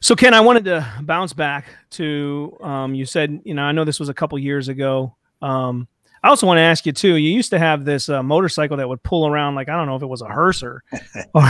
So, 0.00 0.14
Ken, 0.14 0.34
I 0.34 0.40
wanted 0.40 0.64
to 0.66 0.86
bounce 1.02 1.32
back 1.32 1.66
to 1.92 2.56
um, 2.60 2.94
you 2.94 3.06
said, 3.06 3.40
you 3.44 3.54
know, 3.54 3.62
I 3.62 3.72
know 3.72 3.84
this 3.84 3.98
was 3.98 4.08
a 4.08 4.14
couple 4.14 4.38
years 4.38 4.68
ago. 4.68 5.16
Um, 5.42 5.88
I 6.22 6.28
also 6.28 6.46
want 6.46 6.58
to 6.58 6.62
ask 6.62 6.86
you 6.86 6.92
too. 6.92 7.16
You 7.16 7.30
used 7.30 7.50
to 7.50 7.58
have 7.58 7.84
this 7.84 8.08
uh, 8.08 8.22
motorcycle 8.22 8.76
that 8.78 8.88
would 8.88 9.02
pull 9.02 9.26
around, 9.26 9.54
like 9.54 9.68
I 9.68 9.76
don't 9.76 9.86
know 9.86 9.96
if 9.96 10.02
it 10.02 10.06
was 10.06 10.22
a 10.22 10.26
hearse 10.26 10.62
or, 10.62 10.82
or, 11.34 11.44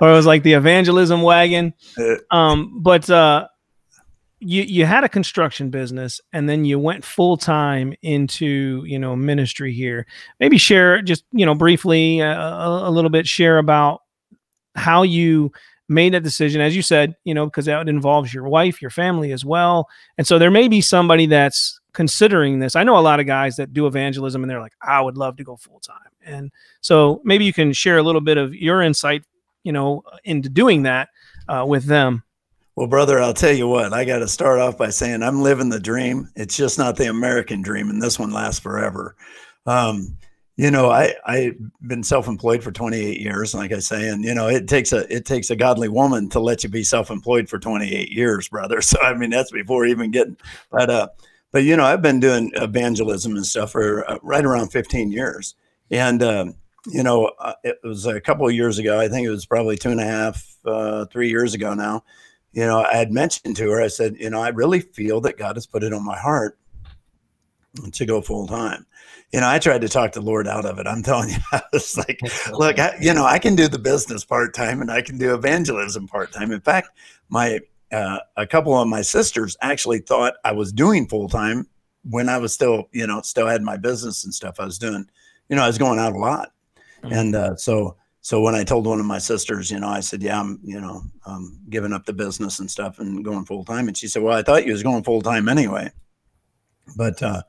or 0.00 0.08
it 0.10 0.12
was 0.12 0.26
like 0.26 0.42
the 0.42 0.52
evangelism 0.52 1.22
wagon. 1.22 1.74
Um, 2.30 2.80
but 2.80 3.08
uh, 3.10 3.48
you 4.40 4.62
you 4.62 4.86
had 4.86 5.04
a 5.04 5.08
construction 5.08 5.70
business, 5.70 6.20
and 6.32 6.48
then 6.48 6.64
you 6.64 6.78
went 6.78 7.04
full 7.04 7.36
time 7.36 7.94
into 8.02 8.84
you 8.86 8.98
know 8.98 9.16
ministry 9.16 9.72
here. 9.72 10.06
Maybe 10.38 10.58
share 10.58 11.02
just 11.02 11.24
you 11.32 11.44
know 11.44 11.54
briefly 11.54 12.22
uh, 12.22 12.34
a, 12.34 12.88
a 12.88 12.90
little 12.90 13.10
bit. 13.10 13.26
Share 13.26 13.58
about 13.58 14.02
how 14.78 15.02
you 15.02 15.52
made 15.88 16.12
that 16.12 16.22
decision 16.22 16.60
as 16.60 16.76
you 16.76 16.82
said 16.82 17.14
you 17.24 17.32
know 17.32 17.46
because 17.46 17.64
that 17.64 17.88
involves 17.88 18.32
your 18.32 18.46
wife 18.48 18.82
your 18.82 18.90
family 18.90 19.32
as 19.32 19.44
well 19.44 19.88
and 20.18 20.26
so 20.26 20.38
there 20.38 20.50
may 20.50 20.68
be 20.68 20.80
somebody 20.80 21.24
that's 21.26 21.80
considering 21.94 22.58
this 22.58 22.76
i 22.76 22.84
know 22.84 22.98
a 22.98 23.00
lot 23.00 23.20
of 23.20 23.26
guys 23.26 23.56
that 23.56 23.72
do 23.72 23.86
evangelism 23.86 24.42
and 24.42 24.50
they're 24.50 24.60
like 24.60 24.74
i 24.82 25.00
would 25.00 25.16
love 25.16 25.36
to 25.36 25.44
go 25.44 25.56
full 25.56 25.80
time 25.80 25.96
and 26.24 26.50
so 26.82 27.22
maybe 27.24 27.44
you 27.44 27.52
can 27.52 27.72
share 27.72 27.96
a 27.96 28.02
little 28.02 28.20
bit 28.20 28.36
of 28.36 28.54
your 28.54 28.82
insight 28.82 29.24
you 29.64 29.72
know 29.72 30.02
into 30.24 30.48
doing 30.48 30.82
that 30.82 31.08
uh, 31.48 31.64
with 31.66 31.86
them 31.86 32.22
Well, 32.76 32.86
brother, 32.86 33.18
I'll 33.18 33.34
tell 33.34 33.52
you 33.52 33.66
what, 33.66 33.92
I 33.92 34.04
got 34.04 34.20
to 34.20 34.28
start 34.28 34.60
off 34.60 34.78
by 34.78 34.90
saying 34.90 35.22
I'm 35.24 35.42
living 35.42 35.68
the 35.68 35.80
dream. 35.80 36.28
It's 36.36 36.56
just 36.56 36.78
not 36.78 36.94
the 36.94 37.06
American 37.06 37.60
dream, 37.60 37.90
and 37.90 38.00
this 38.00 38.20
one 38.20 38.30
lasts 38.30 38.60
forever. 38.60 39.16
Um, 39.66 40.16
you 40.58 40.72
know, 40.72 40.90
I 40.90 41.14
I've 41.24 41.56
been 41.86 42.02
self-employed 42.02 42.64
for 42.64 42.72
28 42.72 43.20
years, 43.20 43.54
like 43.54 43.70
I 43.70 43.78
say, 43.78 44.08
and 44.08 44.24
you 44.24 44.34
know, 44.34 44.48
it 44.48 44.66
takes 44.66 44.92
a 44.92 45.10
it 45.10 45.24
takes 45.24 45.50
a 45.50 45.56
godly 45.56 45.88
woman 45.88 46.28
to 46.30 46.40
let 46.40 46.64
you 46.64 46.68
be 46.68 46.82
self-employed 46.82 47.48
for 47.48 47.60
28 47.60 48.10
years, 48.10 48.48
brother. 48.48 48.80
So 48.88 49.00
I 49.00 49.14
mean, 49.14 49.30
that's 49.30 49.52
before 49.52 49.86
even 49.86 50.10
getting, 50.10 50.36
but 50.72 50.90
uh, 50.90 51.08
but 51.52 51.62
you 51.62 51.76
know, 51.76 51.84
I've 51.84 52.02
been 52.02 52.18
doing 52.18 52.50
evangelism 52.56 53.36
and 53.36 53.46
stuff 53.46 53.70
for 53.70 54.10
uh, 54.10 54.18
right 54.22 54.44
around 54.44 54.70
15 54.70 55.12
years, 55.12 55.54
and 55.92 56.22
um, 56.24 56.54
you 56.88 57.04
know, 57.04 57.30
uh, 57.38 57.54
it 57.62 57.78
was 57.84 58.06
a 58.06 58.20
couple 58.20 58.48
of 58.48 58.54
years 58.54 58.78
ago. 58.78 58.98
I 58.98 59.06
think 59.06 59.26
it 59.26 59.30
was 59.30 59.46
probably 59.46 59.76
two 59.76 59.90
and 59.90 60.00
a 60.00 60.04
half, 60.04 60.56
uh, 60.64 61.04
three 61.04 61.30
years 61.30 61.54
ago 61.54 61.72
now 61.74 62.02
you 62.52 62.64
know, 62.64 62.82
I 62.82 62.96
had 62.96 63.12
mentioned 63.12 63.56
to 63.56 63.70
her, 63.70 63.82
I 63.82 63.88
said, 63.88 64.16
you 64.18 64.30
know, 64.30 64.40
I 64.40 64.48
really 64.48 64.80
feel 64.80 65.20
that 65.20 65.36
God 65.36 65.56
has 65.56 65.66
put 65.66 65.84
it 65.84 65.92
on 65.92 66.04
my 66.04 66.18
heart 66.18 66.58
to 67.92 68.06
go 68.06 68.20
full 68.20 68.46
time. 68.46 68.86
You 69.32 69.40
know, 69.40 69.48
I 69.48 69.58
tried 69.58 69.82
to 69.82 69.88
talk 69.88 70.12
the 70.12 70.20
Lord 70.20 70.48
out 70.48 70.64
of 70.64 70.78
it. 70.78 70.86
I'm 70.86 71.02
telling 71.02 71.28
you, 71.30 71.36
I 71.52 71.62
was 71.72 71.96
like, 71.96 72.20
look, 72.52 72.78
I, 72.78 72.96
you 73.00 73.12
know, 73.14 73.24
I 73.24 73.38
can 73.38 73.54
do 73.54 73.68
the 73.68 73.78
business 73.78 74.24
part 74.24 74.54
time 74.54 74.80
and 74.80 74.90
I 74.90 75.02
can 75.02 75.18
do 75.18 75.34
evangelism 75.34 76.08
part 76.08 76.32
time. 76.32 76.50
In 76.52 76.60
fact, 76.60 76.90
my 77.28 77.60
uh, 77.90 78.18
a 78.36 78.46
couple 78.46 78.78
of 78.78 78.86
my 78.86 79.00
sisters 79.00 79.56
actually 79.62 80.00
thought 80.00 80.34
I 80.44 80.52
was 80.52 80.72
doing 80.72 81.08
full 81.08 81.28
time 81.28 81.66
when 82.04 82.28
I 82.28 82.38
was 82.38 82.52
still, 82.52 82.88
you 82.92 83.06
know, 83.06 83.22
still 83.22 83.46
had 83.46 83.62
my 83.62 83.76
business 83.76 84.24
and 84.24 84.34
stuff. 84.34 84.60
I 84.60 84.64
was 84.64 84.78
doing, 84.78 85.06
you 85.48 85.56
know, 85.56 85.62
I 85.62 85.66
was 85.66 85.78
going 85.78 85.98
out 85.98 86.12
a 86.12 86.18
lot, 86.18 86.52
and 87.02 87.34
uh, 87.34 87.56
so 87.56 87.96
so 88.20 88.42
when 88.42 88.54
I 88.54 88.62
told 88.62 88.86
one 88.86 89.00
of 89.00 89.06
my 89.06 89.16
sisters, 89.16 89.70
you 89.70 89.80
know, 89.80 89.88
I 89.88 90.00
said, 90.00 90.22
yeah, 90.22 90.38
I'm, 90.38 90.60
you 90.62 90.78
know, 90.78 91.02
I'm 91.24 91.58
giving 91.70 91.94
up 91.94 92.04
the 92.04 92.12
business 92.12 92.58
and 92.58 92.70
stuff 92.70 92.98
and 92.98 93.24
going 93.24 93.46
full 93.46 93.64
time. 93.64 93.88
And 93.88 93.96
she 93.96 94.06
said, 94.06 94.22
well, 94.22 94.36
I 94.36 94.42
thought 94.42 94.66
you 94.66 94.72
was 94.72 94.82
going 94.82 95.02
full 95.02 95.22
time 95.22 95.48
anyway. 95.48 95.90
But, 96.96 97.22
uh, 97.22 97.42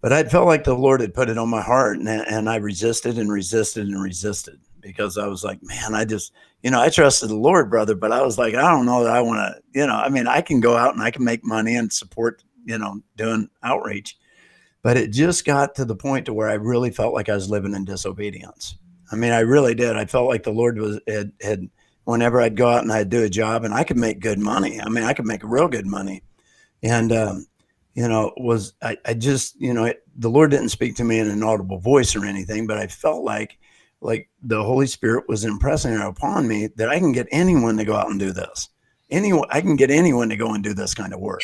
but 0.00 0.12
I 0.12 0.24
felt 0.24 0.46
like 0.46 0.64
the 0.64 0.74
Lord 0.74 1.00
had 1.00 1.14
put 1.14 1.28
it 1.28 1.38
on 1.38 1.48
my 1.48 1.62
heart 1.62 1.98
and, 1.98 2.08
and 2.08 2.48
I 2.48 2.56
resisted 2.56 3.18
and 3.18 3.30
resisted 3.30 3.88
and 3.88 4.02
resisted 4.02 4.60
because 4.80 5.18
I 5.18 5.26
was 5.26 5.42
like, 5.42 5.58
man, 5.62 5.94
I 5.94 6.04
just, 6.04 6.32
you 6.62 6.70
know, 6.70 6.80
I 6.80 6.90
trusted 6.90 7.28
the 7.28 7.36
Lord, 7.36 7.68
brother, 7.70 7.94
but 7.94 8.12
I 8.12 8.22
was 8.22 8.38
like, 8.38 8.54
I 8.54 8.70
don't 8.70 8.86
know 8.86 9.02
that 9.04 9.14
I 9.14 9.20
want 9.20 9.38
to, 9.38 9.60
you 9.78 9.86
know, 9.86 9.96
I 9.96 10.08
mean, 10.08 10.28
I 10.28 10.40
can 10.40 10.60
go 10.60 10.76
out 10.76 10.94
and 10.94 11.02
I 11.02 11.10
can 11.10 11.24
make 11.24 11.44
money 11.44 11.74
and 11.74 11.92
support, 11.92 12.44
you 12.64 12.78
know, 12.78 13.00
doing 13.16 13.48
outreach. 13.62 14.16
But 14.82 14.96
it 14.96 15.10
just 15.10 15.44
got 15.44 15.74
to 15.74 15.84
the 15.84 15.96
point 15.96 16.26
to 16.26 16.32
where 16.32 16.48
I 16.48 16.54
really 16.54 16.90
felt 16.90 17.14
like 17.14 17.28
I 17.28 17.34
was 17.34 17.50
living 17.50 17.74
in 17.74 17.84
disobedience. 17.84 18.76
I 19.10 19.16
mean, 19.16 19.32
I 19.32 19.40
really 19.40 19.74
did. 19.74 19.96
I 19.96 20.04
felt 20.04 20.28
like 20.28 20.44
the 20.44 20.52
Lord 20.52 20.78
was 20.78 21.00
had, 21.08 21.32
had 21.40 21.68
whenever 22.04 22.40
I'd 22.40 22.56
go 22.56 22.68
out 22.68 22.82
and 22.82 22.92
I'd 22.92 23.10
do 23.10 23.24
a 23.24 23.28
job 23.28 23.64
and 23.64 23.74
I 23.74 23.82
could 23.82 23.96
make 23.96 24.20
good 24.20 24.38
money. 24.38 24.80
I 24.80 24.88
mean, 24.88 25.02
I 25.02 25.14
could 25.14 25.26
make 25.26 25.42
real 25.42 25.66
good 25.66 25.86
money. 25.86 26.22
And, 26.82 27.10
um, 27.10 27.46
you 27.96 28.06
know, 28.06 28.30
was 28.36 28.74
I, 28.82 28.98
I 29.06 29.14
just, 29.14 29.58
you 29.58 29.72
know, 29.72 29.84
it, 29.84 30.02
the 30.16 30.28
Lord 30.28 30.50
didn't 30.50 30.68
speak 30.68 30.96
to 30.96 31.04
me 31.04 31.18
in 31.18 31.30
an 31.30 31.42
audible 31.42 31.78
voice 31.78 32.14
or 32.14 32.26
anything, 32.26 32.66
but 32.66 32.76
I 32.76 32.88
felt 32.88 33.24
like, 33.24 33.58
like 34.02 34.28
the 34.42 34.62
Holy 34.62 34.86
Spirit 34.86 35.24
was 35.28 35.46
impressing 35.46 35.96
upon 35.96 36.46
me 36.46 36.68
that 36.76 36.90
I 36.90 36.98
can 36.98 37.12
get 37.12 37.26
anyone 37.30 37.78
to 37.78 37.86
go 37.86 37.94
out 37.94 38.10
and 38.10 38.20
do 38.20 38.32
this. 38.32 38.68
Anyone, 39.10 39.48
I 39.50 39.62
can 39.62 39.76
get 39.76 39.90
anyone 39.90 40.28
to 40.28 40.36
go 40.36 40.52
and 40.52 40.62
do 40.62 40.74
this 40.74 40.94
kind 40.94 41.14
of 41.14 41.20
work. 41.20 41.40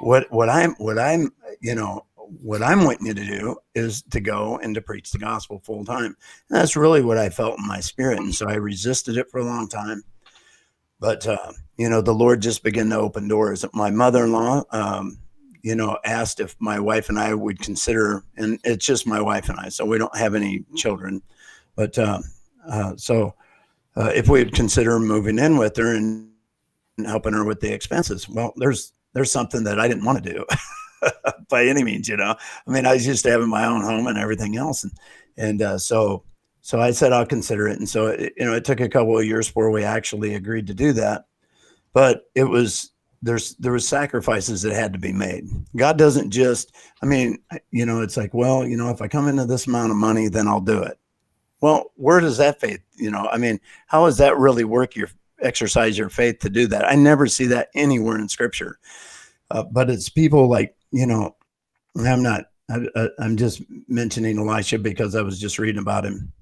What, 0.00 0.26
what 0.32 0.48
I'm, 0.48 0.72
what 0.72 0.98
I'm, 0.98 1.32
you 1.60 1.76
know, 1.76 2.04
what 2.16 2.62
I'm 2.62 2.82
wanting 2.82 3.06
you 3.06 3.14
to 3.14 3.24
do 3.24 3.56
is 3.76 4.02
to 4.10 4.20
go 4.20 4.58
and 4.58 4.74
to 4.74 4.80
preach 4.80 5.12
the 5.12 5.18
gospel 5.18 5.60
full 5.60 5.84
time. 5.84 6.16
And 6.48 6.58
that's 6.58 6.74
really 6.74 7.02
what 7.02 7.16
I 7.16 7.28
felt 7.28 7.60
in 7.60 7.68
my 7.68 7.78
spirit. 7.78 8.18
And 8.18 8.34
so 8.34 8.48
I 8.48 8.54
resisted 8.54 9.16
it 9.18 9.30
for 9.30 9.38
a 9.38 9.44
long 9.46 9.68
time. 9.68 10.02
But, 10.98 11.28
uh, 11.28 11.52
you 11.76 11.88
know, 11.88 12.00
the 12.00 12.12
Lord 12.12 12.42
just 12.42 12.64
began 12.64 12.90
to 12.90 12.98
open 12.98 13.28
doors. 13.28 13.64
My 13.72 13.90
mother 13.90 14.24
in 14.24 14.32
law, 14.32 14.64
um, 14.72 15.18
you 15.66 15.74
know, 15.74 15.98
asked 16.04 16.38
if 16.38 16.54
my 16.60 16.78
wife 16.78 17.08
and 17.08 17.18
I 17.18 17.34
would 17.34 17.58
consider, 17.58 18.22
and 18.36 18.60
it's 18.62 18.86
just 18.86 19.04
my 19.04 19.20
wife 19.20 19.48
and 19.48 19.58
I, 19.58 19.68
so 19.68 19.84
we 19.84 19.98
don't 19.98 20.16
have 20.16 20.36
any 20.36 20.64
children. 20.76 21.20
But 21.74 21.98
uh, 21.98 22.20
uh, 22.68 22.92
so 22.96 23.34
uh, 23.96 24.12
if 24.14 24.28
we 24.28 24.44
would 24.44 24.54
consider 24.54 25.00
moving 25.00 25.40
in 25.40 25.56
with 25.56 25.76
her 25.78 25.96
and 25.96 26.28
helping 27.04 27.32
her 27.32 27.44
with 27.44 27.58
the 27.58 27.72
expenses, 27.72 28.28
well, 28.28 28.52
there's 28.54 28.92
there's 29.12 29.32
something 29.32 29.64
that 29.64 29.80
I 29.80 29.88
didn't 29.88 30.04
want 30.04 30.22
to 30.22 30.32
do 30.34 30.44
by 31.48 31.64
any 31.64 31.82
means, 31.82 32.08
you 32.08 32.16
know. 32.16 32.36
I 32.64 32.70
mean, 32.70 32.86
I 32.86 32.92
was 32.92 33.04
used 33.04 33.24
to 33.24 33.32
having 33.32 33.48
my 33.48 33.64
own 33.64 33.82
home 33.82 34.06
and 34.06 34.18
everything 34.18 34.56
else, 34.56 34.84
and 34.84 34.92
and 35.36 35.62
uh, 35.62 35.78
so 35.78 36.22
so 36.60 36.80
I 36.80 36.92
said 36.92 37.12
I'll 37.12 37.26
consider 37.26 37.66
it, 37.66 37.80
and 37.80 37.88
so 37.88 38.06
it, 38.06 38.34
you 38.36 38.44
know, 38.44 38.54
it 38.54 38.64
took 38.64 38.78
a 38.78 38.88
couple 38.88 39.18
of 39.18 39.26
years 39.26 39.48
before 39.48 39.72
we 39.72 39.82
actually 39.82 40.36
agreed 40.36 40.68
to 40.68 40.74
do 40.74 40.92
that, 40.92 41.24
but 41.92 42.22
it 42.36 42.44
was 42.44 42.92
there's 43.26 43.54
there 43.56 43.72
was 43.72 43.86
sacrifices 43.86 44.62
that 44.62 44.72
had 44.72 44.92
to 44.92 44.98
be 44.98 45.12
made. 45.12 45.48
God 45.74 45.98
doesn't 45.98 46.30
just, 46.30 46.74
I 47.02 47.06
mean, 47.06 47.38
you 47.70 47.84
know, 47.84 48.00
it's 48.02 48.16
like, 48.16 48.32
well, 48.32 48.66
you 48.66 48.76
know, 48.76 48.90
if 48.90 49.02
I 49.02 49.08
come 49.08 49.28
into 49.28 49.44
this 49.44 49.66
amount 49.66 49.90
of 49.90 49.96
money, 49.96 50.28
then 50.28 50.46
I'll 50.48 50.60
do 50.60 50.82
it. 50.82 50.98
Well, 51.60 51.92
where 51.96 52.20
does 52.20 52.36
that 52.38 52.60
faith, 52.60 52.80
you 52.94 53.10
know, 53.10 53.28
I 53.30 53.38
mean, 53.38 53.58
how 53.86 54.06
does 54.06 54.18
that 54.18 54.38
really 54.38 54.64
work 54.64 54.94
your 54.94 55.08
exercise 55.40 55.98
your 55.98 56.08
faith 56.08 56.38
to 56.40 56.50
do 56.50 56.66
that? 56.68 56.86
I 56.86 56.94
never 56.94 57.26
see 57.26 57.46
that 57.46 57.68
anywhere 57.74 58.18
in 58.18 58.28
scripture. 58.28 58.78
Uh, 59.50 59.64
but 59.64 59.90
it's 59.90 60.08
people 60.08 60.48
like, 60.48 60.76
you 60.90 61.06
know, 61.06 61.34
I'm 61.98 62.22
not, 62.22 62.46
I, 62.70 63.08
I'm 63.18 63.36
just 63.36 63.62
mentioning 63.88 64.38
Elisha 64.38 64.78
because 64.78 65.14
I 65.14 65.22
was 65.22 65.40
just 65.40 65.58
reading 65.58 65.80
about 65.80 66.04
him 66.04 66.32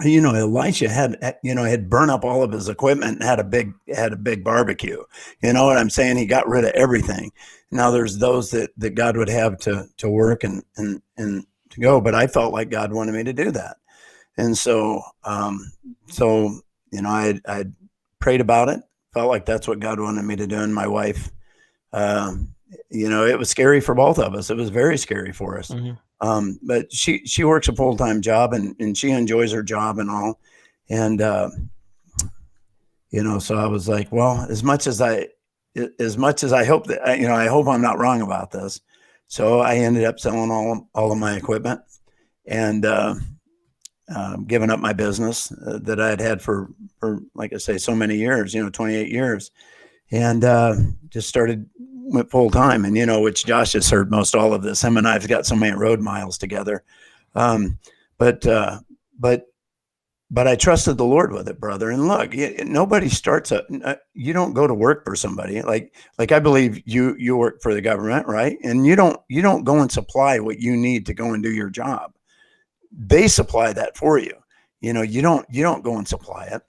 you 0.00 0.20
know 0.20 0.34
elisha 0.34 0.88
had 0.88 1.38
you 1.42 1.54
know 1.54 1.64
had 1.64 1.90
burned 1.90 2.10
up 2.10 2.24
all 2.24 2.42
of 2.42 2.52
his 2.52 2.68
equipment 2.68 3.12
and 3.12 3.22
had 3.22 3.38
a 3.38 3.44
big 3.44 3.74
had 3.94 4.12
a 4.12 4.16
big 4.16 4.42
barbecue. 4.42 5.02
You 5.42 5.52
know 5.52 5.66
what 5.66 5.78
i'm 5.78 5.90
saying? 5.90 6.16
He 6.16 6.26
got 6.26 6.48
rid 6.48 6.64
of 6.64 6.72
everything. 6.72 7.30
Now 7.70 7.90
there's 7.90 8.18
those 8.18 8.50
that 8.50 8.70
that 8.78 8.94
god 8.94 9.16
would 9.16 9.28
have 9.28 9.58
to 9.58 9.86
to 9.98 10.08
work 10.08 10.44
and 10.44 10.62
and 10.76 11.02
and 11.16 11.46
to 11.70 11.80
go 11.80 12.00
but 12.00 12.14
i 12.14 12.26
felt 12.26 12.52
like 12.52 12.70
god 12.70 12.92
wanted 12.92 13.12
me 13.12 13.24
to 13.24 13.32
do 13.32 13.50
that. 13.52 13.76
And 14.36 14.56
so 14.56 15.02
um 15.24 15.72
so 16.08 16.60
you 16.90 17.02
know 17.02 17.10
i 17.10 17.40
i 17.46 17.64
prayed 18.18 18.40
about 18.40 18.68
it 18.68 18.80
felt 19.12 19.28
like 19.28 19.44
that's 19.44 19.68
what 19.68 19.80
god 19.80 20.00
wanted 20.00 20.22
me 20.22 20.36
to 20.36 20.46
do 20.46 20.56
and 20.56 20.74
my 20.74 20.86
wife. 20.86 21.30
Um 21.92 22.54
you 22.90 23.08
know 23.08 23.26
it 23.26 23.38
was 23.38 23.50
scary 23.50 23.80
for 23.80 23.94
both 23.94 24.18
of 24.18 24.34
us. 24.34 24.50
It 24.50 24.56
was 24.56 24.70
very 24.70 24.96
scary 24.96 25.32
for 25.32 25.58
us. 25.58 25.68
Mm-hmm. 25.68 25.92
Um, 26.22 26.58
but 26.62 26.92
she 26.92 27.26
she 27.26 27.42
works 27.42 27.68
a 27.68 27.74
full 27.74 27.96
time 27.96 28.22
job 28.22 28.52
and 28.52 28.76
and 28.78 28.96
she 28.96 29.10
enjoys 29.10 29.50
her 29.52 29.62
job 29.62 29.98
and 29.98 30.08
all, 30.08 30.38
and 30.88 31.20
uh, 31.20 31.50
you 33.10 33.22
know, 33.22 33.38
so 33.38 33.56
I 33.56 33.66
was 33.66 33.88
like, 33.88 34.10
well, 34.10 34.46
as 34.48 34.62
much 34.64 34.86
as 34.86 35.00
I 35.00 35.26
as 35.98 36.16
much 36.16 36.44
as 36.44 36.52
I 36.52 36.64
hope 36.64 36.86
that 36.86 37.18
you 37.18 37.26
know, 37.26 37.34
I 37.34 37.46
hope 37.46 37.66
I'm 37.66 37.82
not 37.82 37.98
wrong 37.98 38.22
about 38.22 38.52
this. 38.52 38.80
So 39.26 39.60
I 39.60 39.76
ended 39.76 40.04
up 40.04 40.20
selling 40.20 40.50
all 40.50 40.88
all 40.94 41.10
of 41.10 41.18
my 41.18 41.34
equipment 41.34 41.80
and 42.46 42.84
uh, 42.84 43.14
uh, 44.14 44.36
giving 44.46 44.70
up 44.70 44.80
my 44.80 44.92
business 44.92 45.50
uh, 45.66 45.78
that 45.82 46.00
I 46.00 46.08
had 46.08 46.20
had 46.20 46.42
for 46.42 46.70
for 47.00 47.20
like 47.34 47.52
I 47.52 47.58
say 47.58 47.78
so 47.78 47.94
many 47.94 48.16
years, 48.16 48.54
you 48.54 48.62
know, 48.62 48.70
28 48.70 49.08
years, 49.08 49.50
and 50.12 50.44
uh, 50.44 50.76
just 51.08 51.28
started 51.28 51.68
went 52.04 52.30
full 52.30 52.50
time, 52.50 52.84
and 52.84 52.96
you 52.96 53.06
know, 53.06 53.20
which 53.20 53.46
Josh 53.46 53.72
has 53.72 53.88
heard 53.90 54.10
most 54.10 54.34
all 54.34 54.54
of 54.54 54.62
this. 54.62 54.82
Him 54.82 54.96
and 54.96 55.08
I've 55.08 55.28
got 55.28 55.46
so 55.46 55.56
many 55.56 55.76
road 55.76 56.00
miles 56.00 56.38
together, 56.38 56.84
um, 57.34 57.78
but 58.18 58.46
uh, 58.46 58.80
but 59.18 59.46
but 60.30 60.48
I 60.48 60.56
trusted 60.56 60.96
the 60.96 61.04
Lord 61.04 61.30
with 61.32 61.46
it, 61.46 61.60
brother. 61.60 61.90
And 61.90 62.08
look, 62.08 62.32
nobody 62.64 63.10
starts 63.10 63.52
a. 63.52 63.64
Uh, 63.84 63.96
you 64.14 64.32
don't 64.32 64.54
go 64.54 64.66
to 64.66 64.72
work 64.72 65.04
for 65.04 65.14
somebody 65.14 65.60
like 65.60 65.94
like 66.18 66.32
I 66.32 66.38
believe 66.38 66.82
you 66.86 67.14
you 67.18 67.36
work 67.36 67.60
for 67.60 67.74
the 67.74 67.82
government, 67.82 68.26
right? 68.26 68.56
And 68.64 68.86
you 68.86 68.96
don't 68.96 69.20
you 69.28 69.42
don't 69.42 69.64
go 69.64 69.80
and 69.80 69.92
supply 69.92 70.38
what 70.38 70.58
you 70.58 70.76
need 70.76 71.04
to 71.06 71.14
go 71.14 71.34
and 71.34 71.42
do 71.42 71.52
your 71.52 71.68
job. 71.70 72.14
They 72.90 73.28
supply 73.28 73.72
that 73.74 73.96
for 73.96 74.18
you. 74.18 74.34
You 74.80 74.94
know, 74.94 75.02
you 75.02 75.20
don't 75.20 75.46
you 75.50 75.62
don't 75.62 75.84
go 75.84 75.98
and 75.98 76.08
supply 76.08 76.46
it. 76.46 76.62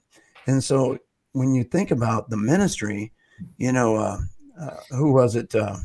And 0.46 0.62
so 0.62 0.98
when 1.32 1.54
you 1.54 1.64
think 1.64 1.90
about 1.90 2.28
the 2.28 2.36
ministry, 2.36 3.12
you 3.56 3.72
know, 3.72 3.96
uh, 3.96 4.18
uh, 4.60 4.76
who 4.90 5.12
was 5.12 5.36
it? 5.36 5.54
Uh, 5.54 5.76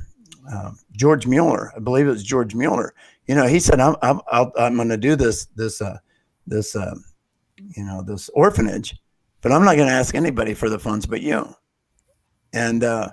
uh, 0.52 0.72
George 0.94 1.28
Mueller, 1.28 1.72
I 1.76 1.80
believe 1.80 2.08
it 2.08 2.12
was 2.12 2.24
George 2.24 2.56
Mueller. 2.56 2.94
You 3.28 3.36
know, 3.36 3.48
he 3.48 3.60
said, 3.60 3.80
"I'm 3.80 3.96
I'm 4.02 4.22
I'm 4.32 4.76
going 4.76 4.90
to 4.90 4.98
do 4.98 5.16
this 5.16 5.46
this 5.56 5.82
uh, 5.82 5.98
this 6.48 6.76
uh, 6.76 6.96
you 7.58 7.84
know 7.84 8.02
this 8.02 8.30
orphanage, 8.30 8.96
but 9.42 9.52
I'm 9.52 9.64
not 9.64 9.76
going 9.76 9.88
to 9.88 9.94
ask 9.94 10.16
anybody 10.16 10.54
for 10.54 10.70
the 10.70 10.80
funds 10.80 11.06
but 11.06 11.22
you." 11.22 11.54
And 12.54 12.84
uh, 12.84 13.10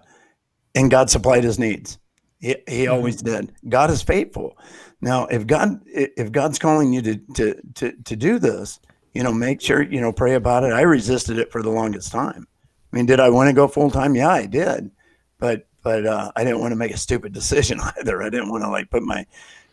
and 0.75 0.91
God 0.91 1.11
supplied 1.11 1.45
his 1.45 1.59
needs. 1.59 1.99
He, 2.39 2.49
he 2.69 2.85
mm-hmm. 2.85 2.93
always 2.93 3.21
did. 3.21 3.53
God 3.69 3.91
is 3.91 4.03
faithful. 4.03 4.57
Now, 5.01 5.27
if 5.27 5.47
God 5.47 5.81
if 5.87 6.33
God's 6.33 6.59
calling 6.59 6.93
you 6.93 7.03
to 7.03 7.17
to 7.35 7.61
to 7.75 7.93
to 7.93 8.17
do 8.17 8.39
this, 8.39 8.81
you 9.13 9.23
know, 9.23 9.33
make 9.33 9.61
sure 9.61 9.83
you 9.83 10.01
know 10.01 10.13
pray 10.13 10.35
about 10.35 10.65
it. 10.65 10.73
I 10.73 10.83
resisted 10.83 11.39
it 11.39 11.53
for 11.53 11.63
the 11.63 11.71
longest 11.71 12.13
time. 12.13 12.47
I 12.93 12.97
mean, 12.97 13.05
did 13.05 13.21
I 13.21 13.29
want 13.29 13.49
to 13.49 13.53
go 13.53 13.69
full 13.69 13.91
time? 13.91 14.15
Yeah, 14.15 14.31
I 14.31 14.47
did 14.47 14.91
but 15.39 15.67
but 15.83 16.05
uh, 16.05 16.33
I 16.35 16.43
didn't 16.43 16.59
want 16.59 16.73
to 16.73 16.77
make 16.77 16.93
a 16.93 16.97
stupid 16.97 17.33
decision 17.33 17.81
either. 17.99 18.23
I 18.23 18.31
didn't 18.31 18.51
want 18.51 18.65
to 18.65 18.71
like 18.71 18.91
put 18.91 19.03
my 19.03 19.27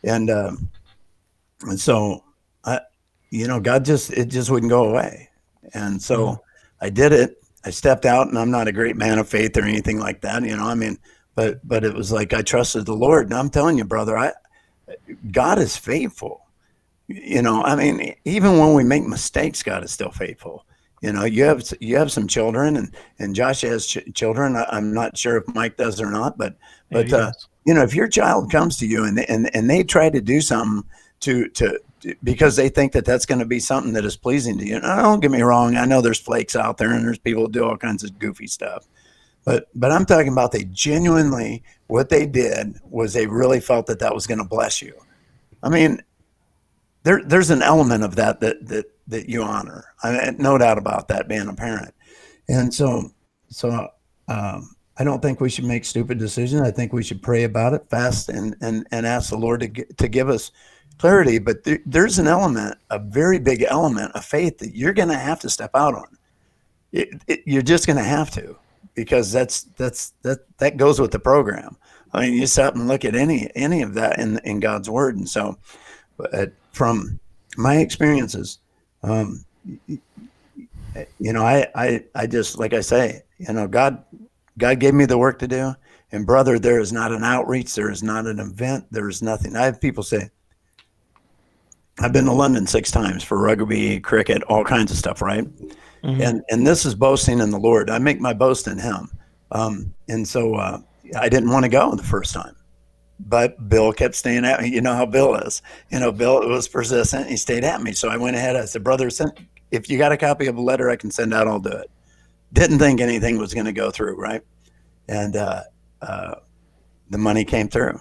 and 0.03 0.29
um, 0.29 0.69
and 1.61 1.79
so 1.79 2.23
I, 2.65 2.81
you 3.29 3.47
know, 3.47 3.59
God 3.59 3.85
just 3.85 4.11
it 4.11 4.25
just 4.25 4.49
wouldn't 4.49 4.69
go 4.69 4.89
away, 4.89 5.29
and 5.73 6.01
so 6.01 6.25
mm-hmm. 6.25 6.85
I 6.85 6.89
did 6.89 7.13
it. 7.13 7.37
I 7.65 7.69
stepped 7.69 8.05
out, 8.05 8.27
and 8.27 8.37
I'm 8.37 8.51
not 8.51 8.67
a 8.67 8.73
great 8.73 8.97
man 8.97 9.19
of 9.19 9.29
faith 9.29 9.57
or 9.57 9.63
anything 9.63 9.99
like 9.99 10.21
that. 10.21 10.43
You 10.43 10.55
know, 10.57 10.65
I 10.65 10.75
mean, 10.75 10.99
but 11.35 11.65
but 11.67 11.83
it 11.83 11.93
was 11.93 12.11
like 12.11 12.33
I 12.33 12.41
trusted 12.41 12.85
the 12.85 12.93
Lord, 12.93 13.25
and 13.25 13.33
I'm 13.33 13.49
telling 13.49 13.77
you, 13.77 13.85
brother, 13.85 14.17
I 14.17 14.33
God 15.31 15.59
is 15.59 15.77
faithful. 15.77 16.41
You 17.07 17.41
know, 17.41 17.63
I 17.63 17.75
mean, 17.75 18.15
even 18.25 18.59
when 18.59 18.73
we 18.73 18.83
make 18.83 19.05
mistakes, 19.05 19.63
God 19.63 19.83
is 19.83 19.91
still 19.91 20.11
faithful 20.11 20.65
you 21.03 21.11
know 21.11 21.25
you 21.25 21.43
have 21.43 21.61
you 21.81 21.97
have 21.97 22.11
some 22.11 22.27
children 22.27 22.77
and 22.77 22.95
and 23.19 23.35
josh 23.35 23.61
has 23.61 23.85
ch- 23.85 24.13
children 24.15 24.55
I, 24.55 24.77
am 24.77 24.93
not 24.93 25.17
sure 25.17 25.37
if 25.37 25.43
mike 25.53 25.77
does 25.77 26.01
or 26.01 26.09
not 26.09 26.37
but 26.37 26.55
but 26.89 27.09
yeah, 27.09 27.17
uh, 27.17 27.31
you 27.65 27.73
know 27.73 27.83
if 27.83 27.93
your 27.93 28.07
child 28.07 28.49
comes 28.49 28.77
to 28.77 28.87
you 28.87 29.03
and 29.03 29.19
and 29.29 29.53
and 29.55 29.69
they 29.69 29.83
try 29.83 30.09
to 30.09 30.21
do 30.21 30.41
something 30.41 30.89
to 31.19 31.49
to 31.49 31.79
because 32.23 32.55
they 32.55 32.69
think 32.69 32.91
that 32.93 33.05
that's 33.05 33.25
going 33.25 33.39
to 33.39 33.45
be 33.45 33.59
something 33.59 33.93
that 33.93 34.03
is 34.03 34.17
pleasing 34.17 34.57
to 34.57 34.65
you. 34.65 34.79
Now, 34.79 35.03
don't 35.03 35.21
get 35.21 35.31
me 35.31 35.41
wrong. 35.41 35.77
I 35.77 35.85
know 35.85 36.01
there's 36.01 36.19
flakes 36.19 36.53
out 36.53 36.77
there 36.77 36.91
and 36.91 37.05
there's 37.05 37.17
people 37.17 37.43
who 37.43 37.51
do 37.51 37.63
all 37.63 37.77
kinds 37.77 38.03
of 38.03 38.19
goofy 38.19 38.47
stuff. 38.47 38.85
But 39.45 39.69
but 39.75 39.91
I'm 39.91 40.05
talking 40.05 40.31
about 40.31 40.51
they 40.51 40.65
genuinely 40.65 41.63
what 41.87 42.09
they 42.09 42.25
did 42.25 42.75
was 42.89 43.13
they 43.13 43.27
really 43.27 43.59
felt 43.59 43.87
that 43.87 43.99
that 43.99 44.13
was 44.13 44.27
going 44.27 44.39
to 44.39 44.43
bless 44.43 44.81
you. 44.81 44.93
I 45.61 45.69
mean, 45.69 46.01
there 47.03 47.21
there's 47.23 47.49
an 47.49 47.61
element 47.61 48.03
of 48.03 48.15
that 48.15 48.39
that 48.39 48.67
that 48.67 48.85
that 49.07 49.29
you 49.29 49.43
honor. 49.43 49.85
I 50.01 50.33
no 50.37 50.57
doubt 50.57 50.77
about 50.77 51.07
that 51.09 51.27
being 51.27 51.47
a 51.47 51.53
parent. 51.53 51.93
And 52.47 52.73
so 52.73 53.11
so 53.49 53.89
um, 54.27 54.75
I 54.97 55.03
don't 55.03 55.21
think 55.21 55.39
we 55.39 55.49
should 55.49 55.65
make 55.65 55.85
stupid 55.85 56.19
decisions. 56.19 56.61
I 56.61 56.71
think 56.71 56.93
we 56.93 57.03
should 57.03 57.21
pray 57.21 57.43
about 57.43 57.73
it, 57.73 57.89
fast, 57.89 58.29
and 58.29 58.55
and 58.61 58.87
and 58.91 59.05
ask 59.05 59.29
the 59.29 59.37
Lord 59.37 59.61
to 59.61 59.85
to 59.95 60.07
give 60.07 60.29
us 60.29 60.51
clarity. 60.97 61.39
But 61.39 61.63
there, 61.63 61.79
there's 61.85 62.19
an 62.19 62.27
element, 62.27 62.77
a 62.89 62.99
very 62.99 63.39
big 63.39 63.65
element 63.67 64.11
of 64.13 64.23
faith 64.23 64.59
that 64.59 64.75
you're 64.75 64.93
going 64.93 65.09
to 65.09 65.17
have 65.17 65.39
to 65.41 65.49
step 65.49 65.71
out 65.73 65.95
on. 65.95 66.17
It, 66.91 67.09
it, 67.27 67.41
you're 67.45 67.63
just 67.63 67.87
going 67.87 67.97
to 67.97 68.03
have 68.03 68.29
to 68.31 68.55
because 68.93 69.31
that's 69.31 69.63
that's 69.77 70.13
that 70.21 70.39
that 70.59 70.77
goes 70.77 71.01
with 71.01 71.11
the 71.11 71.19
program. 71.19 71.75
I 72.13 72.21
mean, 72.21 72.33
you 72.35 72.45
stop 72.45 72.75
and 72.75 72.87
look 72.87 73.03
at 73.03 73.15
any 73.15 73.49
any 73.55 73.81
of 73.81 73.95
that 73.95 74.19
in 74.19 74.39
in 74.43 74.59
God's 74.59 74.89
word, 74.89 75.17
and 75.17 75.27
so 75.27 75.57
but 76.17 76.53
from 76.71 77.19
my 77.57 77.77
experiences, 77.77 78.59
um, 79.03 79.43
you 79.85 81.33
know, 81.33 81.43
I, 81.43 81.67
I, 81.75 82.03
I 82.15 82.27
just, 82.27 82.57
like 82.57 82.73
I 82.73 82.81
say, 82.81 83.23
you 83.37 83.53
know, 83.53 83.67
God, 83.67 84.03
God 84.57 84.79
gave 84.79 84.93
me 84.93 85.05
the 85.05 85.17
work 85.17 85.39
to 85.39 85.47
do. 85.47 85.73
And 86.11 86.25
brother, 86.25 86.59
there 86.59 86.79
is 86.79 86.93
not 86.93 87.11
an 87.11 87.23
outreach. 87.23 87.73
There 87.73 87.89
is 87.89 88.03
not 88.03 88.27
an 88.27 88.39
event. 88.39 88.85
There 88.91 89.09
is 89.09 89.21
nothing. 89.21 89.55
I 89.55 89.65
have 89.65 89.81
people 89.81 90.03
say, 90.03 90.29
I've 91.99 92.13
been 92.13 92.25
to 92.25 92.33
London 92.33 92.67
six 92.67 92.91
times 92.91 93.23
for 93.23 93.39
rugby, 93.39 93.99
cricket, 93.99 94.43
all 94.43 94.63
kinds 94.63 94.91
of 94.91 94.97
stuff, 94.97 95.21
right? 95.21 95.45
Mm-hmm. 96.03 96.21
And 96.21 96.43
and 96.49 96.67
this 96.67 96.85
is 96.85 96.95
boasting 96.95 97.39
in 97.39 97.49
the 97.49 97.59
Lord. 97.59 97.89
I 97.89 97.97
make 97.97 98.19
my 98.19 98.33
boast 98.33 98.67
in 98.67 98.77
Him. 98.77 99.09
Um, 99.51 99.93
and 100.09 100.27
so 100.27 100.55
uh, 100.55 100.79
I 101.17 101.29
didn't 101.29 101.51
want 101.51 101.63
to 101.65 101.69
go 101.69 101.95
the 101.95 102.03
first 102.03 102.33
time 102.33 102.55
but 103.27 103.69
Bill 103.69 103.93
kept 103.93 104.15
staying 104.15 104.45
at 104.45 104.61
me. 104.61 104.69
You 104.69 104.81
know 104.81 104.95
how 104.95 105.05
Bill 105.05 105.35
is. 105.35 105.61
You 105.91 105.99
know, 105.99 106.11
Bill 106.11 106.47
was 106.47 106.67
persistent. 106.67 107.27
He 107.27 107.37
stayed 107.37 107.63
at 107.63 107.81
me. 107.81 107.93
So 107.93 108.09
I 108.09 108.17
went 108.17 108.35
ahead. 108.35 108.55
I 108.55 108.65
said, 108.65 108.83
brother, 108.83 109.09
if 109.71 109.89
you 109.89 109.97
got 109.97 110.11
a 110.11 110.17
copy 110.17 110.47
of 110.47 110.57
a 110.57 110.61
letter 110.61 110.89
I 110.89 110.95
can 110.95 111.11
send 111.11 111.33
out, 111.33 111.47
I'll 111.47 111.59
do 111.59 111.69
it. 111.69 111.89
Didn't 112.51 112.79
think 112.79 113.01
anything 113.01 113.37
was 113.37 113.53
going 113.53 113.65
to 113.65 113.73
go 113.73 113.91
through, 113.91 114.15
right? 114.19 114.41
And 115.07 115.35
uh, 115.35 115.63
uh, 116.01 116.35
the 117.09 117.17
money 117.17 117.45
came 117.45 117.67
through. 117.67 117.99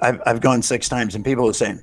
I've 0.00 0.20
I've 0.26 0.40
gone 0.40 0.60
six 0.60 0.88
times, 0.88 1.14
and 1.14 1.24
people 1.24 1.48
are 1.48 1.54
saying, 1.54 1.80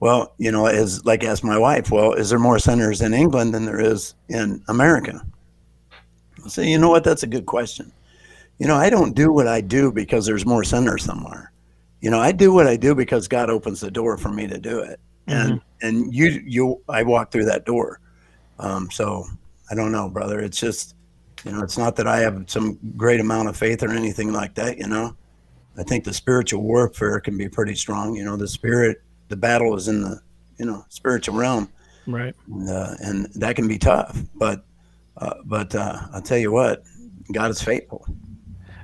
"Well, 0.00 0.34
you 0.38 0.50
know, 0.50 0.66
as 0.66 1.04
like 1.04 1.22
ask 1.22 1.44
my 1.44 1.58
wife, 1.58 1.90
well, 1.90 2.14
is 2.14 2.30
there 2.30 2.38
more 2.38 2.58
sinners 2.58 3.02
in 3.02 3.12
England 3.12 3.52
than 3.52 3.66
there 3.66 3.80
is 3.80 4.14
in 4.28 4.62
America?" 4.68 5.20
I 6.44 6.48
say, 6.48 6.68
you 6.68 6.78
know 6.78 6.88
what? 6.88 7.04
That's 7.04 7.24
a 7.24 7.26
good 7.26 7.44
question. 7.44 7.92
You 8.58 8.66
know, 8.66 8.76
I 8.76 8.90
don't 8.90 9.14
do 9.14 9.32
what 9.32 9.46
I 9.46 9.60
do 9.60 9.92
because 9.92 10.26
there's 10.26 10.44
more 10.44 10.64
sinners 10.64 11.04
somewhere. 11.04 11.52
You 12.00 12.10
know, 12.10 12.20
I 12.20 12.32
do 12.32 12.52
what 12.52 12.66
I 12.66 12.76
do 12.76 12.94
because 12.94 13.28
God 13.28 13.50
opens 13.50 13.80
the 13.80 13.90
door 13.90 14.16
for 14.18 14.30
me 14.30 14.46
to 14.46 14.58
do 14.58 14.80
it, 14.80 15.00
and 15.26 15.52
mm-hmm. 15.52 15.86
and 15.86 16.14
you 16.14 16.42
you 16.44 16.82
I 16.88 17.02
walk 17.02 17.32
through 17.32 17.46
that 17.46 17.64
door. 17.64 18.00
Um, 18.58 18.90
so 18.90 19.24
I 19.70 19.74
don't 19.74 19.92
know, 19.92 20.08
brother. 20.08 20.40
It's 20.40 20.58
just 20.58 20.94
you 21.44 21.52
know, 21.52 21.62
it's 21.62 21.78
not 21.78 21.96
that 21.96 22.06
I 22.06 22.18
have 22.20 22.44
some 22.48 22.78
great 22.96 23.20
amount 23.20 23.48
of 23.48 23.56
faith 23.56 23.82
or 23.82 23.90
anything 23.90 24.32
like 24.32 24.54
that. 24.54 24.78
You 24.78 24.88
know, 24.88 25.16
I 25.76 25.82
think 25.82 26.04
the 26.04 26.12
spiritual 26.12 26.62
warfare 26.62 27.20
can 27.20 27.36
be 27.36 27.48
pretty 27.48 27.74
strong. 27.74 28.14
You 28.14 28.24
know, 28.24 28.36
the 28.36 28.48
spirit, 28.48 29.02
the 29.28 29.36
battle 29.36 29.76
is 29.76 29.88
in 29.88 30.02
the 30.02 30.20
you 30.58 30.66
know 30.66 30.84
spiritual 30.88 31.36
realm, 31.36 31.68
right? 32.06 32.34
And, 32.46 32.68
uh, 32.68 32.94
and 33.00 33.26
that 33.34 33.56
can 33.56 33.68
be 33.68 33.78
tough. 33.78 34.18
But 34.34 34.64
uh, 35.16 35.34
but 35.44 35.74
uh, 35.74 36.00
I'll 36.12 36.22
tell 36.22 36.38
you 36.38 36.52
what, 36.52 36.82
God 37.32 37.50
is 37.50 37.62
faithful. 37.62 38.06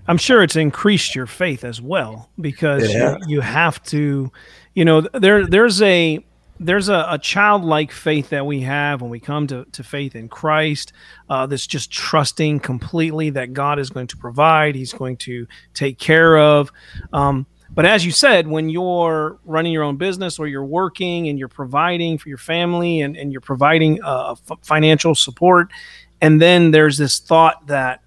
I'm 0.06 0.18
sure 0.18 0.42
it's 0.42 0.56
increased 0.56 1.14
your 1.14 1.26
faith 1.26 1.64
as 1.64 1.80
well 1.80 2.30
because 2.40 2.92
you, 2.92 3.16
you 3.26 3.40
have 3.40 3.82
to, 3.84 4.30
you 4.74 4.84
know, 4.84 5.00
there 5.00 5.46
there's 5.46 5.80
a 5.82 6.24
there's 6.60 6.88
a, 6.88 7.06
a, 7.10 7.18
childlike 7.18 7.90
faith 7.90 8.30
that 8.30 8.46
we 8.46 8.60
have 8.60 9.02
when 9.02 9.10
we 9.10 9.18
come 9.18 9.46
to, 9.48 9.64
to 9.72 9.82
faith 9.82 10.14
in 10.14 10.28
Christ. 10.28 10.92
Uh, 11.28 11.46
that's 11.46 11.66
just 11.66 11.90
trusting 11.90 12.60
completely 12.60 13.30
that 13.30 13.52
God 13.52 13.80
is 13.80 13.90
going 13.90 14.06
to 14.06 14.16
provide, 14.16 14.76
He's 14.76 14.92
going 14.92 15.16
to 15.18 15.48
take 15.74 15.98
care 15.98 16.38
of. 16.38 16.70
Um, 17.12 17.46
but 17.74 17.84
as 17.84 18.06
you 18.06 18.12
said, 18.12 18.46
when 18.46 18.68
you're 18.68 19.38
running 19.44 19.72
your 19.72 19.82
own 19.82 19.96
business 19.96 20.38
or 20.38 20.46
you're 20.46 20.64
working 20.64 21.28
and 21.28 21.38
you're 21.38 21.48
providing 21.48 22.18
for 22.18 22.28
your 22.28 22.38
family 22.38 23.00
and, 23.00 23.16
and 23.16 23.32
you're 23.32 23.40
providing 23.40 24.00
uh, 24.02 24.36
f- 24.48 24.58
financial 24.62 25.16
support, 25.16 25.72
and 26.20 26.40
then 26.40 26.70
there's 26.70 26.96
this 26.96 27.18
thought 27.18 27.66
that, 27.66 28.03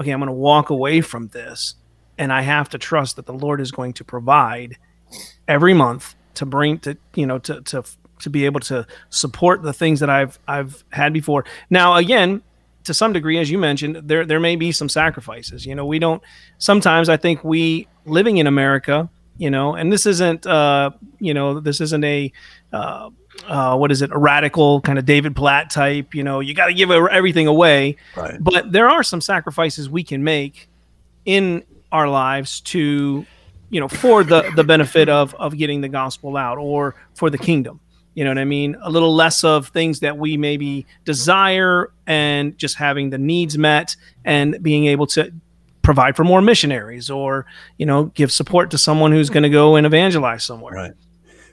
okay, 0.00 0.10
I'm 0.10 0.20
going 0.20 0.28
to 0.28 0.32
walk 0.32 0.70
away 0.70 1.00
from 1.00 1.28
this 1.28 1.74
and 2.20 2.32
I 2.32 2.42
have 2.42 2.68
to 2.70 2.78
trust 2.78 3.16
that 3.16 3.26
the 3.26 3.32
Lord 3.32 3.60
is 3.60 3.70
going 3.70 3.94
to 3.94 4.04
provide 4.04 4.76
every 5.48 5.74
month 5.74 6.14
to 6.34 6.46
bring 6.46 6.78
to 6.80 6.96
you 7.14 7.26
know 7.26 7.38
to 7.40 7.62
to 7.62 7.82
to 8.20 8.30
be 8.30 8.44
able 8.44 8.60
to 8.60 8.86
support 9.08 9.62
the 9.62 9.72
things 9.72 10.00
that 10.00 10.10
I've 10.10 10.38
I've 10.46 10.84
had 10.90 11.12
before. 11.12 11.44
Now 11.70 11.96
again, 11.96 12.42
to 12.84 12.94
some 12.94 13.12
degree, 13.12 13.38
as 13.38 13.50
you 13.50 13.58
mentioned, 13.58 13.96
there 14.04 14.24
there 14.24 14.38
may 14.38 14.54
be 14.54 14.70
some 14.70 14.88
sacrifices. 14.88 15.64
You 15.64 15.74
know, 15.74 15.86
we 15.86 15.98
don't. 15.98 16.22
Sometimes 16.58 17.08
I 17.08 17.16
think 17.16 17.42
we 17.42 17.88
living 18.04 18.36
in 18.36 18.46
America, 18.46 19.08
you 19.38 19.50
know, 19.50 19.74
and 19.74 19.90
this 19.90 20.04
isn't 20.06 20.46
uh, 20.46 20.90
you 21.18 21.32
know 21.32 21.58
this 21.58 21.80
isn't 21.80 22.04
a 22.04 22.32
uh, 22.72 23.10
uh, 23.46 23.76
what 23.76 23.90
is 23.90 24.02
it 24.02 24.10
a 24.12 24.18
radical 24.18 24.80
kind 24.80 24.98
of 24.98 25.04
David 25.04 25.36
Platt 25.36 25.70
type. 25.70 26.14
You 26.14 26.22
know, 26.22 26.40
you 26.40 26.54
got 26.54 26.66
to 26.66 26.74
give 26.74 26.90
everything 26.90 27.46
away. 27.46 27.96
Right. 28.16 28.36
But 28.40 28.72
there 28.72 28.88
are 28.88 29.02
some 29.02 29.20
sacrifices 29.20 29.88
we 29.88 30.04
can 30.04 30.22
make 30.22 30.68
in 31.24 31.64
our 31.92 32.08
lives 32.08 32.60
to 32.60 33.26
you 33.70 33.80
know 33.80 33.88
for 33.88 34.24
the 34.24 34.50
the 34.56 34.64
benefit 34.64 35.08
of 35.08 35.34
of 35.34 35.56
getting 35.56 35.80
the 35.80 35.88
gospel 35.88 36.36
out 36.36 36.58
or 36.58 36.94
for 37.14 37.30
the 37.30 37.38
kingdom 37.38 37.80
you 38.14 38.24
know 38.24 38.30
what 38.30 38.38
i 38.38 38.44
mean 38.44 38.76
a 38.82 38.90
little 38.90 39.14
less 39.14 39.44
of 39.44 39.68
things 39.68 40.00
that 40.00 40.16
we 40.16 40.36
maybe 40.36 40.86
desire 41.04 41.92
and 42.06 42.56
just 42.58 42.76
having 42.76 43.10
the 43.10 43.18
needs 43.18 43.58
met 43.58 43.96
and 44.24 44.62
being 44.62 44.86
able 44.86 45.06
to 45.06 45.32
provide 45.82 46.16
for 46.16 46.24
more 46.24 46.40
missionaries 46.40 47.10
or 47.10 47.46
you 47.76 47.86
know 47.86 48.04
give 48.06 48.30
support 48.30 48.70
to 48.70 48.78
someone 48.78 49.12
who's 49.12 49.30
going 49.30 49.42
to 49.42 49.50
go 49.50 49.76
and 49.76 49.86
evangelize 49.86 50.44
somewhere 50.44 50.74
right 50.74 50.92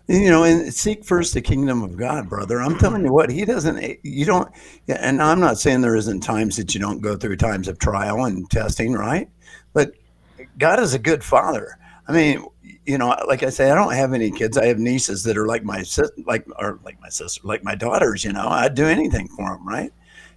you 0.07 0.29
know 0.29 0.43
and 0.43 0.73
seek 0.73 1.03
first 1.03 1.33
the 1.33 1.41
kingdom 1.41 1.83
of 1.83 1.97
god 1.97 2.29
brother 2.29 2.61
i'm 2.61 2.77
telling 2.77 3.03
you 3.03 3.11
what 3.11 3.29
he 3.29 3.43
doesn't 3.43 3.97
you 4.03 4.25
don't 4.25 4.49
and 4.87 5.21
i'm 5.21 5.39
not 5.39 5.57
saying 5.57 5.81
there 5.81 5.95
isn't 5.95 6.21
times 6.21 6.55
that 6.55 6.73
you 6.73 6.79
don't 6.79 7.01
go 7.01 7.15
through 7.15 7.35
times 7.35 7.67
of 7.67 7.77
trial 7.77 8.25
and 8.25 8.49
testing 8.49 8.93
right 8.93 9.29
but 9.73 9.91
god 10.57 10.79
is 10.79 10.93
a 10.93 10.99
good 10.99 11.23
father 11.23 11.77
I 12.07 12.13
mean, 12.13 12.45
you 12.85 12.97
know, 12.97 13.15
like 13.27 13.43
I 13.43 13.49
say, 13.49 13.69
I 13.69 13.75
don't 13.75 13.93
have 13.93 14.13
any 14.13 14.31
kids. 14.31 14.57
I 14.57 14.67
have 14.67 14.79
nieces 14.79 15.23
that 15.23 15.37
are 15.37 15.45
like 15.45 15.63
my 15.63 15.83
sister, 15.83 16.15
like 16.25 16.45
or 16.57 16.79
like 16.83 16.99
my 17.01 17.09
sister, 17.09 17.41
like 17.43 17.63
my 17.63 17.75
daughters. 17.75 18.23
You 18.23 18.31
know, 18.31 18.47
I'd 18.47 18.75
do 18.75 18.85
anything 18.85 19.27
for 19.27 19.49
them, 19.49 19.67
right? 19.67 19.91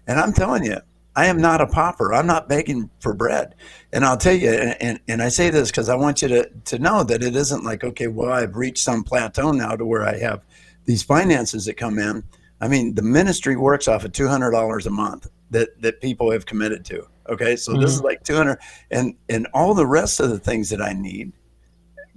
And 0.09 0.19
I'm 0.19 0.33
telling 0.33 0.65
you, 0.65 0.79
I 1.17 1.27
am 1.27 1.41
not 1.41 1.61
a 1.61 1.67
pauper. 1.67 2.15
I'm 2.15 2.27
not 2.27 2.49
begging 2.49 2.89
for 3.01 3.13
bread. 3.13 3.55
And 3.93 4.05
I'll 4.05 4.17
tell 4.17 4.35
you, 4.35 4.51
and, 4.51 4.77
and, 4.81 5.01
and 5.09 5.23
I 5.23 5.29
say 5.29 5.51
this 5.51 5.71
because 5.71 5.89
I 5.89 5.97
want 5.97 6.23
you 6.23 6.29
to, 6.29 6.51
to 6.67 6.79
know 6.79 7.03
that 7.05 7.23
it 7.23 7.35
isn't 7.35 7.65
like, 7.65 7.83
okay, 7.83 8.07
well, 8.07 8.33
I've 8.33 8.57
reached 8.57 8.85
some 8.85 9.03
plateau 9.03 9.53
now 9.53 9.75
to 9.75 9.85
where 9.85 10.05
I 10.05 10.19
have 10.19 10.43
these 10.85 11.03
finances 11.03 11.65
that 11.65 11.77
come 11.77 11.99
in. 11.99 12.23
I 12.61 12.69
mean, 12.69 12.95
the 12.95 13.03
ministry 13.03 13.57
works 13.57 13.89
off 13.89 14.05
of 14.05 14.13
$200 14.13 14.87
a 14.87 14.91
month 14.91 15.27
that, 15.51 15.81
that 15.83 16.01
people 16.01 16.31
have 16.31 16.47
committed 16.47 16.85
to. 16.87 17.07
Okay. 17.29 17.57
So 17.57 17.73
mm-hmm. 17.73 17.81
this 17.81 17.93
is 17.93 18.03
like 18.03 18.23
200 18.23 18.59
and, 18.91 19.15
and 19.29 19.47
all 19.53 19.75
the 19.75 19.87
rest 19.87 20.21
of 20.21 20.31
the 20.31 20.39
things 20.39 20.71
that 20.71 20.81
I 20.81 20.93
need 20.93 21.33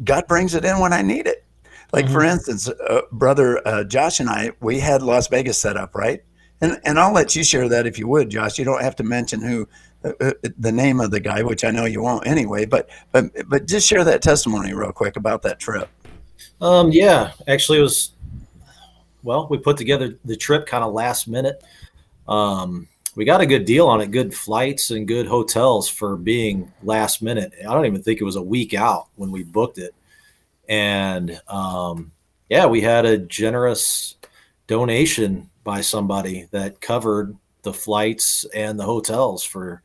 God 0.03 0.27
brings 0.27 0.55
it 0.55 0.65
in 0.65 0.79
when 0.79 0.93
I 0.93 1.01
need 1.01 1.27
it. 1.27 1.45
Like 1.91 2.05
mm-hmm. 2.05 2.13
for 2.13 2.23
instance, 2.23 2.67
uh, 2.67 3.01
brother 3.11 3.65
uh, 3.67 3.83
Josh 3.83 4.19
and 4.19 4.29
I, 4.29 4.51
we 4.61 4.79
had 4.79 5.01
Las 5.01 5.27
Vegas 5.27 5.59
set 5.59 5.77
up, 5.77 5.95
right? 5.95 6.23
And 6.63 6.79
and 6.85 6.97
I'll 6.97 7.11
let 7.11 7.35
you 7.35 7.43
share 7.43 7.67
that 7.67 7.85
if 7.85 7.99
you 7.99 8.07
would, 8.07 8.29
Josh. 8.29 8.57
You 8.57 8.63
don't 8.63 8.81
have 8.81 8.95
to 8.95 9.03
mention 9.03 9.41
who 9.41 9.67
uh, 10.05 10.13
uh 10.21 10.31
the 10.57 10.71
name 10.71 11.01
of 11.01 11.11
the 11.11 11.19
guy, 11.19 11.43
which 11.43 11.65
I 11.65 11.71
know 11.71 11.83
you 11.83 12.01
won't 12.01 12.25
anyway. 12.25 12.65
But 12.65 12.89
but 13.11 13.25
but 13.49 13.67
just 13.67 13.85
share 13.85 14.05
that 14.05 14.21
testimony 14.21 14.73
real 14.73 14.93
quick 14.93 15.17
about 15.17 15.41
that 15.41 15.59
trip. 15.59 15.89
Um, 16.61 16.89
yeah, 16.89 17.33
actually, 17.49 17.79
it 17.79 17.81
was. 17.81 18.13
Well, 19.23 19.47
we 19.49 19.57
put 19.57 19.75
together 19.75 20.17
the 20.23 20.37
trip 20.37 20.65
kind 20.65 20.85
of 20.85 20.93
last 20.93 21.27
minute. 21.27 21.61
Um, 22.29 22.87
we 23.15 23.25
got 23.25 23.41
a 23.41 23.45
good 23.45 23.65
deal 23.65 23.87
on 23.87 23.99
it, 23.99 24.11
good 24.11 24.33
flights 24.33 24.91
and 24.91 25.05
good 25.05 25.27
hotels 25.27 25.89
for 25.89 26.15
being 26.15 26.71
last 26.81 27.21
minute. 27.21 27.51
I 27.59 27.73
don't 27.73 27.85
even 27.85 28.01
think 28.01 28.21
it 28.21 28.25
was 28.25 28.37
a 28.37 28.41
week 28.41 28.73
out 28.73 29.09
when 29.15 29.31
we 29.31 29.43
booked 29.43 29.79
it. 29.79 29.93
And 30.69 31.41
um, 31.49 32.11
yeah, 32.49 32.65
we 32.65 32.79
had 32.79 33.05
a 33.05 33.17
generous 33.17 34.15
donation 34.67 35.49
by 35.63 35.81
somebody 35.81 36.47
that 36.51 36.81
covered 36.81 37.35
the 37.61 37.73
flights 37.73 38.45
and 38.53 38.79
the 38.79 38.83
hotels 38.83 39.43
for 39.43 39.81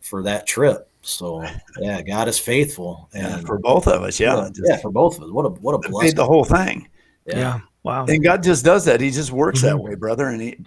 for 0.00 0.22
that 0.22 0.46
trip. 0.46 0.88
So 1.02 1.44
yeah, 1.78 2.02
God 2.02 2.28
is 2.28 2.38
faithful, 2.38 3.08
and 3.14 3.22
yeah, 3.22 3.40
for 3.40 3.58
both 3.58 3.86
of 3.86 4.02
us, 4.02 4.20
yeah, 4.20 4.36
yeah, 4.36 4.50
yeah, 4.64 4.76
for 4.76 4.90
both 4.90 5.16
of 5.16 5.24
us. 5.24 5.30
What 5.30 5.46
a 5.46 5.48
what 5.48 5.74
a 5.74 5.78
blessing! 5.78 6.08
Paid 6.10 6.16
the 6.16 6.26
whole 6.26 6.44
thing. 6.44 6.88
Yeah. 7.26 7.38
yeah. 7.38 7.60
Wow. 7.82 8.04
And 8.06 8.22
God 8.22 8.42
just 8.42 8.64
does 8.64 8.84
that. 8.84 9.00
He 9.00 9.10
just 9.10 9.32
works 9.32 9.60
mm-hmm. 9.60 9.68
that 9.68 9.78
way, 9.78 9.94
brother. 9.94 10.26
And 10.28 10.40
he 10.40 10.58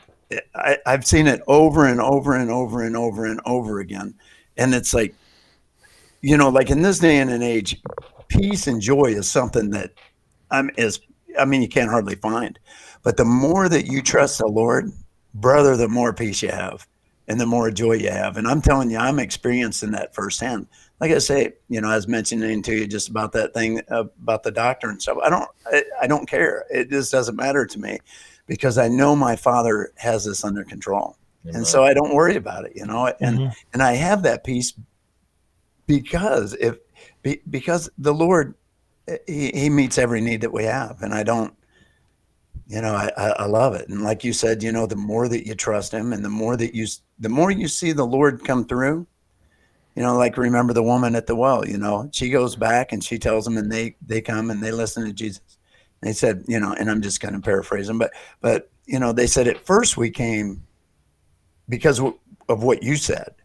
I, 0.55 0.77
I've 0.85 1.05
seen 1.05 1.27
it 1.27 1.41
over 1.47 1.85
and 1.85 2.01
over 2.01 2.35
and 2.35 2.49
over 2.49 2.83
and 2.83 2.95
over 2.95 3.25
and 3.25 3.39
over 3.45 3.79
again. 3.79 4.13
And 4.57 4.73
it's 4.73 4.93
like, 4.93 5.13
you 6.21 6.37
know, 6.37 6.49
like 6.49 6.69
in 6.69 6.81
this 6.81 6.99
day 6.99 7.17
and 7.17 7.29
an 7.29 7.41
age, 7.41 7.81
peace 8.27 8.67
and 8.67 8.81
joy 8.81 9.05
is 9.05 9.29
something 9.29 9.69
that 9.71 9.91
I'm 10.51 10.69
is 10.77 10.99
I 11.39 11.45
mean 11.45 11.61
you 11.61 11.67
can't 11.67 11.89
hardly 11.89 12.15
find. 12.15 12.57
But 13.03 13.17
the 13.17 13.25
more 13.25 13.69
that 13.69 13.85
you 13.85 14.01
trust 14.01 14.39
the 14.39 14.47
Lord, 14.47 14.91
brother, 15.33 15.75
the 15.75 15.89
more 15.89 16.13
peace 16.13 16.41
you 16.41 16.49
have 16.49 16.87
and 17.27 17.39
the 17.39 17.45
more 17.45 17.71
joy 17.71 17.93
you 17.93 18.09
have. 18.09 18.37
And 18.37 18.47
I'm 18.47 18.61
telling 18.61 18.89
you, 18.89 18.97
I'm 18.97 19.19
experiencing 19.19 19.91
that 19.91 20.13
firsthand. 20.13 20.67
Like 20.99 21.11
I 21.11 21.19
say, 21.19 21.53
you 21.69 21.81
know, 21.81 21.89
I 21.89 21.95
was 21.95 22.07
mentioning 22.07 22.61
to 22.63 22.73
you 22.75 22.87
just 22.87 23.09
about 23.09 23.31
that 23.33 23.53
thing 23.53 23.81
about 23.89 24.43
the 24.43 24.51
doctor 24.51 24.89
and 24.89 25.01
stuff. 25.01 25.17
I 25.23 25.29
don't, 25.29 25.49
I, 25.65 25.83
I 26.01 26.07
don't 26.07 26.27
care. 26.27 26.65
It 26.69 26.89
just 26.89 27.11
doesn't 27.11 27.35
matter 27.35 27.65
to 27.65 27.79
me 27.79 27.99
because 28.47 28.77
I 28.77 28.87
know 28.87 29.15
my 29.15 29.35
father 29.35 29.91
has 29.97 30.25
this 30.25 30.43
under 30.43 30.63
control. 30.63 31.17
Mm-hmm. 31.45 31.57
And 31.57 31.67
so 31.67 31.83
I 31.83 31.93
don't 31.93 32.13
worry 32.13 32.35
about 32.35 32.65
it, 32.65 32.73
you 32.75 32.85
know, 32.85 33.07
and, 33.19 33.39
mm-hmm. 33.39 33.53
and 33.73 33.81
I 33.81 33.93
have 33.93 34.23
that 34.23 34.43
peace 34.43 34.73
because 35.87 36.53
if, 36.53 36.77
be, 37.21 37.41
because 37.49 37.89
the 37.97 38.13
Lord, 38.13 38.55
he, 39.27 39.51
he 39.53 39.69
meets 39.69 39.97
every 39.97 40.21
need 40.21 40.41
that 40.41 40.53
we 40.53 40.63
have. 40.63 41.01
And 41.01 41.13
I 41.13 41.23
don't, 41.23 41.53
you 42.73 42.81
know, 42.81 42.95
I, 42.95 43.27
I 43.37 43.45
love 43.45 43.75
it. 43.75 43.87
And 43.89 44.01
like 44.01 44.23
you 44.23 44.33
said, 44.33 44.63
you 44.63 44.71
know, 44.71 44.87
the 44.87 44.95
more 44.95 45.27
that 45.27 45.45
you 45.45 45.53
trust 45.53 45.93
him 45.93 46.11
and 46.11 46.25
the 46.25 46.29
more 46.29 46.57
that 46.57 46.73
you, 46.73 46.87
the 47.19 47.29
more 47.29 47.51
you 47.51 47.67
see 47.67 47.91
the 47.91 48.03
Lord 48.03 48.43
come 48.43 48.65
through, 48.65 49.05
you 49.95 50.01
know, 50.01 50.17
like 50.17 50.37
remember 50.37 50.73
the 50.73 50.81
woman 50.81 51.13
at 51.13 51.27
the 51.27 51.35
well, 51.35 51.67
you 51.67 51.77
know, 51.77 52.09
she 52.11 52.31
goes 52.31 52.55
back 52.55 52.91
and 52.91 53.03
she 53.03 53.19
tells 53.19 53.45
them 53.45 53.57
and 53.57 53.71
they, 53.71 53.95
they 54.03 54.21
come 54.21 54.49
and 54.49 54.59
they 54.59 54.71
listen 54.71 55.05
to 55.05 55.13
Jesus. 55.13 55.59
They 56.01 56.13
said, 56.13 56.45
you 56.47 56.59
know, 56.59 56.73
and 56.73 56.89
I'm 56.89 57.03
just 57.03 57.21
kind 57.21 57.35
of 57.35 57.43
paraphrasing, 57.43 57.99
but 57.99 58.11
but 58.41 58.71
you 58.87 58.97
know, 58.97 59.13
they 59.13 59.27
said 59.27 59.47
at 59.47 59.63
first 59.63 59.95
we 59.95 60.09
came 60.09 60.63
because 61.69 62.01
of 62.49 62.63
what 62.63 62.81
you 62.81 62.95
said, 62.95 63.35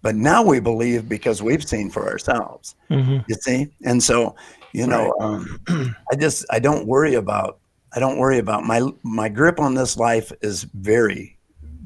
but 0.00 0.14
now 0.14 0.44
we 0.44 0.60
believe 0.60 1.08
because 1.08 1.42
we've 1.42 1.66
seen 1.66 1.90
for 1.90 2.08
ourselves. 2.08 2.76
Mm-hmm. 2.88 3.18
You 3.26 3.34
see, 3.34 3.66
and 3.84 4.00
so 4.00 4.36
you 4.72 4.86
know, 4.86 5.12
right. 5.18 5.26
um, 5.68 5.96
I 6.12 6.14
just 6.14 6.46
I 6.50 6.60
don't 6.60 6.86
worry 6.86 7.14
about 7.14 7.59
I 7.92 8.00
don't 8.00 8.18
worry 8.18 8.38
about 8.38 8.64
my 8.64 8.82
my 9.02 9.28
grip 9.28 9.58
on 9.58 9.74
this 9.74 9.96
life 9.96 10.32
is 10.42 10.64
very 10.64 11.36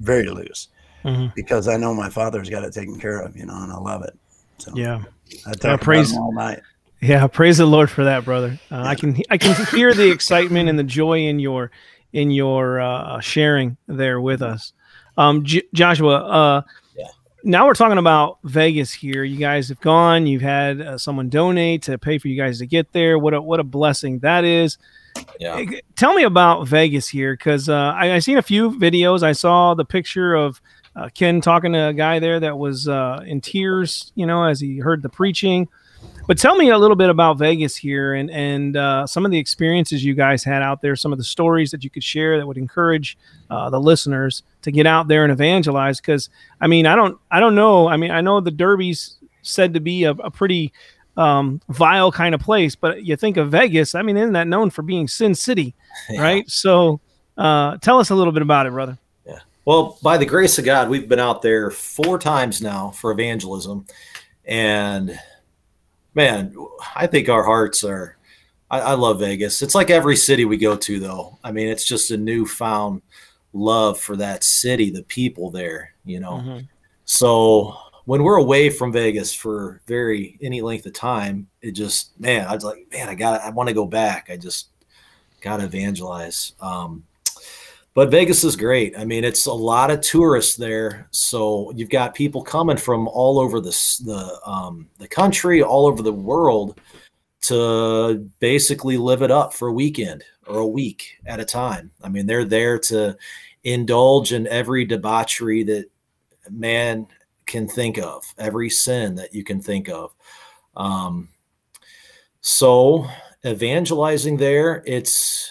very 0.00 0.28
loose 0.28 0.68
mm-hmm. 1.04 1.28
because 1.34 1.68
I 1.68 1.76
know 1.76 1.94
my 1.94 2.10
father's 2.10 2.50
got 2.50 2.64
it 2.64 2.72
taken 2.72 2.98
care 2.98 3.20
of, 3.20 3.36
you 3.36 3.46
know, 3.46 3.56
and 3.62 3.72
I 3.72 3.76
love 3.76 4.02
it. 4.02 4.16
So 4.58 4.72
yeah, 4.74 5.02
I 5.46 5.52
talk 5.52 5.64
yeah, 5.64 5.76
praise 5.76 6.16
all 6.16 6.32
night. 6.32 6.60
Yeah, 7.00 7.26
praise 7.26 7.58
the 7.58 7.66
Lord 7.66 7.90
for 7.90 8.04
that, 8.04 8.24
brother. 8.24 8.58
Uh, 8.70 8.82
I 8.82 8.94
can 8.94 9.16
I 9.30 9.36
can 9.36 9.54
hear 9.66 9.92
the 9.92 10.10
excitement 10.10 10.68
and 10.68 10.78
the 10.78 10.84
joy 10.84 11.20
in 11.20 11.38
your 11.38 11.70
in 12.12 12.30
your 12.30 12.80
uh, 12.80 13.20
sharing 13.20 13.76
there 13.88 14.20
with 14.20 14.40
us, 14.40 14.72
um, 15.16 15.44
J- 15.44 15.68
Joshua. 15.74 16.16
Uh, 16.16 16.62
Yeah. 16.96 17.06
Now 17.42 17.66
we're 17.66 17.74
talking 17.74 17.98
about 17.98 18.38
Vegas 18.44 18.92
here. 18.92 19.24
You 19.24 19.36
guys 19.36 19.68
have 19.68 19.80
gone. 19.80 20.26
You've 20.26 20.42
had 20.42 20.80
uh, 20.80 20.96
someone 20.96 21.28
donate 21.28 21.82
to 21.82 21.98
pay 21.98 22.18
for 22.18 22.28
you 22.28 22.36
guys 22.40 22.60
to 22.60 22.66
get 22.66 22.92
there. 22.92 23.18
What 23.18 23.34
a 23.34 23.42
what 23.42 23.60
a 23.60 23.64
blessing 23.64 24.20
that 24.20 24.44
is. 24.44 24.78
Yeah. 25.38 25.64
Tell 25.96 26.14
me 26.14 26.22
about 26.22 26.66
Vegas 26.68 27.08
here, 27.08 27.34
because 27.34 27.68
uh, 27.68 27.92
I, 27.96 28.14
I 28.14 28.18
seen 28.18 28.38
a 28.38 28.42
few 28.42 28.70
videos. 28.70 29.22
I 29.22 29.32
saw 29.32 29.74
the 29.74 29.84
picture 29.84 30.34
of 30.34 30.60
uh, 30.96 31.08
Ken 31.12 31.40
talking 31.40 31.72
to 31.72 31.88
a 31.88 31.92
guy 31.92 32.18
there 32.18 32.40
that 32.40 32.56
was 32.56 32.88
uh, 32.88 33.22
in 33.26 33.40
tears, 33.40 34.12
you 34.14 34.26
know, 34.26 34.44
as 34.44 34.60
he 34.60 34.78
heard 34.78 35.02
the 35.02 35.08
preaching. 35.08 35.68
But 36.26 36.38
tell 36.38 36.56
me 36.56 36.70
a 36.70 36.78
little 36.78 36.96
bit 36.96 37.10
about 37.10 37.38
Vegas 37.38 37.76
here 37.76 38.14
and 38.14 38.30
and 38.30 38.76
uh, 38.76 39.06
some 39.06 39.24
of 39.26 39.30
the 39.30 39.38
experiences 39.38 40.04
you 40.04 40.14
guys 40.14 40.42
had 40.42 40.62
out 40.62 40.80
there, 40.80 40.96
some 40.96 41.12
of 41.12 41.18
the 41.18 41.24
stories 41.24 41.70
that 41.70 41.84
you 41.84 41.90
could 41.90 42.04
share 42.04 42.38
that 42.38 42.46
would 42.46 42.56
encourage 42.56 43.18
uh, 43.50 43.68
the 43.70 43.80
listeners 43.80 44.42
to 44.62 44.72
get 44.72 44.86
out 44.86 45.08
there 45.08 45.24
and 45.24 45.32
evangelize. 45.32 46.00
Because 46.00 46.30
I 46.60 46.66
mean, 46.66 46.86
I 46.86 46.96
don't 46.96 47.18
I 47.30 47.40
don't 47.40 47.54
know. 47.54 47.88
I 47.88 47.96
mean, 47.96 48.10
I 48.10 48.20
know 48.20 48.40
the 48.40 48.50
Derby's 48.50 49.16
said 49.42 49.74
to 49.74 49.80
be 49.80 50.04
a, 50.04 50.12
a 50.12 50.30
pretty 50.30 50.72
um, 51.16 51.60
vile 51.68 52.10
kind 52.12 52.34
of 52.34 52.40
place, 52.40 52.74
but 52.74 53.04
you 53.04 53.16
think 53.16 53.36
of 53.36 53.50
Vegas. 53.50 53.94
I 53.94 54.02
mean, 54.02 54.16
isn't 54.16 54.32
that 54.32 54.48
known 54.48 54.70
for 54.70 54.82
being 54.82 55.06
Sin 55.08 55.34
City, 55.34 55.74
Yeah. 56.10 56.20
right? 56.22 56.50
So 56.50 57.00
uh, 57.36 57.76
tell 57.78 57.98
us 58.00 58.10
a 58.10 58.14
little 58.14 58.32
bit 58.32 58.42
about 58.42 58.66
it, 58.66 58.72
brother. 58.72 58.98
Yeah. 59.26 59.38
Well, 59.64 59.98
by 60.02 60.16
the 60.18 60.26
grace 60.26 60.58
of 60.58 60.64
God, 60.64 60.88
we've 60.88 61.08
been 61.08 61.18
out 61.20 61.42
there 61.42 61.70
four 61.70 62.18
times 62.18 62.60
now 62.62 62.90
for 62.90 63.10
evangelism. 63.12 63.86
And 64.44 65.18
man, 66.14 66.54
I 66.94 67.06
think 67.06 67.28
our 67.28 67.42
hearts 67.44 67.84
are, 67.84 68.16
I, 68.70 68.80
I 68.80 68.92
love 68.94 69.20
Vegas. 69.20 69.62
It's 69.62 69.74
like 69.74 69.90
every 69.90 70.16
city 70.16 70.44
we 70.44 70.56
go 70.56 70.76
to, 70.76 70.98
though. 71.00 71.38
I 71.44 71.52
mean, 71.52 71.68
it's 71.68 71.84
just 71.84 72.10
a 72.10 72.16
newfound 72.16 73.02
love 73.52 74.00
for 74.00 74.16
that 74.16 74.42
city, 74.42 74.90
the 74.90 75.04
people 75.04 75.50
there, 75.50 75.92
you 76.04 76.18
know. 76.20 76.32
Mhm. 76.44 76.68
So 77.04 77.76
when 78.06 78.22
we're 78.22 78.36
away 78.36 78.70
from 78.70 78.92
Vegas 78.92 79.32
for 79.32 79.80
very 79.86 80.38
any 80.42 80.60
length 80.60 80.86
of 80.86 80.92
time, 80.92 81.48
it 81.62 81.72
just 81.72 82.18
man, 82.20 82.46
I 82.46 82.54
was 82.54 82.64
like, 82.64 82.86
man, 82.92 83.08
I 83.08 83.14
got 83.14 83.40
I 83.40 83.50
want 83.50 83.68
to 83.68 83.74
go 83.74 83.86
back. 83.86 84.28
I 84.30 84.36
just 84.36 84.68
got 85.40 85.58
to 85.58 85.64
evangelize. 85.64 86.52
Um, 86.60 87.04
but 87.94 88.10
Vegas 88.10 88.42
is 88.42 88.56
great. 88.56 88.98
I 88.98 89.04
mean, 89.04 89.22
it's 89.22 89.46
a 89.46 89.52
lot 89.52 89.90
of 89.90 90.00
tourists 90.00 90.56
there, 90.56 91.06
so 91.12 91.72
you've 91.76 91.90
got 91.90 92.14
people 92.14 92.42
coming 92.42 92.76
from 92.76 93.08
all 93.08 93.38
over 93.38 93.60
the 93.60 93.70
the 94.04 94.40
um, 94.44 94.88
the 94.98 95.08
country, 95.08 95.62
all 95.62 95.86
over 95.86 96.02
the 96.02 96.12
world, 96.12 96.80
to 97.42 98.28
basically 98.40 98.96
live 98.96 99.22
it 99.22 99.30
up 99.30 99.54
for 99.54 99.68
a 99.68 99.72
weekend 99.72 100.24
or 100.46 100.58
a 100.58 100.66
week 100.66 101.18
at 101.24 101.40
a 101.40 101.44
time. 101.44 101.90
I 102.02 102.08
mean, 102.08 102.26
they're 102.26 102.44
there 102.44 102.78
to 102.80 103.16
indulge 103.62 104.32
in 104.32 104.46
every 104.48 104.84
debauchery 104.84 105.62
that 105.62 105.86
man 106.50 107.06
can 107.46 107.68
think 107.68 107.98
of, 107.98 108.24
every 108.38 108.70
sin 108.70 109.14
that 109.16 109.34
you 109.34 109.44
can 109.44 109.60
think 109.60 109.88
of. 109.88 110.14
Um, 110.76 111.28
so 112.40 113.06
evangelizing 113.44 114.36
there, 114.36 114.82
it's 114.86 115.50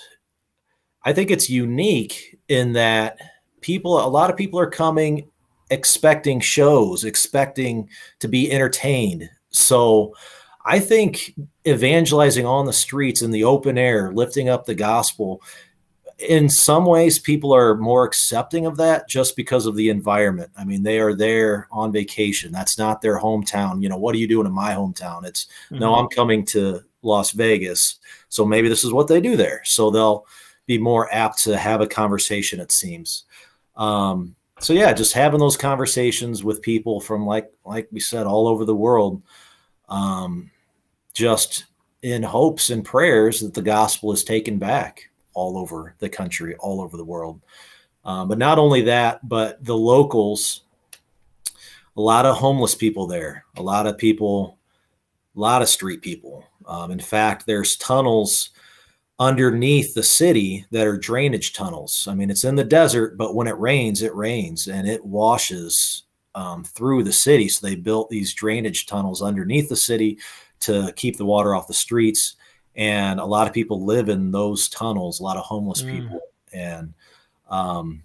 I 1.04 1.14
think 1.14 1.32
it's 1.32 1.50
unique 1.50 2.38
in 2.48 2.74
that 2.74 3.20
people 3.62 4.06
a 4.06 4.08
lot 4.08 4.30
of 4.30 4.38
people 4.38 4.60
are 4.60 4.70
coming 4.70 5.30
expecting 5.70 6.40
shows, 6.40 7.04
expecting 7.04 7.90
to 8.20 8.28
be 8.28 8.52
entertained. 8.52 9.30
So 9.50 10.14
I 10.66 10.80
think 10.80 11.34
evangelizing 11.68 12.46
on 12.46 12.66
the 12.66 12.74
streets 12.74 13.22
in 13.22 13.32
the 13.32 13.44
open 13.44 13.78
air, 13.78 14.12
lifting 14.14 14.50
up 14.50 14.66
the 14.66 14.76
gospel, 14.76 15.42
in 16.20 16.50
some 16.50 16.86
ways 16.86 17.20
people 17.20 17.54
are 17.54 17.76
more 17.76 18.06
accepting 18.06 18.66
of 18.66 18.78
that 18.78 19.08
just 19.08 19.36
because 19.36 19.66
of 19.66 19.76
the 19.76 19.90
environment. 19.90 20.52
I 20.58 20.64
mean, 20.64 20.84
they 20.84 21.00
are 21.00 21.14
there 21.14 21.68
on 21.72 21.92
vacation. 21.92 22.52
That's 22.52 22.78
not 22.78 23.02
their 23.02 23.20
hometown. 23.20 23.82
You 23.82 23.90
know, 23.90 23.98
what 23.98 24.16
are 24.16 24.20
you 24.20 24.28
doing 24.28 24.48
in 24.48 24.54
my 24.54 24.74
hometown? 24.74 25.26
It's 25.26 25.48
no, 25.72 25.96
I'm 25.96 26.08
coming 26.08 26.46
to 26.48 26.82
Las 27.02 27.32
Vegas. 27.32 28.00
So 28.30 28.46
maybe 28.46 28.70
this 28.70 28.84
is 28.84 28.94
what 28.94 29.08
they 29.08 29.22
do 29.22 29.36
there. 29.36 29.62
So 29.66 29.90
they'll 29.90 30.26
be 30.66 30.78
more 30.78 31.14
apt 31.14 31.44
to 31.44 31.58
have 31.58 31.82
a 31.82 31.88
conversation, 31.88 32.60
it 32.60 32.72
seems. 32.72 33.26
Um, 33.76 34.36
so 34.60 34.74
yeah, 34.74 34.94
just 34.94 35.14
having 35.14 35.40
those 35.40 35.58
conversations 35.58 36.44
with 36.44 36.62
people 36.62 37.02
from 37.02 37.26
like 37.26 37.52
like 37.66 37.88
we 37.92 38.00
said, 38.00 38.28
all 38.28 38.48
over 38.48 38.66
the 38.66 38.76
world, 38.76 39.22
um, 39.90 40.52
just 41.14 41.66
in 42.02 42.22
hopes 42.22 42.70
and 42.70 42.86
prayers 42.86 43.40
that 43.40 43.54
the 43.54 43.62
gospel 43.62 44.12
is 44.12 44.24
taken 44.24 44.58
back 44.58 45.10
all 45.34 45.58
over 45.58 45.96
the 46.00 46.10
country, 46.10 46.56
all 46.58 46.82
over 46.82 46.98
the 46.98 47.06
world. 47.06 47.42
Um, 48.06 48.28
but 48.28 48.38
not 48.38 48.60
only 48.60 48.82
that, 48.82 49.28
but 49.28 49.64
the 49.64 49.78
locals, 49.78 50.64
a 51.96 52.02
lot 52.02 52.26
of 52.26 52.36
homeless 52.36 52.76
people 52.76 53.08
there, 53.08 53.46
a 53.58 53.62
lot 53.62 53.88
of 53.88 53.98
people, 53.98 54.58
a 55.36 55.40
lot 55.40 55.62
of 55.62 55.70
street 55.70 56.02
people. 56.02 56.44
Um, 56.66 56.92
in 56.92 57.00
fact, 57.00 57.46
there's 57.46 57.78
tunnels 57.78 58.50
underneath 59.20 59.94
the 59.94 60.04
city 60.04 60.66
that 60.72 60.88
are 60.88 60.98
drainage 60.98 61.54
tunnels. 61.54 62.08
I 62.10 62.16
mean, 62.16 62.30
it's 62.30 62.44
in 62.44 62.56
the 62.56 62.64
desert, 62.64 63.18
but 63.18 63.36
when 63.36 63.48
it 63.48 63.58
rains, 63.58 64.02
it 64.02 64.14
rains 64.16 64.68
and 64.68 64.88
it 64.88 65.04
washes 65.06 66.04
um, 66.36 66.64
through 66.64 67.04
the 67.04 67.14
city. 67.14 67.48
So 67.48 67.66
they 67.66 67.76
built 67.76 68.10
these 68.10 68.34
drainage 68.34 68.86
tunnels 68.86 69.22
underneath 69.22 69.70
the 69.70 69.76
city 69.76 70.18
to 70.62 70.92
keep 70.96 71.18
the 71.18 71.26
water 71.26 71.56
off 71.56 71.68
the 71.68 71.74
streets. 71.74 72.36
And 72.76 73.20
a 73.20 73.26
lot 73.26 73.48
of 73.48 73.54
people 73.54 73.86
live 73.86 74.10
in 74.10 74.32
those 74.32 74.70
tunnels, 74.70 75.20
a 75.20 75.24
lot 75.24 75.38
of 75.38 75.44
homeless 75.44 75.84
Mm. 75.84 75.90
people. 75.90 76.22
And 76.54 76.94
um, 77.50 78.04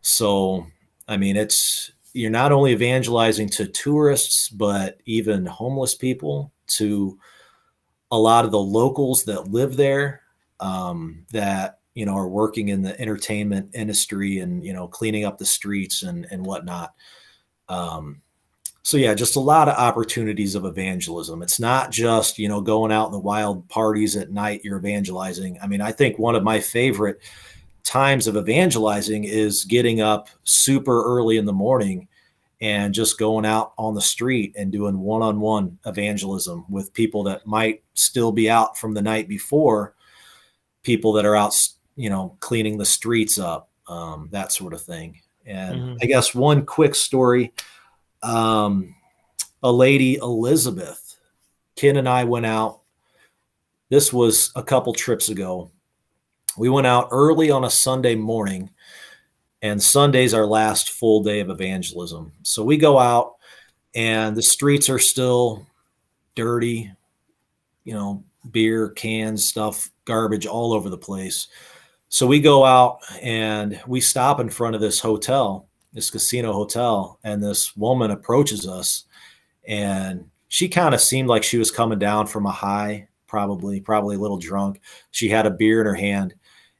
so, 0.00 0.66
I 1.08 1.16
mean, 1.16 1.36
it's, 1.36 1.92
you're 2.14 2.30
not 2.30 2.52
only 2.52 2.72
evangelizing 2.72 3.48
to 3.50 3.66
tourists, 3.66 4.48
but 4.48 5.00
even 5.06 5.46
homeless 5.46 5.94
people, 5.94 6.52
to 6.68 7.18
a 8.10 8.18
lot 8.18 8.44
of 8.44 8.50
the 8.50 8.58
locals 8.60 9.24
that 9.24 9.50
live 9.50 9.76
there 9.76 10.20
um, 10.60 11.24
that 11.32 11.80
you 11.94 12.06
know 12.06 12.14
are 12.14 12.28
working 12.28 12.68
in 12.68 12.82
the 12.82 12.98
entertainment 13.00 13.70
industry 13.74 14.38
and 14.38 14.64
you 14.64 14.72
know 14.72 14.86
cleaning 14.86 15.24
up 15.24 15.38
the 15.38 15.44
streets 15.44 16.02
and 16.02 16.26
and 16.30 16.44
whatnot. 16.44 16.94
Um, 17.68 18.20
so 18.82 18.96
yeah, 18.96 19.14
just 19.14 19.36
a 19.36 19.40
lot 19.40 19.68
of 19.68 19.76
opportunities 19.76 20.54
of 20.54 20.64
evangelism. 20.64 21.42
It's 21.42 21.60
not 21.60 21.90
just 21.90 22.38
you 22.38 22.48
know 22.48 22.60
going 22.60 22.92
out 22.92 23.06
in 23.06 23.12
the 23.12 23.18
wild 23.18 23.68
parties 23.68 24.16
at 24.16 24.30
night. 24.32 24.62
You're 24.64 24.78
evangelizing. 24.78 25.58
I 25.62 25.66
mean, 25.66 25.80
I 25.80 25.92
think 25.92 26.18
one 26.18 26.34
of 26.34 26.42
my 26.42 26.58
favorite 26.60 27.20
times 27.84 28.26
of 28.26 28.36
evangelizing 28.36 29.24
is 29.24 29.64
getting 29.64 30.00
up 30.00 30.28
super 30.44 31.04
early 31.04 31.36
in 31.36 31.44
the 31.44 31.52
morning 31.52 32.08
and 32.60 32.94
just 32.94 33.18
going 33.18 33.44
out 33.44 33.72
on 33.76 33.92
the 33.94 34.00
street 34.00 34.54
and 34.56 34.70
doing 34.70 35.00
one-on-one 35.00 35.76
evangelism 35.86 36.64
with 36.68 36.92
people 36.94 37.24
that 37.24 37.44
might 37.44 37.82
still 37.94 38.30
be 38.30 38.48
out 38.48 38.78
from 38.78 38.94
the 38.94 39.02
night 39.02 39.26
before 39.26 39.94
people 40.84 41.12
that 41.12 41.24
are 41.26 41.34
out 41.34 41.54
you 41.96 42.08
know 42.08 42.36
cleaning 42.38 42.78
the 42.78 42.84
streets 42.86 43.36
up 43.38 43.68
um, 43.88 44.28
that 44.30 44.52
sort 44.52 44.72
of 44.72 44.80
thing 44.80 45.20
and 45.44 45.74
Mhm. 45.80 45.98
i 46.02 46.06
guess 46.06 46.34
one 46.36 46.64
quick 46.64 46.94
story 46.94 47.52
um, 48.22 48.94
a 49.62 49.70
lady 49.72 50.16
elizabeth 50.16 51.16
ken 51.76 51.96
and 51.96 52.08
i 52.08 52.24
went 52.24 52.46
out 52.46 52.80
this 53.88 54.12
was 54.12 54.52
a 54.56 54.62
couple 54.62 54.92
trips 54.92 55.28
ago 55.28 55.70
we 56.56 56.68
went 56.68 56.86
out 56.86 57.08
early 57.10 57.50
on 57.50 57.64
a 57.64 57.70
sunday 57.70 58.14
morning 58.14 58.70
and 59.62 59.80
Sunday's 59.80 60.34
our 60.34 60.44
last 60.44 60.90
full 60.90 61.22
day 61.22 61.40
of 61.40 61.48
evangelism. 61.48 62.32
So 62.42 62.64
we 62.64 62.76
go 62.76 62.98
out 62.98 63.36
and 63.94 64.36
the 64.36 64.42
streets 64.42 64.90
are 64.90 64.98
still 64.98 65.64
dirty, 66.34 66.92
you 67.84 67.94
know, 67.94 68.24
beer, 68.50 68.90
cans, 68.90 69.44
stuff, 69.44 69.88
garbage 70.04 70.46
all 70.46 70.72
over 70.72 70.90
the 70.90 70.98
place. 70.98 71.46
So 72.08 72.26
we 72.26 72.40
go 72.40 72.64
out 72.64 72.98
and 73.22 73.80
we 73.86 74.00
stop 74.00 74.40
in 74.40 74.50
front 74.50 74.74
of 74.74 74.80
this 74.80 74.98
hotel, 74.98 75.68
this 75.92 76.10
casino 76.10 76.52
hotel, 76.52 77.18
and 77.24 77.42
this 77.42 77.76
woman 77.76 78.10
approaches 78.10 78.66
us 78.66 79.04
and 79.66 80.28
she 80.48 80.68
kind 80.68 80.94
of 80.94 81.00
seemed 81.00 81.28
like 81.28 81.42
she 81.42 81.56
was 81.56 81.70
coming 81.70 81.98
down 81.98 82.26
from 82.26 82.44
a 82.46 82.50
high, 82.50 83.08
probably, 83.26 83.80
probably 83.80 84.16
a 84.16 84.18
little 84.18 84.36
drunk. 84.36 84.80
She 85.10 85.28
had 85.28 85.46
a 85.46 85.50
beer 85.50 85.80
in 85.80 85.86
her 85.86 85.94
hand 85.94 86.34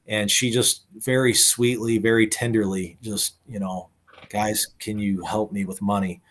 and 0.07 0.29
she 0.29 0.51
just 0.51 0.85
very 0.95 1.33
sweetly 1.33 1.97
very 1.97 2.27
tenderly 2.27 2.97
just 3.01 3.35
you 3.47 3.59
know 3.59 3.89
guys 4.29 4.67
can 4.79 4.97
you 4.97 5.23
help 5.23 5.51
me 5.51 5.65
with 5.65 5.81
money 5.81 6.21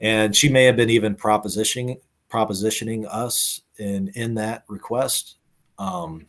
and 0.00 0.34
she 0.34 0.48
may 0.48 0.64
have 0.64 0.76
been 0.76 0.90
even 0.90 1.14
propositioning 1.14 1.98
propositioning 2.30 3.06
us 3.10 3.62
in 3.78 4.08
in 4.14 4.34
that 4.34 4.64
request 4.68 5.36
um 5.78 6.26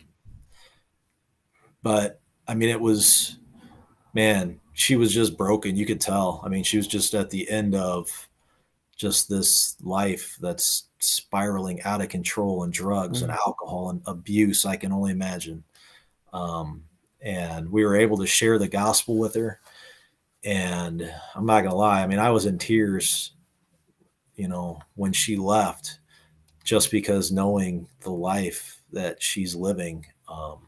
but 1.81 2.19
i 2.47 2.55
mean 2.55 2.69
it 2.69 2.79
was 2.79 3.37
man 4.13 4.59
she 4.73 4.95
was 4.95 5.13
just 5.13 5.37
broken 5.37 5.75
you 5.75 5.85
could 5.85 6.01
tell. 6.01 6.41
I 6.45 6.49
mean 6.49 6.63
she 6.63 6.77
was 6.77 6.87
just 6.87 7.13
at 7.13 7.29
the 7.29 7.49
end 7.49 7.75
of 7.75 8.09
just 8.95 9.29
this 9.29 9.75
life 9.81 10.37
that's 10.41 10.87
spiraling 10.99 11.81
out 11.83 12.01
of 12.01 12.09
control 12.09 12.63
and 12.63 12.71
drugs 12.71 13.21
and 13.21 13.31
alcohol 13.31 13.89
and 13.89 14.01
abuse 14.05 14.65
i 14.65 14.75
can 14.75 14.91
only 14.91 15.11
imagine. 15.11 15.63
Um, 16.31 16.83
and 17.21 17.69
we 17.71 17.85
were 17.85 17.95
able 17.95 18.17
to 18.17 18.27
share 18.27 18.57
the 18.59 18.67
gospel 18.67 19.17
with 19.17 19.35
her. 19.35 19.59
And 20.43 21.09
i'm 21.35 21.45
not 21.45 21.63
gonna 21.63 21.75
lie 21.75 22.01
i 22.01 22.07
mean 22.07 22.19
i 22.19 22.29
was 22.29 22.45
in 22.45 22.57
tears 22.57 23.33
you 24.35 24.47
know 24.47 24.79
when 24.95 25.13
she 25.13 25.37
left 25.37 25.99
just 26.63 26.91
because 26.91 27.31
knowing 27.31 27.87
the 28.01 28.11
life 28.11 28.81
that 28.91 29.21
she's 29.21 29.55
living 29.55 30.05
um, 30.27 30.62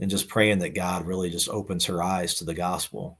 and 0.00 0.10
just 0.10 0.28
praying 0.28 0.58
that 0.58 0.74
god 0.74 1.06
really 1.06 1.30
just 1.30 1.48
opens 1.48 1.84
her 1.84 2.02
eyes 2.02 2.34
to 2.34 2.44
the 2.44 2.54
gospel 2.54 3.18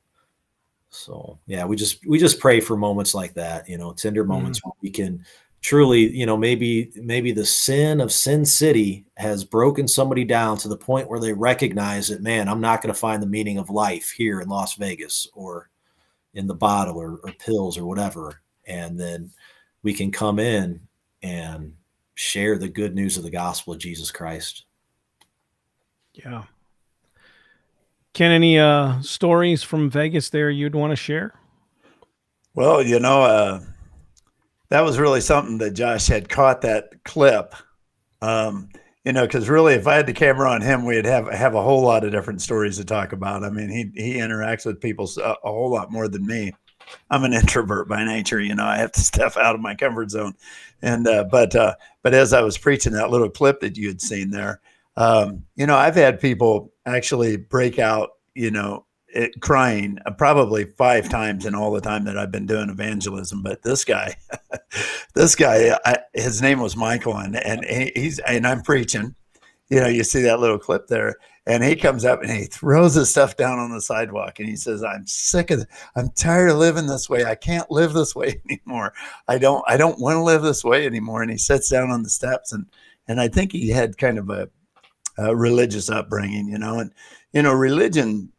so 0.91 1.39
yeah 1.47 1.64
we 1.64 1.77
just 1.77 2.07
we 2.07 2.18
just 2.18 2.39
pray 2.39 2.61
for 2.61 2.77
moments 2.77 3.14
like 3.14 3.35
that 3.35 3.68
you 3.68 3.79
know 3.79 3.93
tender 3.93 4.25
moments 4.25 4.61
mm-hmm. 4.61 4.68
where 4.68 4.79
we 4.83 4.91
can 4.91 5.25
truly 5.61 6.14
you 6.14 6.27
know 6.27 6.37
maybe 6.37 6.93
maybe 6.97 7.33
the 7.33 7.45
sin 7.45 8.01
of 8.01 8.12
sin 8.12 8.45
city 8.45 9.05
has 9.16 9.45
broken 9.45 9.89
somebody 9.89 10.25
down 10.25 10.59
to 10.59 10.68
the 10.68 10.77
point 10.77 11.09
where 11.09 11.20
they 11.20 11.33
recognize 11.33 12.09
that 12.09 12.22
man 12.22 12.49
i'm 12.49 12.61
not 12.61 12.83
going 12.83 12.93
to 12.93 12.99
find 12.99 13.22
the 13.22 13.27
meaning 13.27 13.59
of 13.59 13.70
life 13.70 14.11
here 14.11 14.41
in 14.41 14.49
las 14.49 14.75
vegas 14.75 15.27
or 15.35 15.70
in 16.35 16.47
the 16.47 16.55
bottle 16.55 16.97
or, 16.99 17.18
or 17.25 17.33
pills 17.39 17.79
or 17.79 17.87
whatever 17.87 18.41
and 18.66 18.99
then 18.99 19.31
we 19.83 19.93
can 19.93 20.11
come 20.11 20.39
in 20.39 20.81
and 21.22 21.75
share 22.14 22.59
the 22.59 22.68
good 22.68 22.95
news 22.95 23.16
of 23.16 23.22
the 23.22 23.31
gospel 23.31 23.72
of 23.72 23.79
Jesus 23.79 24.11
Christ. 24.11 24.64
Yeah. 26.12 26.45
Can 28.15 28.31
any 28.31 28.61
uh, 28.61 29.01
stories 29.03 29.65
from 29.65 29.91
Vegas 29.91 30.31
there 30.31 30.49
you'd 30.49 30.77
want 30.77 30.93
to 30.93 30.97
share? 30.97 31.35
Well, 32.55 32.81
you 32.81 33.01
know, 33.01 33.23
uh, 33.23 33.61
that 34.69 34.83
was 34.83 35.01
really 35.01 35.21
something 35.21 35.59
that 35.59 35.73
Josh 35.73 36.07
had 36.07 36.29
caught 36.29 36.61
that 36.61 37.03
clip. 37.05 37.55
Um, 38.23 38.69
you 39.05 39.12
know, 39.12 39.27
because 39.27 39.49
really, 39.49 39.75
if 39.75 39.89
I 39.89 39.97
had 39.97 40.07
the 40.07 40.12
camera 40.12 40.49
on 40.49 40.62
him, 40.62 40.85
we'd 40.85 41.05
have 41.05 41.29
have 41.29 41.55
a 41.57 41.62
whole 41.62 41.83
lot 41.83 42.05
of 42.05 42.12
different 42.12 42.41
stories 42.41 42.77
to 42.79 42.85
talk 42.85 43.12
about. 43.12 43.45
I 43.45 43.51
mean, 43.51 43.69
he 43.69 43.91
he 44.01 44.15
interacts 44.15 44.65
with 44.65 44.81
people 44.81 45.11
a, 45.19 45.35
a 45.45 45.51
whole 45.51 45.71
lot 45.71 45.91
more 45.91 46.07
than 46.07 46.25
me. 46.25 46.53
I'm 47.11 47.25
an 47.25 47.33
introvert 47.35 47.89
by 47.89 48.05
nature. 48.05 48.41
You 48.41 48.55
know, 48.55 48.65
I 48.65 48.77
have 48.79 48.93
to 48.93 49.01
step 49.01 49.37
out 49.37 49.57
of 49.57 49.61
my 49.61 49.75
comfort 49.75 50.12
zone. 50.12 50.35
And 50.83 51.09
uh, 51.09 51.25
but 51.25 51.55
uh, 51.57 51.75
but 52.03 52.15
as 52.15 52.33
I 52.33 52.43
was 52.43 52.57
preaching 52.57 52.93
that 52.93 53.11
little 53.11 53.29
clip 53.29 53.61
that 53.61 53.77
you 53.77 53.89
had 53.89 54.01
seen 54.01 54.31
there, 54.31 54.61
um, 54.97 55.45
you 55.57 55.66
know, 55.66 55.76
I've 55.76 55.97
had 55.97 56.20
people 56.20 56.72
actually 56.86 57.36
break 57.36 57.78
out. 57.78 58.11
You 58.34 58.51
know, 58.51 58.84
it, 59.09 59.40
crying 59.40 59.99
uh, 60.07 60.11
probably 60.11 60.64
five 60.64 61.09
times 61.09 61.47
in 61.47 61.55
all 61.55 61.70
the 61.70 61.80
time 61.80 62.05
that 62.05 62.18
I've 62.18 62.32
been 62.32 62.47
doing 62.47 62.68
evangelism. 62.68 63.42
But 63.42 63.62
this 63.62 63.84
guy, 63.84 64.16
this 65.14 65.36
guy, 65.36 65.78
I, 65.84 65.99
his 66.12 66.42
name 66.42 66.61
was 66.61 66.76
Michael, 66.76 67.16
and 67.16 67.36
and 67.36 67.64
he's 67.64 68.18
and 68.20 68.47
I'm 68.47 68.62
preaching. 68.62 69.14
You 69.70 69.80
know, 69.80 69.88
you 69.88 70.05
see 70.05 70.22
that 70.22 70.40
little 70.40 70.59
clip 70.59 70.88
there, 70.88 71.16
and 71.47 71.62
he 71.62 71.76
comes 71.76 72.05
up 72.05 72.22
and 72.22 72.30
he 72.30 72.45
throws 72.45 72.95
his 72.95 73.11
stuff 73.11 73.36
down 73.36 73.59
on 73.59 73.70
the 73.70 73.80
sidewalk 73.80 74.38
and 74.38 74.49
he 74.49 74.57
says 74.57 74.82
i'm 74.82 75.07
sick 75.07 75.51
of 75.51 75.66
i'm 75.97 76.11
tired 76.11 76.51
of 76.51 76.57
living 76.57 76.86
this 76.86 77.09
way 77.09 77.24
i 77.24 77.34
can't 77.34 77.70
live 77.70 77.92
this 77.92 78.14
way 78.14 78.40
anymore 78.51 78.92
i 79.28 79.38
don't 79.38 79.64
i 79.66 79.76
don't 79.76 80.01
want 80.01 80.16
to 80.16 80.22
live 80.22 80.42
this 80.42 80.64
way 80.64 80.86
anymore 80.86 81.22
and 81.22 81.30
he 81.30 81.38
sits 81.38 81.68
down 81.68 81.90
on 81.90 82.03
the 82.03 82.09
steps 82.09 82.53
and 82.53 82.66
and 83.09 83.20
i 83.20 83.28
think 83.28 83.53
he 83.53 83.68
had 83.68 83.99
kind 83.99 84.18
of 84.18 84.30
a, 84.30 84.49
a 85.19 85.35
religious 85.35 85.91
upbringing 85.91 86.49
you 86.49 86.59
know 86.59 86.79
and 86.79 86.93
you 87.33 87.43
know 87.43 87.53
religion 87.53 88.31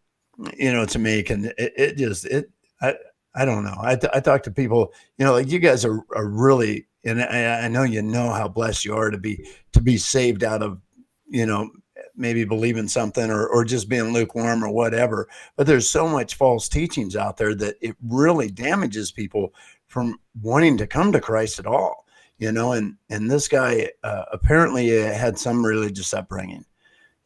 you 0.57 0.71
know 0.71 0.86
to 0.86 0.99
me 0.99 1.23
can 1.23 1.45
it, 1.57 1.73
it 1.76 1.97
just 1.97 2.26
it 2.26 2.49
i 2.82 2.93
i 3.34 3.45
don't 3.45 3.63
know 3.63 3.78
I, 3.80 3.97
I 4.13 4.19
talk 4.19 4.43
to 4.43 4.51
people 4.51 4.93
you 5.17 5.26
know 5.26 5.34
like 5.34 5.49
you 5.49 5.59
guys 5.59 5.86
are, 5.86 6.05
are 6.15 6.28
really 6.28 6.88
and 7.05 7.21
I, 7.21 7.65
I 7.65 7.67
know 7.67 7.84
you 7.84 8.01
know 8.01 8.32
how 8.32 8.47
blessed 8.47 8.84
you 8.84 8.95
are 8.95 9.11
to 9.11 9.17
be 9.17 9.47
to 9.73 9.82
be 9.82 9.97
saved 9.97 10.43
out 10.43 10.63
of 10.63 10.82
you 11.28 11.45
know 11.45 11.69
maybe 12.15 12.45
believing 12.45 12.88
something 12.88 13.30
or, 13.30 13.47
or 13.47 13.63
just 13.63 13.89
being 13.89 14.13
lukewarm 14.13 14.63
or 14.63 14.71
whatever. 14.71 15.28
But 15.55 15.67
there's 15.67 15.89
so 15.89 16.07
much 16.07 16.36
false 16.36 16.69
teachings 16.69 17.15
out 17.15 17.38
there 17.38 17.53
that 17.55 17.76
it 17.82 17.95
really 18.03 18.49
damages 18.49 19.11
people 19.11 19.53
from 19.88 20.19
wanting 20.41 20.78
to 20.78 20.88
come 20.88 21.11
to 21.11 21.19
Christ 21.19 21.59
at 21.59 21.67
all. 21.67 22.04
You 22.38 22.51
know, 22.51 22.73
and 22.73 22.95
and 23.09 23.31
this 23.31 23.47
guy 23.47 23.89
uh, 24.03 24.25
apparently 24.31 24.89
had 24.89 25.39
some 25.39 25.65
religious 25.65 26.13
upbringing, 26.13 26.65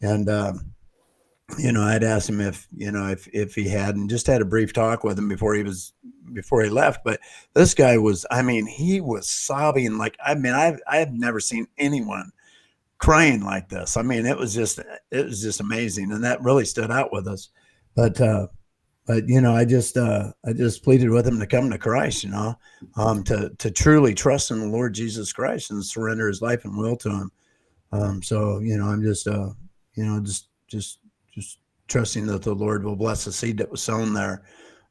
and 0.02 0.30
um, 0.30 0.74
you 1.58 1.72
know, 1.72 1.82
I'd 1.82 2.04
asked 2.04 2.30
him 2.30 2.42
if 2.42 2.68
you 2.76 2.92
know 2.92 3.08
if 3.08 3.28
if 3.34 3.56
he 3.56 3.68
had, 3.68 3.96
and 3.96 4.10
just 4.10 4.28
had 4.28 4.42
a 4.42 4.46
brief 4.46 4.74
talk 4.74 5.04
with 5.04 5.18
him 5.18 5.28
before 5.28 5.56
he 5.56 5.64
was 5.64 5.94
before 6.34 6.62
he 6.62 6.70
left. 6.70 7.04
But 7.04 7.20
this 7.54 7.74
guy 7.74 7.98
was, 7.98 8.26
I 8.30 8.42
mean, 8.42 8.68
he 8.68 9.02
was 9.02 9.28
sobbing 9.28 9.98
like 9.98 10.16
I 10.24 10.36
mean, 10.36 10.54
I've 10.54 10.80
I've 10.88 11.12
never 11.12 11.40
seen 11.40 11.68
anyone 11.78 12.32
crying 13.00 13.42
like 13.42 13.70
this. 13.70 13.98
I 13.98 14.04
mean, 14.04 14.26
it 14.26 14.38
was 14.38 14.54
just 14.54 14.80
it 15.12 15.26
was 15.26 15.42
just 15.42 15.60
amazing, 15.60 16.12
and 16.12 16.24
that 16.24 16.44
really 16.44 16.66
stood 16.66 16.92
out 16.92 17.12
with 17.12 17.28
us. 17.28 17.50
But 17.96 18.22
uh, 18.22 18.48
but 19.06 19.28
you 19.28 19.42
know, 19.42 19.56
I 19.56 19.66
just 19.66 19.98
uh, 19.98 20.32
I 20.46 20.54
just 20.54 20.84
pleaded 20.84 21.10
with 21.10 21.28
him 21.28 21.40
to 21.40 21.48
come 21.48 21.70
to 21.70 21.78
Christ. 21.78 22.24
You 22.24 22.30
know, 22.30 22.56
um, 22.96 23.24
to 23.24 23.50
to 23.58 23.72
truly 23.72 24.14
trust 24.14 24.52
in 24.52 24.60
the 24.60 24.68
Lord 24.68 24.94
Jesus 24.94 25.34
Christ 25.34 25.72
and 25.72 25.84
surrender 25.84 26.28
his 26.28 26.42
life 26.42 26.66
and 26.66 26.78
will 26.78 26.96
to 26.98 27.10
Him. 27.10 27.32
Um, 27.92 28.24
so 28.24 28.60
you 28.60 28.78
know, 28.78 28.86
I'm 28.86 29.02
just 29.02 29.28
uh, 29.28 29.50
you 29.96 30.06
know 30.06 30.20
just 30.20 30.50
just 30.68 31.00
just 31.34 31.60
trusting 31.88 32.28
that 32.28 32.44
the 32.44 32.54
Lord 32.54 32.84
will 32.84 32.96
bless 32.96 33.26
the 33.26 33.32
seed 33.32 33.58
that 33.58 33.72
was 33.72 33.82
sown 33.82 34.14
there. 34.14 34.44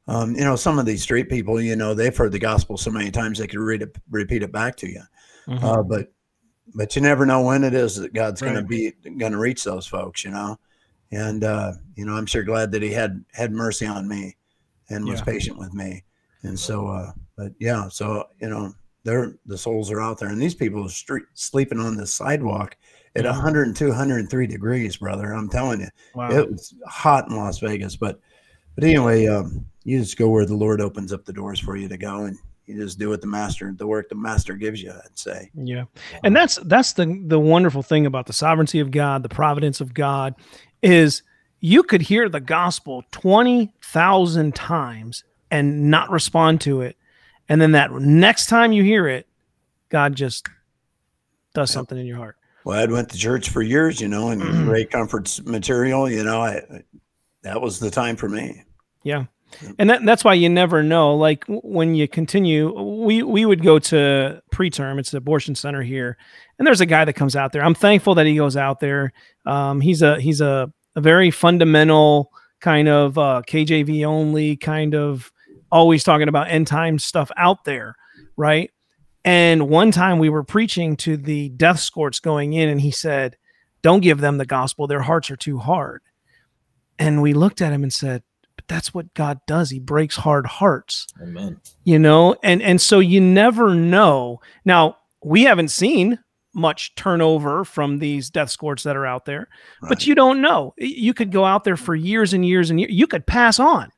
Um, 0.07 0.35
you 0.35 0.43
know, 0.43 0.55
some 0.55 0.79
of 0.79 0.85
these 0.85 1.03
street 1.03 1.29
people, 1.29 1.61
you 1.61 1.75
know, 1.75 1.93
they've 1.93 2.15
heard 2.15 2.31
the 2.31 2.39
gospel 2.39 2.77
so 2.77 2.89
many 2.89 3.11
times 3.11 3.37
they 3.37 3.47
could 3.47 3.59
read 3.59 3.83
it, 3.83 3.95
repeat 4.09 4.41
it 4.41 4.51
back 4.51 4.75
to 4.77 4.89
you. 4.89 5.03
Mm-hmm. 5.47 5.63
Uh, 5.63 5.83
but 5.83 6.11
but 6.75 6.95
you 6.95 7.01
never 7.01 7.25
know 7.25 7.41
when 7.41 7.63
it 7.63 7.73
is 7.73 7.95
that 7.95 8.13
God's 8.13 8.41
right. 8.41 8.53
going 8.53 8.63
to 8.63 8.67
be 8.67 8.91
going 9.17 9.31
to 9.31 9.37
reach 9.37 9.63
those 9.63 9.87
folks, 9.87 10.23
you 10.23 10.31
know. 10.31 10.59
And 11.11 11.43
uh, 11.43 11.73
you 11.95 12.05
know, 12.05 12.13
I'm 12.13 12.25
sure 12.25 12.43
glad 12.43 12.71
that 12.71 12.81
He 12.81 12.91
had 12.91 13.23
had 13.33 13.51
mercy 13.51 13.85
on 13.85 14.07
me 14.07 14.35
and 14.89 15.05
was 15.05 15.19
yeah. 15.19 15.25
patient 15.25 15.57
with 15.57 15.73
me. 15.73 16.03
And 16.43 16.59
so, 16.59 16.87
uh, 16.87 17.11
but 17.35 17.51
yeah, 17.59 17.87
so 17.89 18.25
you 18.39 18.49
know, 18.49 18.73
they're 19.03 19.35
the 19.45 19.57
souls 19.57 19.91
are 19.91 20.01
out 20.01 20.19
there, 20.19 20.29
and 20.29 20.41
these 20.41 20.55
people 20.55 20.85
are 20.85 20.89
street, 20.89 21.23
sleeping 21.33 21.79
on 21.79 21.95
the 21.95 22.07
sidewalk 22.07 22.77
at 23.15 23.23
mm-hmm. 23.23 23.35
102, 23.35 23.87
103 23.87 24.47
degrees, 24.47 24.97
brother. 24.97 25.33
I'm 25.33 25.49
telling 25.49 25.81
you, 25.81 25.87
wow. 26.13 26.31
it 26.31 26.49
was 26.49 26.73
hot 26.87 27.29
in 27.29 27.35
Las 27.35 27.59
Vegas. 27.59 27.95
But 27.95 28.19
but 28.75 28.83
anyway, 28.83 29.27
um, 29.27 29.65
you 29.83 29.99
just 29.99 30.17
go 30.17 30.29
where 30.29 30.45
the 30.45 30.55
Lord 30.55 30.81
opens 30.81 31.11
up 31.11 31.25
the 31.25 31.33
doors 31.33 31.59
for 31.59 31.75
you 31.75 31.87
to 31.87 31.97
go, 31.97 32.25
and 32.25 32.37
you 32.69 32.75
just 32.75 32.99
do 32.99 33.09
what 33.09 33.19
the 33.19 33.27
master 33.27 33.73
the 33.75 33.87
work 33.87 34.07
the 34.09 34.15
master 34.15 34.53
gives 34.53 34.81
you 34.81 34.91
i'd 34.91 35.17
say 35.17 35.49
yeah 35.55 35.85
and 36.23 36.35
that's 36.35 36.57
that's 36.65 36.93
the 36.93 37.19
the 37.25 37.39
wonderful 37.39 37.81
thing 37.81 38.05
about 38.05 38.27
the 38.27 38.33
sovereignty 38.33 38.79
of 38.79 38.91
god 38.91 39.23
the 39.23 39.29
providence 39.29 39.81
of 39.81 39.91
god 39.93 40.35
is 40.81 41.23
you 41.59 41.83
could 41.83 42.01
hear 42.01 42.29
the 42.29 42.39
gospel 42.39 43.03
20,000 43.11 44.55
times 44.55 45.23
and 45.51 45.89
not 45.89 46.09
respond 46.09 46.61
to 46.61 46.81
it. 46.81 46.95
And 47.47 47.59
then 47.59 47.71
that 47.73 47.91
next 47.91 48.47
time 48.47 48.71
you 48.71 48.83
hear 48.83 49.07
it 49.07 49.27
god 49.89 50.15
just 50.15 50.47
does 51.53 51.71
something 51.71 51.97
in 51.97 52.05
your 52.05 52.17
heart. 52.17 52.37
Well 52.63 52.79
I'd 52.79 52.91
went 52.91 53.09
to 53.09 53.17
church 53.17 53.49
for 53.49 53.61
years 53.61 53.99
you 53.99 54.07
know 54.07 54.29
and 54.29 54.41
great 54.65 54.91
comforts 54.91 55.43
material 55.43 56.09
you 56.09 56.23
know 56.23 56.41
i 56.41 56.61
that 57.41 57.61
was 57.61 57.79
the 57.79 57.89
time 57.89 58.15
for 58.15 58.29
me. 58.29 58.63
Yeah. 59.03 59.25
And 59.79 59.89
that, 59.89 60.05
that's 60.05 60.23
why 60.23 60.35
you 60.35 60.49
never 60.49 60.83
know 60.83 61.15
like 61.15 61.43
when 61.47 61.95
you 61.95 62.07
continue 62.07 62.71
we 62.79 63.23
we 63.23 63.45
would 63.45 63.63
go 63.63 63.79
to 63.79 64.43
preterm 64.53 64.99
it's 64.99 65.09
the 65.09 65.17
abortion 65.17 65.55
center 65.55 65.81
here 65.81 66.17
and 66.59 66.67
there's 66.67 66.81
a 66.81 66.85
guy 66.85 67.05
that 67.05 67.13
comes 67.13 67.35
out 67.35 67.51
there 67.51 67.63
i'm 67.63 67.73
thankful 67.73 68.13
that 68.15 68.27
he 68.27 68.35
goes 68.35 68.55
out 68.55 68.79
there 68.79 69.11
um, 69.45 69.81
he's 69.81 70.01
a 70.01 70.19
he's 70.19 70.41
a, 70.41 70.71
a 70.95 71.01
very 71.01 71.31
fundamental 71.31 72.31
kind 72.59 72.87
of 72.87 73.17
uh, 73.17 73.41
kjv 73.47 74.05
only 74.05 74.55
kind 74.55 74.93
of 74.93 75.31
always 75.71 76.03
talking 76.03 76.27
about 76.27 76.49
end 76.49 76.67
time 76.67 76.99
stuff 76.99 77.31
out 77.37 77.63
there 77.65 77.95
right 78.37 78.71
and 79.25 79.69
one 79.69 79.91
time 79.91 80.19
we 80.19 80.29
were 80.29 80.43
preaching 80.43 80.95
to 80.95 81.17
the 81.17 81.49
death 81.49 81.79
scorts 81.79 82.19
going 82.19 82.53
in 82.53 82.69
and 82.69 82.81
he 82.81 82.91
said 82.91 83.37
don't 83.81 84.01
give 84.01 84.19
them 84.19 84.37
the 84.37 84.45
gospel 84.45 84.85
their 84.87 85.01
hearts 85.01 85.31
are 85.31 85.37
too 85.37 85.57
hard 85.57 86.01
and 86.99 87.21
we 87.21 87.33
looked 87.33 87.61
at 87.61 87.73
him 87.73 87.81
and 87.81 87.93
said 87.93 88.23
"But 88.57 88.67
that's 88.67 88.93
what 88.93 89.13
God 89.13 89.39
does. 89.47 89.69
He 89.69 89.79
breaks 89.79 90.17
hard 90.17 90.45
hearts. 90.45 91.07
Amen. 91.21 91.61
You 91.85 91.97
know, 91.97 92.35
and 92.43 92.61
and 92.61 92.79
so 92.79 92.99
you 92.99 93.21
never 93.21 93.73
know. 93.73 94.41
Now, 94.65 94.97
we 95.23 95.43
haven't 95.43 95.69
seen 95.69 96.19
much 96.53 96.95
turnover 96.95 97.63
from 97.63 97.99
these 97.99 98.29
death 98.29 98.49
scorts 98.49 98.83
that 98.83 98.97
are 98.97 99.05
out 99.05 99.25
there, 99.25 99.47
right. 99.81 99.89
but 99.89 100.07
you 100.07 100.15
don't 100.15 100.41
know. 100.41 100.73
You 100.77 101.13
could 101.13 101.31
go 101.31 101.45
out 101.45 101.63
there 101.63 101.77
for 101.77 101.95
years 101.95 102.33
and 102.33 102.45
years 102.45 102.69
and 102.69 102.79
years. 102.79 102.91
You 102.91 103.07
could 103.07 103.25
pass 103.25 103.59
on. 103.59 103.91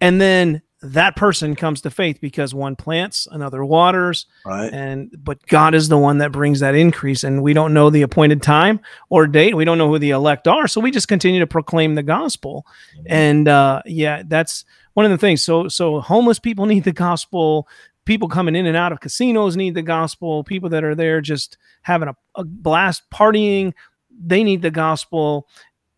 And 0.00 0.20
then 0.20 0.62
that 0.82 1.14
person 1.14 1.54
comes 1.54 1.80
to 1.82 1.90
faith 1.90 2.20
because 2.20 2.52
one 2.52 2.74
plants, 2.74 3.28
another 3.30 3.64
waters, 3.64 4.26
right? 4.44 4.72
And 4.72 5.14
but 5.16 5.44
God 5.46 5.74
is 5.74 5.88
the 5.88 5.96
one 5.96 6.18
that 6.18 6.32
brings 6.32 6.60
that 6.60 6.74
increase, 6.74 7.22
and 7.22 7.42
we 7.42 7.52
don't 7.52 7.72
know 7.72 7.88
the 7.88 8.02
appointed 8.02 8.42
time 8.42 8.80
or 9.08 9.28
date. 9.28 9.56
We 9.56 9.64
don't 9.64 9.78
know 9.78 9.88
who 9.88 10.00
the 10.00 10.10
elect 10.10 10.48
are, 10.48 10.66
so 10.66 10.80
we 10.80 10.90
just 10.90 11.06
continue 11.06 11.38
to 11.40 11.46
proclaim 11.46 11.94
the 11.94 12.02
gospel. 12.02 12.66
Mm-hmm. 12.96 13.06
And 13.08 13.48
uh, 13.48 13.82
yeah, 13.86 14.24
that's 14.26 14.64
one 14.94 15.06
of 15.06 15.12
the 15.12 15.18
things. 15.18 15.44
So 15.44 15.68
so 15.68 16.00
homeless 16.00 16.40
people 16.40 16.66
need 16.66 16.84
the 16.84 16.92
gospel. 16.92 17.68
People 18.04 18.28
coming 18.28 18.56
in 18.56 18.66
and 18.66 18.76
out 18.76 18.92
of 18.92 19.00
casinos 19.00 19.56
need 19.56 19.74
the 19.74 19.82
gospel. 19.82 20.42
People 20.44 20.68
that 20.70 20.82
are 20.84 20.94
there 20.94 21.20
just 21.20 21.56
having 21.82 22.08
a, 22.08 22.14
a 22.34 22.44
blast 22.44 23.02
partying, 23.12 23.72
they 24.10 24.42
need 24.42 24.62
the 24.62 24.70
gospel. 24.70 25.46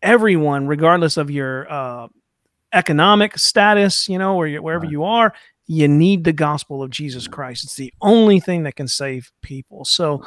Everyone, 0.01 0.67
regardless 0.67 1.17
of 1.17 1.31
your 1.31 1.71
uh, 1.71 2.07
economic 2.73 3.37
status, 3.37 4.07
you 4.07 4.17
know, 4.19 4.35
or 4.39 4.47
wherever 4.57 4.83
Right. 4.83 4.91
you 4.91 5.03
are, 5.03 5.33
you 5.67 5.87
need 5.87 6.23
the 6.25 6.33
gospel 6.33 6.83
of 6.83 6.91
Jesus 6.91 7.27
Christ. 7.27 7.63
It's 7.63 7.75
the 7.75 7.91
only 8.01 8.39
thing 8.39 8.63
that 8.63 8.75
can 8.75 8.87
save 8.87 9.31
people. 9.41 9.83
So 9.85 10.23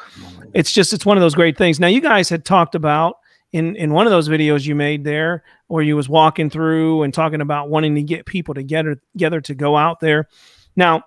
it's 0.52 0.72
just 0.72 0.92
it's 0.92 1.06
one 1.06 1.16
of 1.16 1.20
those 1.20 1.36
great 1.36 1.56
things. 1.56 1.78
Now 1.78 1.86
you 1.86 2.00
guys 2.00 2.28
had 2.28 2.44
talked 2.44 2.74
about 2.74 3.16
in 3.52 3.76
in 3.76 3.92
one 3.92 4.06
of 4.06 4.10
those 4.10 4.28
videos 4.28 4.66
you 4.66 4.74
made 4.74 5.04
there 5.04 5.44
where 5.68 5.82
you 5.84 5.94
was 5.94 6.08
walking 6.08 6.50
through 6.50 7.02
and 7.04 7.14
talking 7.14 7.40
about 7.40 7.70
wanting 7.70 7.94
to 7.94 8.02
get 8.02 8.26
people 8.26 8.52
together 8.52 9.00
together 9.12 9.40
to 9.42 9.54
go 9.54 9.76
out 9.76 10.00
there. 10.00 10.26
Now, 10.74 11.04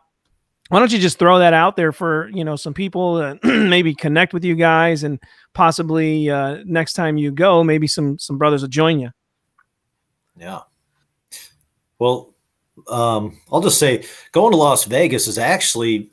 why 0.72 0.80
don't 0.80 0.94
you 0.94 1.00
just 1.00 1.20
throw 1.20 1.40
that 1.40 1.54
out 1.54 1.76
there 1.76 1.92
for 1.92 2.30
you 2.30 2.46
know 2.46 2.56
some 2.56 2.74
people 2.74 3.16
that 3.16 3.44
maybe 3.44 3.94
connect 3.94 4.34
with 4.34 4.46
you 4.46 4.56
guys 4.56 5.04
and 5.04 5.20
possibly 5.54 6.30
uh, 6.30 6.60
next 6.64 6.94
time 6.94 7.18
you 7.18 7.30
go, 7.30 7.62
maybe 7.62 7.88
some 7.88 8.18
some 8.18 8.38
brothers 8.38 8.62
will 8.62 8.70
join 8.70 8.98
you. 8.98 9.10
Yeah. 10.38 10.62
Well, 12.00 12.34
um, 12.88 13.38
I'll 13.52 13.60
just 13.60 13.80
say 13.80 14.06
going 14.32 14.52
to 14.52 14.58
Las 14.58 14.86
Vegas 14.86 15.28
is 15.28 15.38
actually 15.38 16.10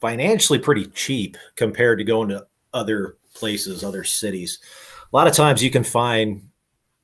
financially 0.00 0.60
pretty 0.60 0.86
cheap 0.86 1.36
compared 1.56 1.98
to 1.98 2.04
going 2.04 2.28
to 2.28 2.46
other 2.72 3.16
places, 3.34 3.82
other 3.82 4.04
cities. 4.04 4.60
A 5.12 5.16
lot 5.16 5.26
of 5.26 5.34
times 5.34 5.60
you 5.60 5.72
can 5.72 5.82
find, 5.82 6.50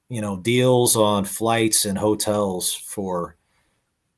you 0.08 0.20
know, 0.20 0.36
deals 0.36 0.94
on 0.94 1.24
flights 1.24 1.86
and 1.86 1.98
hotels 1.98 2.72
for, 2.72 3.36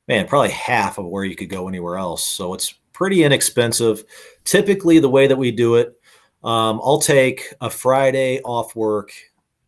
man, 0.07 0.27
probably 0.27 0.51
half 0.51 0.97
of 0.97 1.05
where 1.05 1.25
you 1.25 1.35
could 1.35 1.49
go 1.49 1.67
anywhere 1.67 1.97
else. 1.97 2.25
So 2.25 2.53
it's 2.53 2.73
pretty 2.93 3.23
inexpensive. 3.23 4.03
Typically, 4.43 4.99
the 4.99 5.09
way 5.09 5.27
that 5.27 5.37
we 5.37 5.51
do 5.51 5.75
it, 5.75 5.99
um, 6.43 6.79
I'll 6.83 6.99
take 6.99 7.53
a 7.61 7.69
Friday 7.69 8.39
off 8.41 8.75
work 8.75 9.11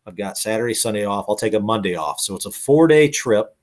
I've 0.08 0.16
got 0.16 0.38
Saturday, 0.38 0.72
Sunday 0.72 1.04
off. 1.04 1.26
I'll 1.28 1.36
take 1.36 1.52
a 1.52 1.60
Monday 1.60 1.94
off. 1.94 2.18
So 2.18 2.34
it's 2.34 2.46
a 2.46 2.50
four 2.50 2.86
day 2.86 3.08
trip. 3.08 3.54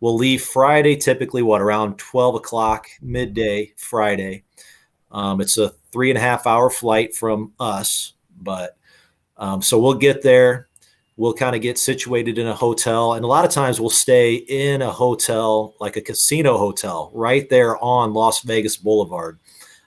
We'll 0.00 0.16
leave 0.16 0.42
Friday, 0.42 0.96
typically, 0.96 1.42
what, 1.42 1.60
around 1.60 1.98
12 1.98 2.36
o'clock, 2.36 2.86
midday 3.02 3.72
Friday. 3.76 4.44
Um, 5.12 5.42
it's 5.42 5.58
a 5.58 5.74
three 5.92 6.10
and 6.10 6.18
a 6.18 6.22
half 6.22 6.46
hour 6.46 6.70
flight 6.70 7.14
from 7.14 7.52
us. 7.60 8.14
But 8.40 8.76
um, 9.36 9.60
so 9.60 9.78
we'll 9.78 9.94
get 9.94 10.22
there. 10.22 10.68
We'll 11.16 11.34
kind 11.34 11.54
of 11.54 11.62
get 11.62 11.78
situated 11.78 12.38
in 12.38 12.46
a 12.46 12.54
hotel. 12.54 13.14
And 13.14 13.24
a 13.24 13.28
lot 13.28 13.44
of 13.44 13.50
times 13.50 13.80
we'll 13.80 13.90
stay 13.90 14.34
in 14.34 14.82
a 14.82 14.90
hotel, 14.90 15.74
like 15.80 15.96
a 15.96 16.00
casino 16.00 16.58
hotel, 16.58 17.10
right 17.14 17.48
there 17.48 17.82
on 17.82 18.12
Las 18.12 18.42
Vegas 18.42 18.76
Boulevard. 18.76 19.38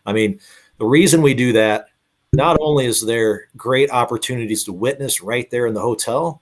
I 0.05 0.13
mean, 0.13 0.39
the 0.77 0.85
reason 0.85 1.21
we 1.21 1.33
do 1.33 1.51
that 1.53 1.87
not 2.33 2.57
only 2.61 2.85
is 2.85 3.05
there 3.05 3.47
great 3.57 3.89
opportunities 3.91 4.63
to 4.65 4.73
witness 4.73 5.21
right 5.21 5.49
there 5.49 5.67
in 5.67 5.73
the 5.73 5.81
hotel, 5.81 6.41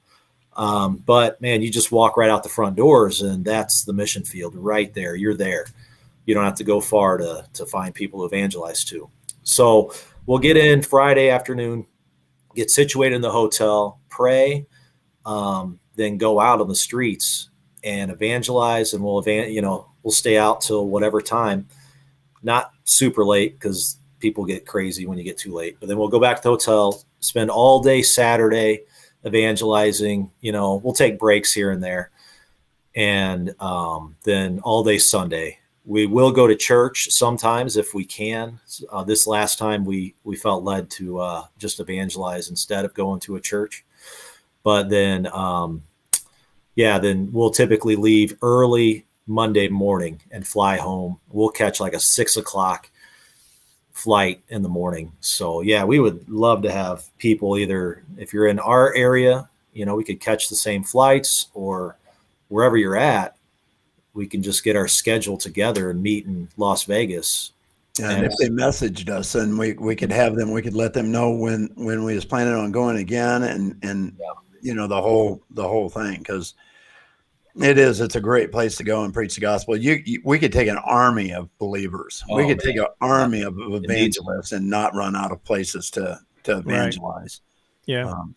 um, 0.55 0.97
but 0.97 1.39
man, 1.41 1.61
you 1.61 1.69
just 1.69 1.91
walk 1.91 2.17
right 2.17 2.29
out 2.29 2.43
the 2.43 2.49
front 2.49 2.75
doors 2.75 3.21
and 3.21 3.43
that's 3.43 3.83
the 3.83 3.93
mission 3.93 4.23
field 4.23 4.55
right 4.55 4.93
there. 4.93 5.15
You're 5.15 5.35
there. 5.35 5.65
You 6.25 6.33
don't 6.33 6.45
have 6.45 6.55
to 6.55 6.63
go 6.63 6.79
far 6.81 7.17
to, 7.17 7.45
to 7.53 7.65
find 7.65 7.93
people 7.93 8.21
to 8.21 8.25
evangelize 8.25 8.83
to. 8.85 9.09
So 9.43 9.93
we'll 10.25 10.39
get 10.39 10.57
in 10.57 10.81
Friday 10.81 11.29
afternoon, 11.29 11.85
get 12.55 12.71
situated 12.71 13.15
in 13.15 13.21
the 13.21 13.31
hotel, 13.31 13.99
pray, 14.09 14.65
um, 15.25 15.79
then 15.95 16.17
go 16.17 16.39
out 16.39 16.61
on 16.61 16.67
the 16.67 16.75
streets 16.75 17.49
and 17.83 18.11
evangelize. 18.11 18.93
And 18.93 19.03
we'll, 19.03 19.19
evan- 19.19 19.51
you 19.51 19.61
know, 19.61 19.89
we'll 20.03 20.11
stay 20.11 20.37
out 20.37 20.61
till 20.61 20.87
whatever 20.87 21.21
time, 21.21 21.67
not 22.43 22.71
super 22.83 23.23
late 23.23 23.53
because 23.53 23.97
people 24.19 24.45
get 24.45 24.65
crazy 24.65 25.05
when 25.05 25.17
you 25.17 25.23
get 25.23 25.37
too 25.37 25.53
late. 25.53 25.77
But 25.79 25.87
then 25.89 25.97
we'll 25.97 26.07
go 26.07 26.19
back 26.19 26.37
to 26.37 26.43
the 26.43 26.49
hotel, 26.49 27.03
spend 27.19 27.49
all 27.49 27.81
day 27.81 28.01
Saturday 28.01 28.81
evangelizing. 29.25 30.31
You 30.41 30.51
know, 30.51 30.81
we'll 30.83 30.93
take 30.93 31.19
breaks 31.19 31.53
here 31.53 31.71
and 31.71 31.83
there, 31.83 32.11
and 32.95 33.53
um, 33.61 34.15
then 34.23 34.59
all 34.63 34.83
day 34.83 34.97
Sunday. 34.97 35.59
We 35.87 36.07
will 36.07 36.31
go 36.31 36.47
to 36.47 36.55
church 36.55 37.09
sometimes 37.11 37.77
if 37.77 37.93
we 37.93 38.05
can. 38.05 38.59
Uh, 38.91 39.03
this 39.03 39.27
last 39.27 39.59
time 39.59 39.85
we 39.85 40.15
we 40.23 40.35
felt 40.35 40.63
led 40.63 40.89
to 40.91 41.19
uh, 41.19 41.43
just 41.59 41.79
evangelize 41.79 42.49
instead 42.49 42.85
of 42.85 42.93
going 42.95 43.19
to 43.21 43.35
a 43.35 43.41
church. 43.41 43.85
But 44.65 44.89
then, 44.89 45.27
um, 45.27 45.83
yeah, 46.73 46.97
then 46.97 47.29
we'll 47.31 47.51
typically 47.51 47.95
leave 47.95 48.35
early 48.41 49.05
Monday 49.27 49.69
morning 49.69 50.19
and 50.31 50.45
fly 50.45 50.77
home. 50.77 51.19
We'll 51.29 51.49
catch 51.49 51.79
like 51.79 51.93
a 51.93 51.99
six 51.99 52.35
o'clock 52.35 52.89
flight 53.93 54.41
in 54.49 54.63
the 54.63 54.69
morning. 54.69 55.11
So 55.19 55.61
yeah, 55.61 55.83
we 55.83 55.99
would 55.99 56.27
love 56.27 56.63
to 56.63 56.71
have 56.71 57.05
people 57.19 57.59
either 57.59 58.03
if 58.17 58.33
you're 58.33 58.47
in 58.47 58.57
our 58.57 58.91
area, 58.95 59.47
you 59.71 59.85
know, 59.85 59.95
we 59.95 60.03
could 60.03 60.19
catch 60.19 60.49
the 60.49 60.55
same 60.55 60.83
flights 60.83 61.49
or 61.53 61.95
wherever 62.47 62.75
you're 62.75 62.97
at, 62.97 63.37
we 64.15 64.25
can 64.25 64.41
just 64.41 64.63
get 64.63 64.75
our 64.75 64.87
schedule 64.87 65.37
together 65.37 65.91
and 65.91 66.01
meet 66.01 66.25
in 66.25 66.49
Las 66.57 66.85
Vegas. 66.85 67.51
And 68.01 68.25
if 68.25 68.33
they 68.39 68.49
messaged 68.49 69.09
us 69.09 69.35
and 69.35 69.59
we, 69.59 69.73
we 69.73 69.95
could 69.95 70.11
have 70.11 70.35
them, 70.35 70.51
we 70.51 70.63
could 70.63 70.73
let 70.73 70.93
them 70.93 71.11
know 71.11 71.31
when, 71.31 71.69
when 71.75 72.03
we 72.03 72.15
was 72.15 72.25
planning 72.25 72.55
on 72.55 72.71
going 72.71 72.97
again 72.97 73.43
and, 73.43 73.77
and, 73.83 74.15
Yeah. 74.19 74.25
You 74.65 74.73
know, 74.73 74.87
the 74.87 75.01
whole, 75.01 75.41
the 75.51 75.67
whole 75.67 75.89
thing. 75.89 76.23
Cause 76.23 76.55
it 77.61 77.77
is, 77.77 78.01
it's 78.01 78.15
a 78.15 78.21
great 78.21 78.51
place 78.51 78.75
to 78.77 78.83
go 78.83 79.03
and 79.05 79.13
preach 79.13 79.35
the 79.35 79.41
gospel. 79.41 79.77
You, 79.77 80.01
you 80.05 80.21
we 80.25 80.39
could 80.39 80.51
take 80.51 80.67
an 80.67 80.77
army 80.79 81.31
of 81.33 81.55
believers. 81.57 82.23
we 82.33 82.43
Oh, 82.43 82.47
could 82.47 82.59
take 82.59 82.75
an 82.77 82.87
army 82.99 83.43
of, 83.43 83.57
of 83.59 83.83
evangelists 83.83 84.51
and 84.51 84.69
not 84.69 84.93
run 84.93 85.15
out 85.15 85.31
of 85.31 85.41
places 85.43 85.89
to, 85.91 86.19
to 86.43 86.57
evangelize. 86.57 87.41
Yeah. 87.85 88.09
Um, 88.09 88.35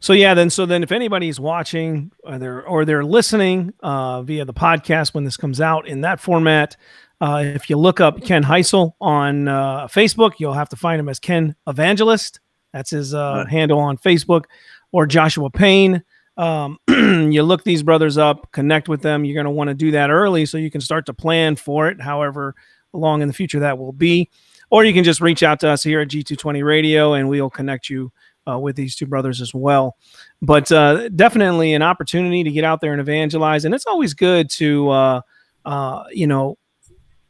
So 0.00 0.12
yeah, 0.12 0.34
then 0.34 0.50
so 0.50 0.66
then 0.66 0.82
if 0.82 0.92
anybody's 0.92 1.40
watching 1.40 2.12
or 2.24 2.38
they're 2.38 2.66
or 2.66 2.84
they're 2.84 3.04
listening 3.04 3.72
uh, 3.82 4.20
via 4.22 4.44
the 4.44 4.52
podcast 4.52 5.14
when 5.14 5.24
this 5.24 5.38
comes 5.38 5.58
out 5.60 5.88
in 5.88 6.02
that 6.02 6.20
format, 6.20 6.76
uh, 7.22 7.42
if 7.42 7.70
you 7.70 7.78
look 7.78 7.98
up 8.00 8.22
Ken 8.22 8.44
Heisel 8.44 8.92
on 9.00 9.48
uh, 9.48 9.86
Facebook, 9.86 10.32
you'll 10.38 10.52
have 10.52 10.68
to 10.68 10.76
find 10.76 11.00
him 11.00 11.08
as 11.08 11.18
Ken 11.18 11.56
Evangelist. 11.66 12.40
That's 12.74 12.90
his 12.90 13.14
uh, 13.14 13.44
Right. 13.44 13.48
handle 13.48 13.78
on 13.78 13.96
Facebook, 13.96 14.44
or 14.96 15.06
Joshua 15.06 15.50
Payne. 15.50 16.02
Um, 16.38 16.78
you 16.88 17.42
look 17.42 17.64
these 17.64 17.82
brothers 17.82 18.16
up, 18.16 18.50
connect 18.50 18.88
with 18.88 19.02
them. 19.02 19.26
You're 19.26 19.34
going 19.34 19.44
to 19.44 19.50
want 19.50 19.68
to 19.68 19.74
do 19.74 19.90
that 19.90 20.08
early 20.08 20.46
so 20.46 20.56
you 20.56 20.70
can 20.70 20.80
start 20.80 21.04
to 21.04 21.12
plan 21.12 21.56
for 21.56 21.88
it, 21.88 22.00
however 22.00 22.54
long 22.94 23.20
in 23.20 23.28
the 23.28 23.34
future 23.34 23.60
that 23.60 23.76
will 23.76 23.92
be. 23.92 24.30
Or 24.70 24.86
you 24.86 24.94
can 24.94 25.04
just 25.04 25.20
reach 25.20 25.42
out 25.42 25.60
to 25.60 25.68
us 25.68 25.82
here 25.82 26.00
at 26.00 26.08
G220 26.08 26.64
Radio 26.64 27.12
and 27.12 27.28
we'll 27.28 27.50
connect 27.50 27.90
you 27.90 28.10
uh, 28.48 28.58
with 28.58 28.74
these 28.74 28.96
two 28.96 29.04
brothers 29.04 29.42
as 29.42 29.52
well. 29.52 29.98
But 30.40 30.72
uh, 30.72 31.10
definitely 31.10 31.74
an 31.74 31.82
opportunity 31.82 32.42
to 32.44 32.50
get 32.50 32.64
out 32.64 32.80
there 32.80 32.92
and 32.92 33.00
evangelize. 33.02 33.66
And 33.66 33.74
it's 33.74 33.86
always 33.86 34.14
good 34.14 34.48
to, 34.52 34.88
uh, 34.88 35.20
uh, 35.66 36.04
you 36.10 36.26
know, 36.26 36.56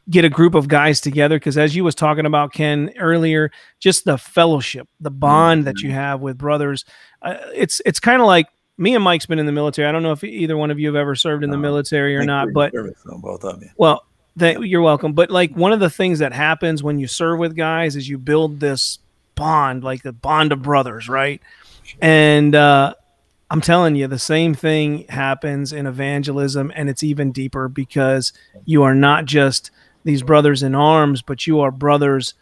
get 0.08 0.24
a 0.24 0.28
group 0.28 0.54
of 0.54 0.68
guys 0.68 1.00
together 1.00 1.36
because 1.36 1.58
as 1.58 1.74
you 1.74 1.82
was 1.82 1.94
talking 1.94 2.26
about 2.26 2.52
ken 2.52 2.92
earlier 2.98 3.50
just 3.80 4.04
the 4.04 4.16
fellowship 4.16 4.88
the 5.00 5.10
bond 5.10 5.64
that 5.64 5.80
you 5.80 5.90
have 5.90 6.20
with 6.20 6.38
brothers 6.38 6.84
uh, 7.26 7.50
it's 7.54 7.80
it's 7.84 8.00
kind 8.00 8.20
of 8.20 8.26
like 8.26 8.46
me 8.78 8.94
and 8.94 9.02
mike's 9.02 9.26
been 9.26 9.38
in 9.38 9.46
the 9.46 9.52
military 9.52 9.88
i 9.88 9.92
don't 9.92 10.02
know 10.02 10.12
if 10.12 10.22
either 10.24 10.56
one 10.56 10.70
of 10.70 10.78
you 10.78 10.86
have 10.86 10.96
ever 10.96 11.14
served 11.14 11.42
in 11.44 11.50
the 11.50 11.58
military 11.58 12.16
or 12.16 12.24
not 12.24 12.48
but 12.52 12.70
for 12.70 12.76
your 12.76 12.84
service, 12.86 13.02
though, 13.04 13.18
both 13.18 13.44
of 13.44 13.62
you. 13.62 13.70
well, 13.76 14.06
th- 14.38 14.58
you're 14.60 14.82
welcome. 14.82 15.12
But 15.12 15.30
like 15.30 15.54
one 15.54 15.72
of 15.72 15.80
the 15.80 15.90
things 15.90 16.18
that 16.20 16.32
happens 16.32 16.82
when 16.82 16.98
you 16.98 17.06
serve 17.06 17.38
with 17.38 17.56
guys 17.56 17.96
is 17.96 18.08
you 18.08 18.18
build 18.18 18.60
this 18.60 18.98
bond, 19.34 19.84
like 19.84 20.02
the 20.02 20.12
bond 20.12 20.52
of 20.52 20.62
brothers, 20.62 21.08
right? 21.08 21.40
And 22.00 22.54
uh, 22.54 22.94
I'm 23.50 23.60
telling 23.60 23.96
you, 23.96 24.06
the 24.06 24.18
same 24.18 24.54
thing 24.54 25.06
happens 25.08 25.72
in 25.72 25.86
evangelism, 25.86 26.72
and 26.74 26.88
it's 26.88 27.02
even 27.02 27.32
deeper 27.32 27.68
because 27.68 28.32
you 28.64 28.82
are 28.82 28.94
not 28.94 29.24
just 29.24 29.70
these 30.04 30.22
brothers 30.22 30.62
in 30.62 30.74
arms, 30.74 31.22
but 31.22 31.46
you 31.46 31.60
are 31.60 31.70
brothers 31.70 32.34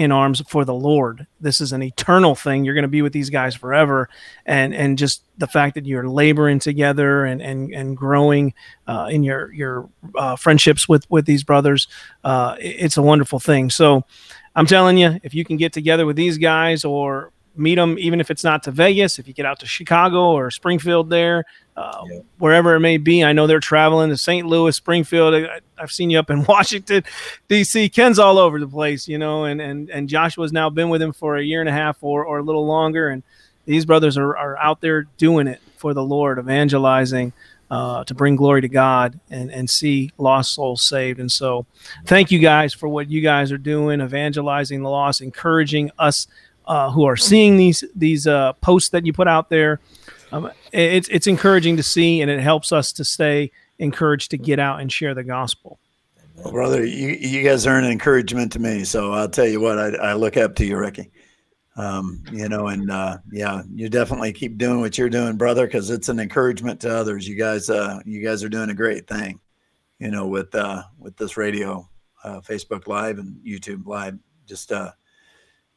in 0.00 0.10
arms 0.10 0.40
for 0.48 0.64
the 0.64 0.72
Lord. 0.72 1.26
This 1.42 1.60
is 1.60 1.72
an 1.72 1.82
eternal 1.82 2.34
thing. 2.34 2.64
You're 2.64 2.74
going 2.74 2.82
to 2.82 2.88
be 2.88 3.02
with 3.02 3.12
these 3.12 3.28
guys 3.28 3.54
forever, 3.54 4.08
and 4.46 4.74
and 4.74 4.96
just 4.96 5.22
the 5.36 5.46
fact 5.46 5.74
that 5.74 5.84
you're 5.84 6.08
laboring 6.08 6.58
together 6.58 7.26
and 7.26 7.42
and 7.42 7.70
and 7.74 7.94
growing 7.94 8.54
uh, 8.86 9.08
in 9.10 9.22
your 9.22 9.52
your 9.52 9.90
uh, 10.14 10.36
friendships 10.36 10.88
with 10.88 11.08
with 11.10 11.26
these 11.26 11.44
brothers, 11.44 11.86
uh, 12.24 12.56
it's 12.58 12.96
a 12.96 13.02
wonderful 13.02 13.38
thing. 13.38 13.68
So, 13.68 14.06
I'm 14.56 14.64
telling 14.64 14.96
you, 14.96 15.20
if 15.22 15.34
you 15.34 15.44
can 15.44 15.58
get 15.58 15.74
together 15.74 16.06
with 16.06 16.16
these 16.16 16.38
guys 16.38 16.82
or 16.82 17.30
meet 17.54 17.74
them, 17.74 17.98
even 17.98 18.20
if 18.20 18.30
it's 18.30 18.42
not 18.42 18.62
to 18.62 18.70
Vegas, 18.70 19.18
if 19.18 19.28
you 19.28 19.34
get 19.34 19.44
out 19.44 19.60
to 19.60 19.66
Chicago 19.66 20.30
or 20.30 20.50
Springfield, 20.50 21.10
there, 21.10 21.44
uh, 21.80 22.04
Yeah. 22.10 22.20
wherever 22.38 22.74
it 22.74 22.80
may 22.80 22.96
be. 22.96 23.24
I 23.24 23.32
know 23.32 23.46
they're 23.46 23.60
traveling 23.60 24.10
to 24.10 24.16
St. 24.16 24.46
Louis, 24.46 24.74
Springfield. 24.76 25.34
I, 25.34 25.60
I've 25.78 25.90
seen 25.92 26.10
you 26.10 26.18
up 26.18 26.30
in 26.30 26.44
Washington, 26.48 27.04
D.C. 27.48 27.88
Ken's 27.88 28.18
all 28.18 28.38
over 28.38 28.58
the 28.60 28.68
place, 28.68 29.08
you 29.08 29.18
know, 29.18 29.44
and 29.44 29.60
and 29.60 29.88
and 29.90 30.08
Joshua's 30.08 30.52
now 30.52 30.70
been 30.70 30.88
with 30.90 31.00
him 31.02 31.12
for 31.12 31.36
a 31.36 31.42
year 31.42 31.60
and 31.60 31.68
a 31.68 31.72
half 31.72 31.98
or 32.02 32.24
or 32.24 32.38
a 32.38 32.42
little 32.42 32.66
longer, 32.66 33.08
and 33.08 33.22
these 33.66 33.84
brothers 33.84 34.16
are 34.18 34.36
are 34.36 34.56
out 34.58 34.80
there 34.80 35.04
doing 35.18 35.46
it 35.46 35.60
for 35.76 35.94
the 35.94 36.02
Lord, 36.04 36.38
evangelizing. 36.38 37.32
uh, 37.70 38.02
to 38.02 38.14
bring 38.14 38.34
glory 38.34 38.60
to 38.60 38.68
God 38.68 39.20
and, 39.30 39.48
and 39.52 39.70
see 39.70 40.10
lost 40.18 40.54
souls 40.54 40.82
saved. 40.82 41.20
And 41.20 41.30
so, 41.30 41.66
thank 42.04 42.32
you 42.32 42.40
guys 42.40 42.74
for 42.74 42.88
what 42.88 43.08
you 43.08 43.20
guys 43.20 43.52
are 43.52 43.58
doing, 43.58 44.00
evangelizing 44.00 44.82
the 44.82 44.90
lost, 44.90 45.20
encouraging 45.20 45.92
us 45.96 46.26
uh, 46.66 46.90
who 46.90 47.04
are 47.04 47.16
seeing 47.16 47.56
these 47.56 47.84
these 47.94 48.26
uh, 48.26 48.54
posts 48.54 48.88
that 48.90 49.06
you 49.06 49.12
put 49.12 49.28
out 49.28 49.50
there. 49.50 49.78
Um, 50.32 50.50
it's 50.72 51.08
it's 51.08 51.26
encouraging 51.26 51.76
to 51.76 51.82
see, 51.82 52.20
and 52.20 52.30
it 52.30 52.40
helps 52.40 52.72
us 52.72 52.92
to 52.92 53.04
stay 53.04 53.50
encouraged 53.78 54.30
to 54.30 54.38
get 54.38 54.58
out 54.58 54.80
and 54.80 54.92
share 54.92 55.14
the 55.14 55.24
gospel. 55.24 55.78
Well, 56.36 56.52
brother, 56.52 56.84
you, 56.84 57.08
you 57.08 57.42
guys 57.42 57.66
are 57.66 57.78
an 57.78 57.84
encouragement 57.84 58.52
to 58.52 58.58
me. 58.58 58.84
So 58.84 59.12
I'll 59.12 59.28
tell 59.28 59.46
you 59.46 59.60
what, 59.60 59.78
I, 59.78 59.88
I 59.96 60.14
look 60.14 60.36
up 60.36 60.54
to 60.56 60.64
you, 60.64 60.78
Ricky. 60.78 61.10
Um, 61.76 62.22
you 62.32 62.48
know, 62.48 62.68
and 62.68 62.90
uh, 62.90 63.18
yeah, 63.30 63.62
you 63.74 63.88
definitely 63.88 64.32
keep 64.32 64.58
doing 64.58 64.80
what 64.80 64.98
you're 64.98 65.08
doing, 65.08 65.36
brother, 65.36 65.66
because 65.66 65.90
it's 65.90 66.08
an 66.08 66.18
encouragement 66.18 66.80
to 66.80 66.94
others. 66.94 67.28
You 67.28 67.36
guys, 67.36 67.70
uh, 67.70 68.00
you 68.04 68.22
guys 68.22 68.42
are 68.42 68.48
doing 68.48 68.70
a 68.70 68.74
great 68.74 69.06
thing, 69.06 69.40
you 69.98 70.10
know, 70.10 70.26
with 70.26 70.54
uh, 70.54 70.82
with 70.98 71.16
this 71.16 71.36
radio, 71.36 71.88
uh, 72.24 72.40
Facebook 72.40 72.86
Live, 72.86 73.18
and 73.18 73.36
YouTube 73.44 73.86
Live. 73.86 74.18
Just, 74.46 74.72
uh, 74.72 74.92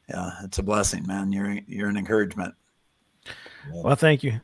yeah, 0.08 0.30
it's 0.42 0.58
a 0.58 0.62
blessing, 0.62 1.06
man. 1.06 1.32
You're 1.32 1.58
you're 1.66 1.88
an 1.88 1.96
encouragement. 1.96 2.54
Well, 3.72 3.96
thank 3.96 4.22
you. 4.22 4.40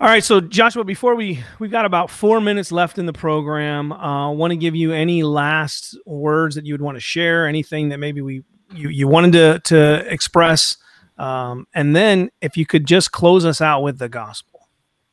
All 0.00 0.06
right, 0.06 0.22
so 0.22 0.40
Joshua, 0.40 0.84
before 0.84 1.16
we 1.16 1.42
we've 1.58 1.72
got 1.72 1.84
about 1.84 2.08
four 2.08 2.40
minutes 2.40 2.70
left 2.70 2.98
in 2.98 3.06
the 3.06 3.12
program, 3.12 3.92
I 3.92 4.26
uh, 4.26 4.30
want 4.30 4.52
to 4.52 4.56
give 4.56 4.76
you 4.76 4.92
any 4.92 5.24
last 5.24 5.98
words 6.06 6.54
that 6.54 6.64
you 6.64 6.72
would 6.74 6.80
want 6.80 6.96
to 6.96 7.00
share, 7.00 7.48
anything 7.48 7.88
that 7.88 7.98
maybe 7.98 8.20
we 8.20 8.44
you 8.72 8.90
you 8.90 9.08
wanted 9.08 9.32
to 9.32 9.60
to 9.64 10.12
express, 10.12 10.76
um, 11.18 11.66
and 11.74 11.96
then 11.96 12.30
if 12.40 12.56
you 12.56 12.64
could 12.64 12.86
just 12.86 13.10
close 13.10 13.44
us 13.44 13.60
out 13.60 13.82
with 13.82 13.98
the 13.98 14.08
gospel. 14.08 14.68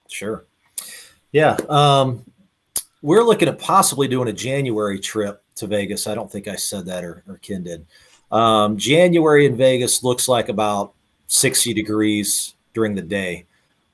Sure. 0.07 0.45
Yeah, 1.31 1.57
um, 1.67 2.23
we're 3.01 3.23
looking 3.23 3.47
at 3.47 3.57
possibly 3.59 4.07
doing 4.07 4.27
a 4.27 4.33
January 4.33 4.99
trip 4.99 5.43
to 5.55 5.67
Vegas. 5.67 6.05
I 6.05 6.15
don't 6.15 6.31
think 6.31 6.47
I 6.47 6.55
said 6.55 6.85
that 6.85 7.03
or, 7.03 7.23
or 7.27 7.37
Ken 7.37 7.63
did. 7.63 7.85
Um, 8.31 8.77
January 8.77 9.45
in 9.45 9.55
Vegas 9.57 10.03
looks 10.03 10.27
like 10.27 10.49
about 10.49 10.93
60 11.27 11.73
degrees 11.73 12.54
during 12.75 12.93
the 12.93 13.01
day. 13.01 13.47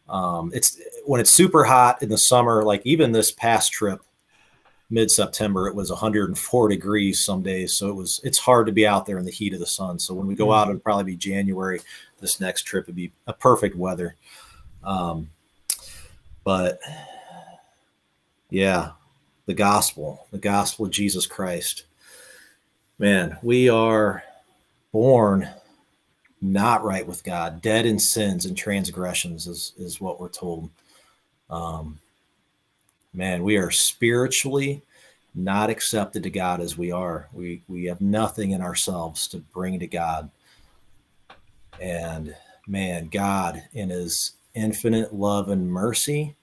Um, 0.09 0.51
it's 0.53 0.77
when 1.05 1.21
it's 1.21 1.32
super 1.32 1.63
hot 1.63 2.03
in 2.03 2.09
the 2.09 2.17
summer, 2.17 2.63
like 2.63 2.82
even 2.84 3.13
this 3.13 3.32
past 3.32 3.71
trip, 3.71 4.01
mid 4.89 5.09
September, 5.09 5.67
it 5.67 5.75
was 5.75 5.89
104 5.89 6.67
degrees 6.67 7.23
some 7.23 7.41
days. 7.41 7.73
So 7.73 7.88
it 7.88 7.95
was 7.95 8.19
it's 8.25 8.38
hard 8.38 8.65
to 8.65 8.73
be 8.73 8.86
out 8.86 9.05
there 9.05 9.17
in 9.17 9.25
the 9.25 9.32
heat 9.32 9.53
of 9.53 9.61
the 9.61 9.65
sun. 9.65 9.97
So 9.97 10.13
when 10.13 10.27
we 10.27 10.36
go 10.36 10.51
out, 10.51 10.67
it'll 10.67 10.82
probably 10.82 11.05
be 11.05 11.15
January. 11.15 11.79
This 12.19 12.41
next 12.41 12.63
trip 12.63 12.88
would 12.88 12.95
be 12.95 13.13
a 13.25 13.34
perfect 13.34 13.77
weather. 13.77 14.15
Um, 14.84 15.29
but 16.43 16.79
yeah, 18.49 18.91
the 19.45 19.53
gospel, 19.53 20.27
the 20.32 20.38
gospel 20.38 20.86
of 20.86 20.91
Jesus 20.91 21.25
Christ. 21.25 21.86
Man, 22.99 23.38
we 23.41 23.69
are 23.69 24.23
born 24.91 25.49
not 26.41 26.83
right 26.83 27.05
with 27.05 27.23
God, 27.23 27.61
dead 27.61 27.85
in 27.85 27.99
sins 27.99 28.45
and 28.45 28.57
transgressions, 28.57 29.47
is, 29.47 29.73
is 29.77 30.01
what 30.01 30.19
we're 30.19 30.29
told. 30.29 30.69
Um, 31.49 31.99
man, 33.13 33.43
we 33.43 33.57
are 33.57 33.71
spiritually 33.71 34.81
not 35.35 35.69
accepted 35.69 36.23
to 36.23 36.29
God 36.29 36.59
as 36.59 36.77
we 36.77 36.91
are. 36.91 37.27
We 37.33 37.61
we 37.67 37.85
have 37.85 38.01
nothing 38.01 38.51
in 38.51 38.61
ourselves 38.61 39.27
to 39.29 39.37
bring 39.37 39.79
to 39.79 39.87
God. 39.87 40.29
And 41.79 42.35
man, 42.67 43.07
God 43.07 43.63
in 43.73 43.89
his 43.89 44.33
infinite 44.53 45.13
love 45.13 45.49
and 45.49 45.71
mercy 45.71 46.35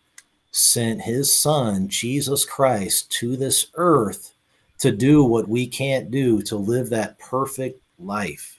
sent 0.51 1.03
his 1.03 1.38
son 1.38 1.88
Jesus 1.88 2.44
Christ 2.44 3.11
to 3.12 3.36
this 3.36 3.66
earth 3.74 4.32
to 4.78 4.90
do 4.90 5.24
what 5.24 5.49
we 5.49 5.66
can't 5.66 6.11
do, 6.11 6.40
to 6.42 6.57
live 6.57 6.88
that 6.90 7.18
perfect 7.18 7.82
life 7.99 8.58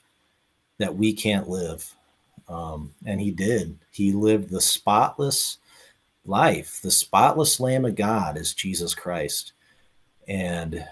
that 0.80 0.96
we 0.96 1.14
can't 1.14 1.48
live. 1.48 1.94
Um, 2.48 2.94
and 3.06 3.22
he 3.22 3.30
did. 3.30 3.78
He 3.92 4.12
lived 4.12 4.50
the 4.50 4.62
spotless 4.62 5.60
life. 6.26 6.82
The 6.82 6.92
spotless 6.92 7.60
Lamb 7.60 7.86
of 7.86 7.96
God 7.96 8.38
is 8.38 8.54
Jesus 8.56 8.96
Christ. 8.96 9.54
And 10.28 10.84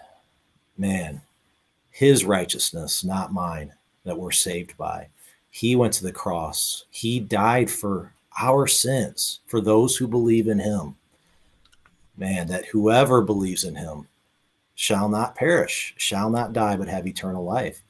man, 0.77 1.21
his 1.89 2.25
righteousness, 2.25 3.03
not 3.03 3.33
mine, 3.33 3.73
that 4.03 4.17
we're 4.17 4.31
saved 4.31 4.77
by. 4.77 5.07
He 5.49 5.75
went 5.75 5.93
to 5.93 6.03
the 6.03 6.11
cross. 6.11 6.85
He 6.91 7.19
died 7.19 7.71
for 7.71 8.13
our 8.39 8.67
sins, 8.67 9.39
for 9.47 9.59
those 9.59 9.95
who 9.97 10.07
believe 10.07 10.47
in 10.47 10.59
him. 10.59 10.95
Man, 12.15 12.47
that 12.47 12.65
whoever 12.65 13.21
believes 13.21 13.63
in 13.63 13.75
him 13.75 14.07
shall 14.75 15.09
not 15.09 15.35
perish, 15.35 15.95
shall 15.97 16.29
not 16.29 16.53
die, 16.53 16.75
but 16.75 16.87
have 16.87 17.07
eternal 17.07 17.43
life. 17.43 17.81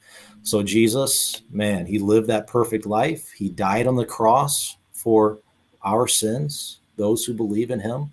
So 0.42 0.62
Jesus, 0.62 1.42
man, 1.50 1.86
he 1.86 1.98
lived 1.98 2.28
that 2.28 2.46
perfect 2.46 2.86
life. 2.86 3.30
He 3.30 3.48
died 3.48 3.86
on 3.86 3.96
the 3.96 4.06
cross 4.06 4.76
for 4.92 5.38
our 5.84 6.08
sins, 6.08 6.78
those 6.96 7.24
who 7.24 7.34
believe 7.34 7.70
in 7.70 7.80
him. 7.80 8.12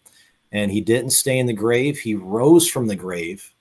And 0.51 0.71
he 0.71 0.81
didn't 0.81 1.11
stay 1.11 1.39
in 1.39 1.47
the 1.47 1.53
grave. 1.53 1.99
He 1.99 2.15
rose 2.15 2.67
from 2.67 2.87
the 2.87 2.95
grave. 2.95 3.51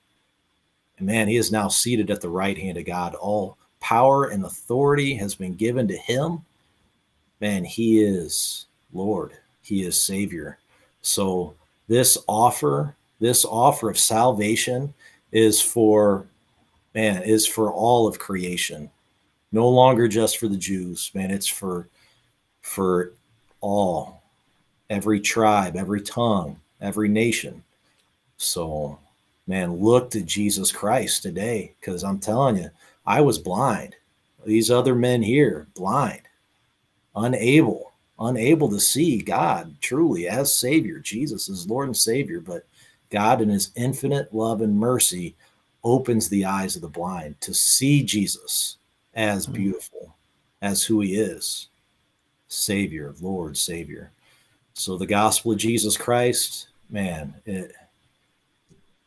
And 0.97 1.07
man, 1.07 1.27
he 1.27 1.35
is 1.35 1.51
now 1.51 1.67
seated 1.67 2.09
at 2.09 2.21
the 2.21 2.29
right 2.29 2.57
hand 2.57 2.77
of 2.77 2.85
God. 2.85 3.15
All 3.15 3.57
power 3.79 4.25
and 4.25 4.45
authority 4.45 5.15
has 5.15 5.35
been 5.35 5.53
given 5.53 5.87
to 5.87 5.97
him. 5.97 6.43
Man, 7.41 7.63
he 7.63 8.01
is 8.01 8.65
Lord. 8.93 9.33
He 9.61 9.83
is 9.83 9.99
Savior. 9.99 10.57
So 11.01 11.55
this 11.87 12.17
offer, 12.27 12.95
this 13.19 13.45
offer 13.45 13.89
of 13.89 13.99
salvation 13.99 14.93
is 15.31 15.61
for 15.61 16.25
man, 16.95 17.21
is 17.21 17.45
for 17.45 17.71
all 17.71 18.07
of 18.07 18.17
creation. 18.17 18.89
No 19.51 19.69
longer 19.69 20.07
just 20.07 20.37
for 20.39 20.47
the 20.47 20.57
Jews, 20.57 21.11
man. 21.13 21.29
It's 21.29 21.47
for 21.47 21.87
for 22.61 23.11
all, 23.61 24.23
every 24.89 25.19
tribe, 25.19 25.75
every 25.75 26.01
tongue, 26.01 26.59
every 26.81 27.07
nation. 27.07 27.63
So, 28.37 28.97
man, 29.45 29.75
look 29.75 30.09
to 30.11 30.21
Jesus 30.21 30.71
Christ 30.71 31.21
today, 31.21 31.75
because 31.79 32.03
I'm 32.03 32.17
telling 32.17 32.57
you, 32.57 32.71
I 33.05 33.21
was 33.21 33.37
blind. 33.37 33.95
These 34.45 34.71
other 34.71 34.95
men 34.95 35.21
here, 35.21 35.67
blind, 35.75 36.21
unable, 37.15 37.91
unable 38.19 38.69
to 38.69 38.79
see 38.79 39.21
God 39.21 39.75
truly 39.79 40.27
as 40.27 40.55
Savior. 40.55 40.99
Jesus 40.99 41.49
is 41.49 41.69
Lord 41.69 41.87
and 41.87 41.97
Savior, 41.97 42.39
but 42.39 42.65
God, 43.11 43.41
in 43.41 43.49
His 43.49 43.71
infinite 43.75 44.33
love 44.33 44.61
and 44.61 44.75
mercy, 44.77 45.35
opens 45.85 46.27
the 46.27 46.43
eyes 46.43 46.75
of 46.75 46.81
the 46.81 46.89
blind 46.89 47.39
to 47.39 47.53
see 47.53 48.03
Jesus 48.03 48.77
as 49.13 49.45
hmm. 49.45 49.53
beautiful, 49.53 50.15
as 50.61 50.83
who 50.83 50.99
he 50.99 51.15
is 51.15 51.67
Savior, 52.47 53.13
Lord, 53.21 53.55
Savior. 53.55 54.11
So 54.73 54.97
the 54.97 55.05
gospel 55.05 55.53
of 55.53 55.57
Jesus 55.57 55.95
Christ, 55.95 56.67
man, 56.89 57.33
it, 57.45 57.71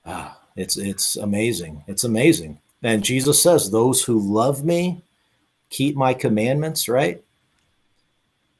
ah, 0.06 0.38
it's 0.56 0.76
it's 0.76 1.16
amazing. 1.16 1.82
It's 1.86 2.04
amazing. 2.04 2.58
And 2.82 3.04
Jesus 3.04 3.42
says, 3.42 3.70
"Those 3.70 4.02
who 4.02 4.18
love 4.18 4.64
me 4.64 5.02
keep 5.70 5.94
my 5.94 6.14
commandments." 6.14 6.88
Right? 6.88 7.22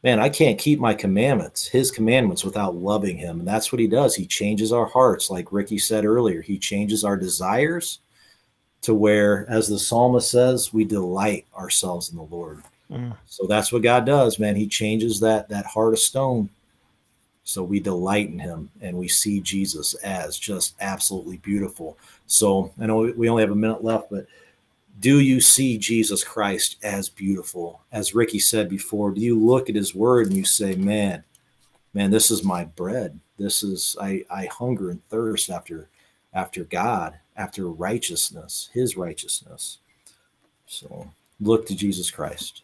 Man, 0.05 0.21
I 0.21 0.29
can't 0.29 0.61
keep 0.61 0.79
my 0.79 0.95
commandments, 0.95 1.67
His 1.67 1.91
commandments, 1.91 2.45
without 2.45 2.77
loving 2.77 3.17
Him, 3.17 3.41
and 3.41 3.49
that's 3.49 3.73
what 3.73 3.81
He 3.81 3.89
does. 3.89 4.15
He 4.15 4.27
changes 4.27 4.73
our 4.73 4.87
hearts, 4.87 5.31
like 5.31 5.51
Ricky 5.51 5.79
said 5.79 6.05
earlier. 6.05 6.41
He 6.41 6.59
changes 6.59 7.05
our 7.05 7.17
desires 7.17 7.99
to 8.83 8.95
where, 8.95 9.47
as 9.49 9.69
the 9.69 9.79
psalmist 9.79 10.31
says, 10.31 10.73
we 10.73 10.85
delight 10.85 11.47
ourselves 11.57 12.11
in 12.11 12.17
the 12.17 12.23
Lord. 12.23 12.63
Mm. 12.91 13.17
So 13.27 13.47
that's 13.47 13.73
what 13.73 13.83
God 13.83 14.07
does, 14.07 14.39
man. 14.39 14.57
He 14.57 14.67
changes 14.67 15.21
that 15.21 15.49
that 15.49 15.67
heart 15.67 15.93
of 15.93 15.99
stone. 15.99 16.49
So 17.45 17.63
we 17.63 17.81
delight 17.81 18.29
in 18.29 18.39
him 18.39 18.71
and 18.83 18.97
we 18.97 19.09
see 19.09 19.41
Jesus 19.41 19.95
as 19.95 20.39
just 20.39 20.75
absolutely 20.81 21.39
beautiful. 21.39 21.97
So 22.27 22.73
I 22.79 22.87
know 22.87 23.13
we 23.17 23.29
only 23.29 23.43
have 23.43 23.51
a 23.51 23.57
minute 23.57 23.83
left, 23.83 24.11
but 24.11 24.27
do 25.01 25.21
you 25.21 25.41
see 25.41 25.79
Jesus 25.79 26.23
Christ 26.25 26.77
as 26.83 27.09
beautiful? 27.09 27.81
As 27.91 28.15
Ricky 28.15 28.39
said 28.39 28.69
before, 28.69 29.13
do 29.13 29.21
you 29.21 29.39
look 29.39 29.71
at 29.71 29.77
his 29.77 29.95
word 29.95 30.27
and 30.27 30.37
you 30.37 30.45
say, 30.45 30.75
man, 30.75 31.25
man, 31.95 32.11
this 32.11 32.31
is 32.31 32.45
my 32.45 32.65
bread. 32.65 33.19
This 33.39 33.63
is 33.63 33.97
I, 34.01 34.25
I 34.31 34.47
hunger 34.47 34.91
and 34.91 35.03
thirst 35.09 35.51
after 35.51 35.89
after 36.35 36.65
God 36.65 37.15
after 37.39 37.71
righteousness, 37.71 38.69
his 38.75 38.97
righteousness. 38.97 39.79
So 40.67 41.11
look 41.41 41.67
to 41.67 41.75
Jesus 41.75 42.11
Christ. 42.11 42.63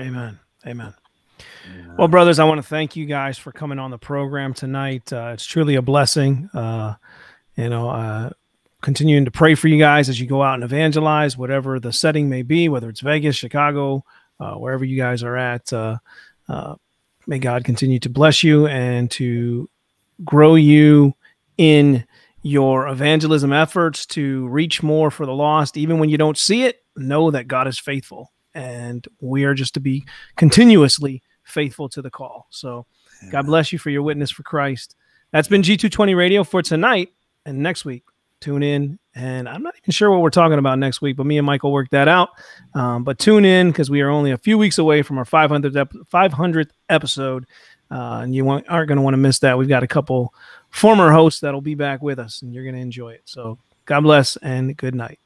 Amen. 0.00 0.40
Amen. 0.66 0.94
Well, 1.96 2.08
brothers, 2.08 2.38
I 2.38 2.44
want 2.44 2.58
to 2.58 2.66
thank 2.66 2.96
you 2.96 3.06
guys 3.06 3.38
for 3.38 3.52
coming 3.52 3.78
on 3.78 3.90
the 3.90 3.98
program 3.98 4.54
tonight. 4.54 5.12
Uh, 5.12 5.32
it's 5.34 5.44
truly 5.44 5.76
a 5.76 5.82
blessing. 5.82 6.48
Uh, 6.54 6.94
you 7.56 7.68
know, 7.68 7.90
uh, 7.90 8.30
continuing 8.80 9.24
to 9.24 9.30
pray 9.30 9.54
for 9.54 9.68
you 9.68 9.78
guys 9.78 10.08
as 10.08 10.18
you 10.18 10.26
go 10.26 10.42
out 10.42 10.54
and 10.54 10.64
evangelize, 10.64 11.36
whatever 11.36 11.78
the 11.78 11.92
setting 11.92 12.28
may 12.28 12.42
be, 12.42 12.68
whether 12.68 12.88
it's 12.88 13.00
Vegas, 13.00 13.36
Chicago, 13.36 14.04
uh, 14.40 14.54
wherever 14.54 14.84
you 14.84 14.96
guys 14.96 15.22
are 15.22 15.36
at. 15.36 15.72
Uh, 15.72 15.98
uh, 16.48 16.74
may 17.26 17.38
God 17.38 17.64
continue 17.64 17.98
to 18.00 18.08
bless 18.08 18.42
you 18.42 18.66
and 18.66 19.10
to 19.12 19.68
grow 20.24 20.54
you 20.54 21.14
in 21.58 22.04
your 22.44 22.86
evangelism 22.88 23.52
efforts 23.52 24.04
to 24.04 24.46
reach 24.48 24.82
more 24.82 25.10
for 25.10 25.24
the 25.26 25.32
lost. 25.32 25.76
Even 25.78 25.98
when 25.98 26.10
you 26.10 26.18
don't 26.18 26.38
see 26.38 26.64
it, 26.64 26.84
know 26.94 27.30
that 27.30 27.48
God 27.48 27.66
is 27.66 27.78
faithful 27.78 28.30
and 28.54 29.08
we 29.20 29.44
are 29.44 29.54
just 29.54 29.74
to 29.74 29.80
be 29.80 30.04
continuously 30.36 31.22
faithful 31.42 31.88
to 31.88 32.02
the 32.02 32.10
call. 32.10 32.46
So, 32.50 32.86
God 33.30 33.46
bless 33.46 33.72
you 33.72 33.78
for 33.78 33.90
your 33.90 34.02
witness 34.02 34.30
for 34.30 34.42
Christ. 34.42 34.94
That's 35.32 35.48
been 35.48 35.62
G220 35.62 36.16
Radio 36.16 36.44
for 36.44 36.62
tonight 36.62 37.08
and 37.46 37.58
next 37.58 37.84
week. 37.84 38.04
Tune 38.40 38.62
in, 38.62 38.98
and 39.14 39.48
I'm 39.48 39.62
not 39.62 39.74
even 39.82 39.90
sure 39.90 40.10
what 40.10 40.20
we're 40.20 40.28
talking 40.28 40.58
about 40.58 40.78
next 40.78 41.00
week, 41.00 41.16
but 41.16 41.24
me 41.24 41.38
and 41.38 41.46
Michael 41.46 41.72
worked 41.72 41.92
that 41.92 42.08
out. 42.08 42.28
Um, 42.74 43.02
but 43.02 43.18
tune 43.18 43.46
in 43.46 43.70
because 43.70 43.88
we 43.88 44.02
are 44.02 44.10
only 44.10 44.32
a 44.32 44.38
few 44.38 44.58
weeks 44.58 44.76
away 44.76 45.00
from 45.00 45.16
our 45.16 45.24
500th, 45.24 45.74
ep- 45.74 45.92
500th 46.12 46.70
episode, 46.90 47.46
uh, 47.90 48.20
and 48.22 48.34
you 48.34 48.44
want, 48.44 48.66
aren't 48.68 48.88
going 48.88 48.96
to 48.96 49.02
want 49.02 49.14
to 49.14 49.18
miss 49.18 49.38
that. 49.38 49.56
We've 49.56 49.68
got 49.68 49.82
a 49.82 49.86
couple 49.88 50.34
former 50.74 51.12
host 51.12 51.40
that'll 51.40 51.60
be 51.60 51.74
back 51.76 52.02
with 52.02 52.18
us, 52.18 52.42
and 52.42 52.52
you're 52.52 52.64
going 52.64 52.74
to 52.74 52.80
enjoy 52.80 53.10
it. 53.10 53.22
So, 53.24 53.58
God 53.86 54.00
bless 54.00 54.36
and 54.38 54.76
good 54.76 54.94
night. 54.94 55.20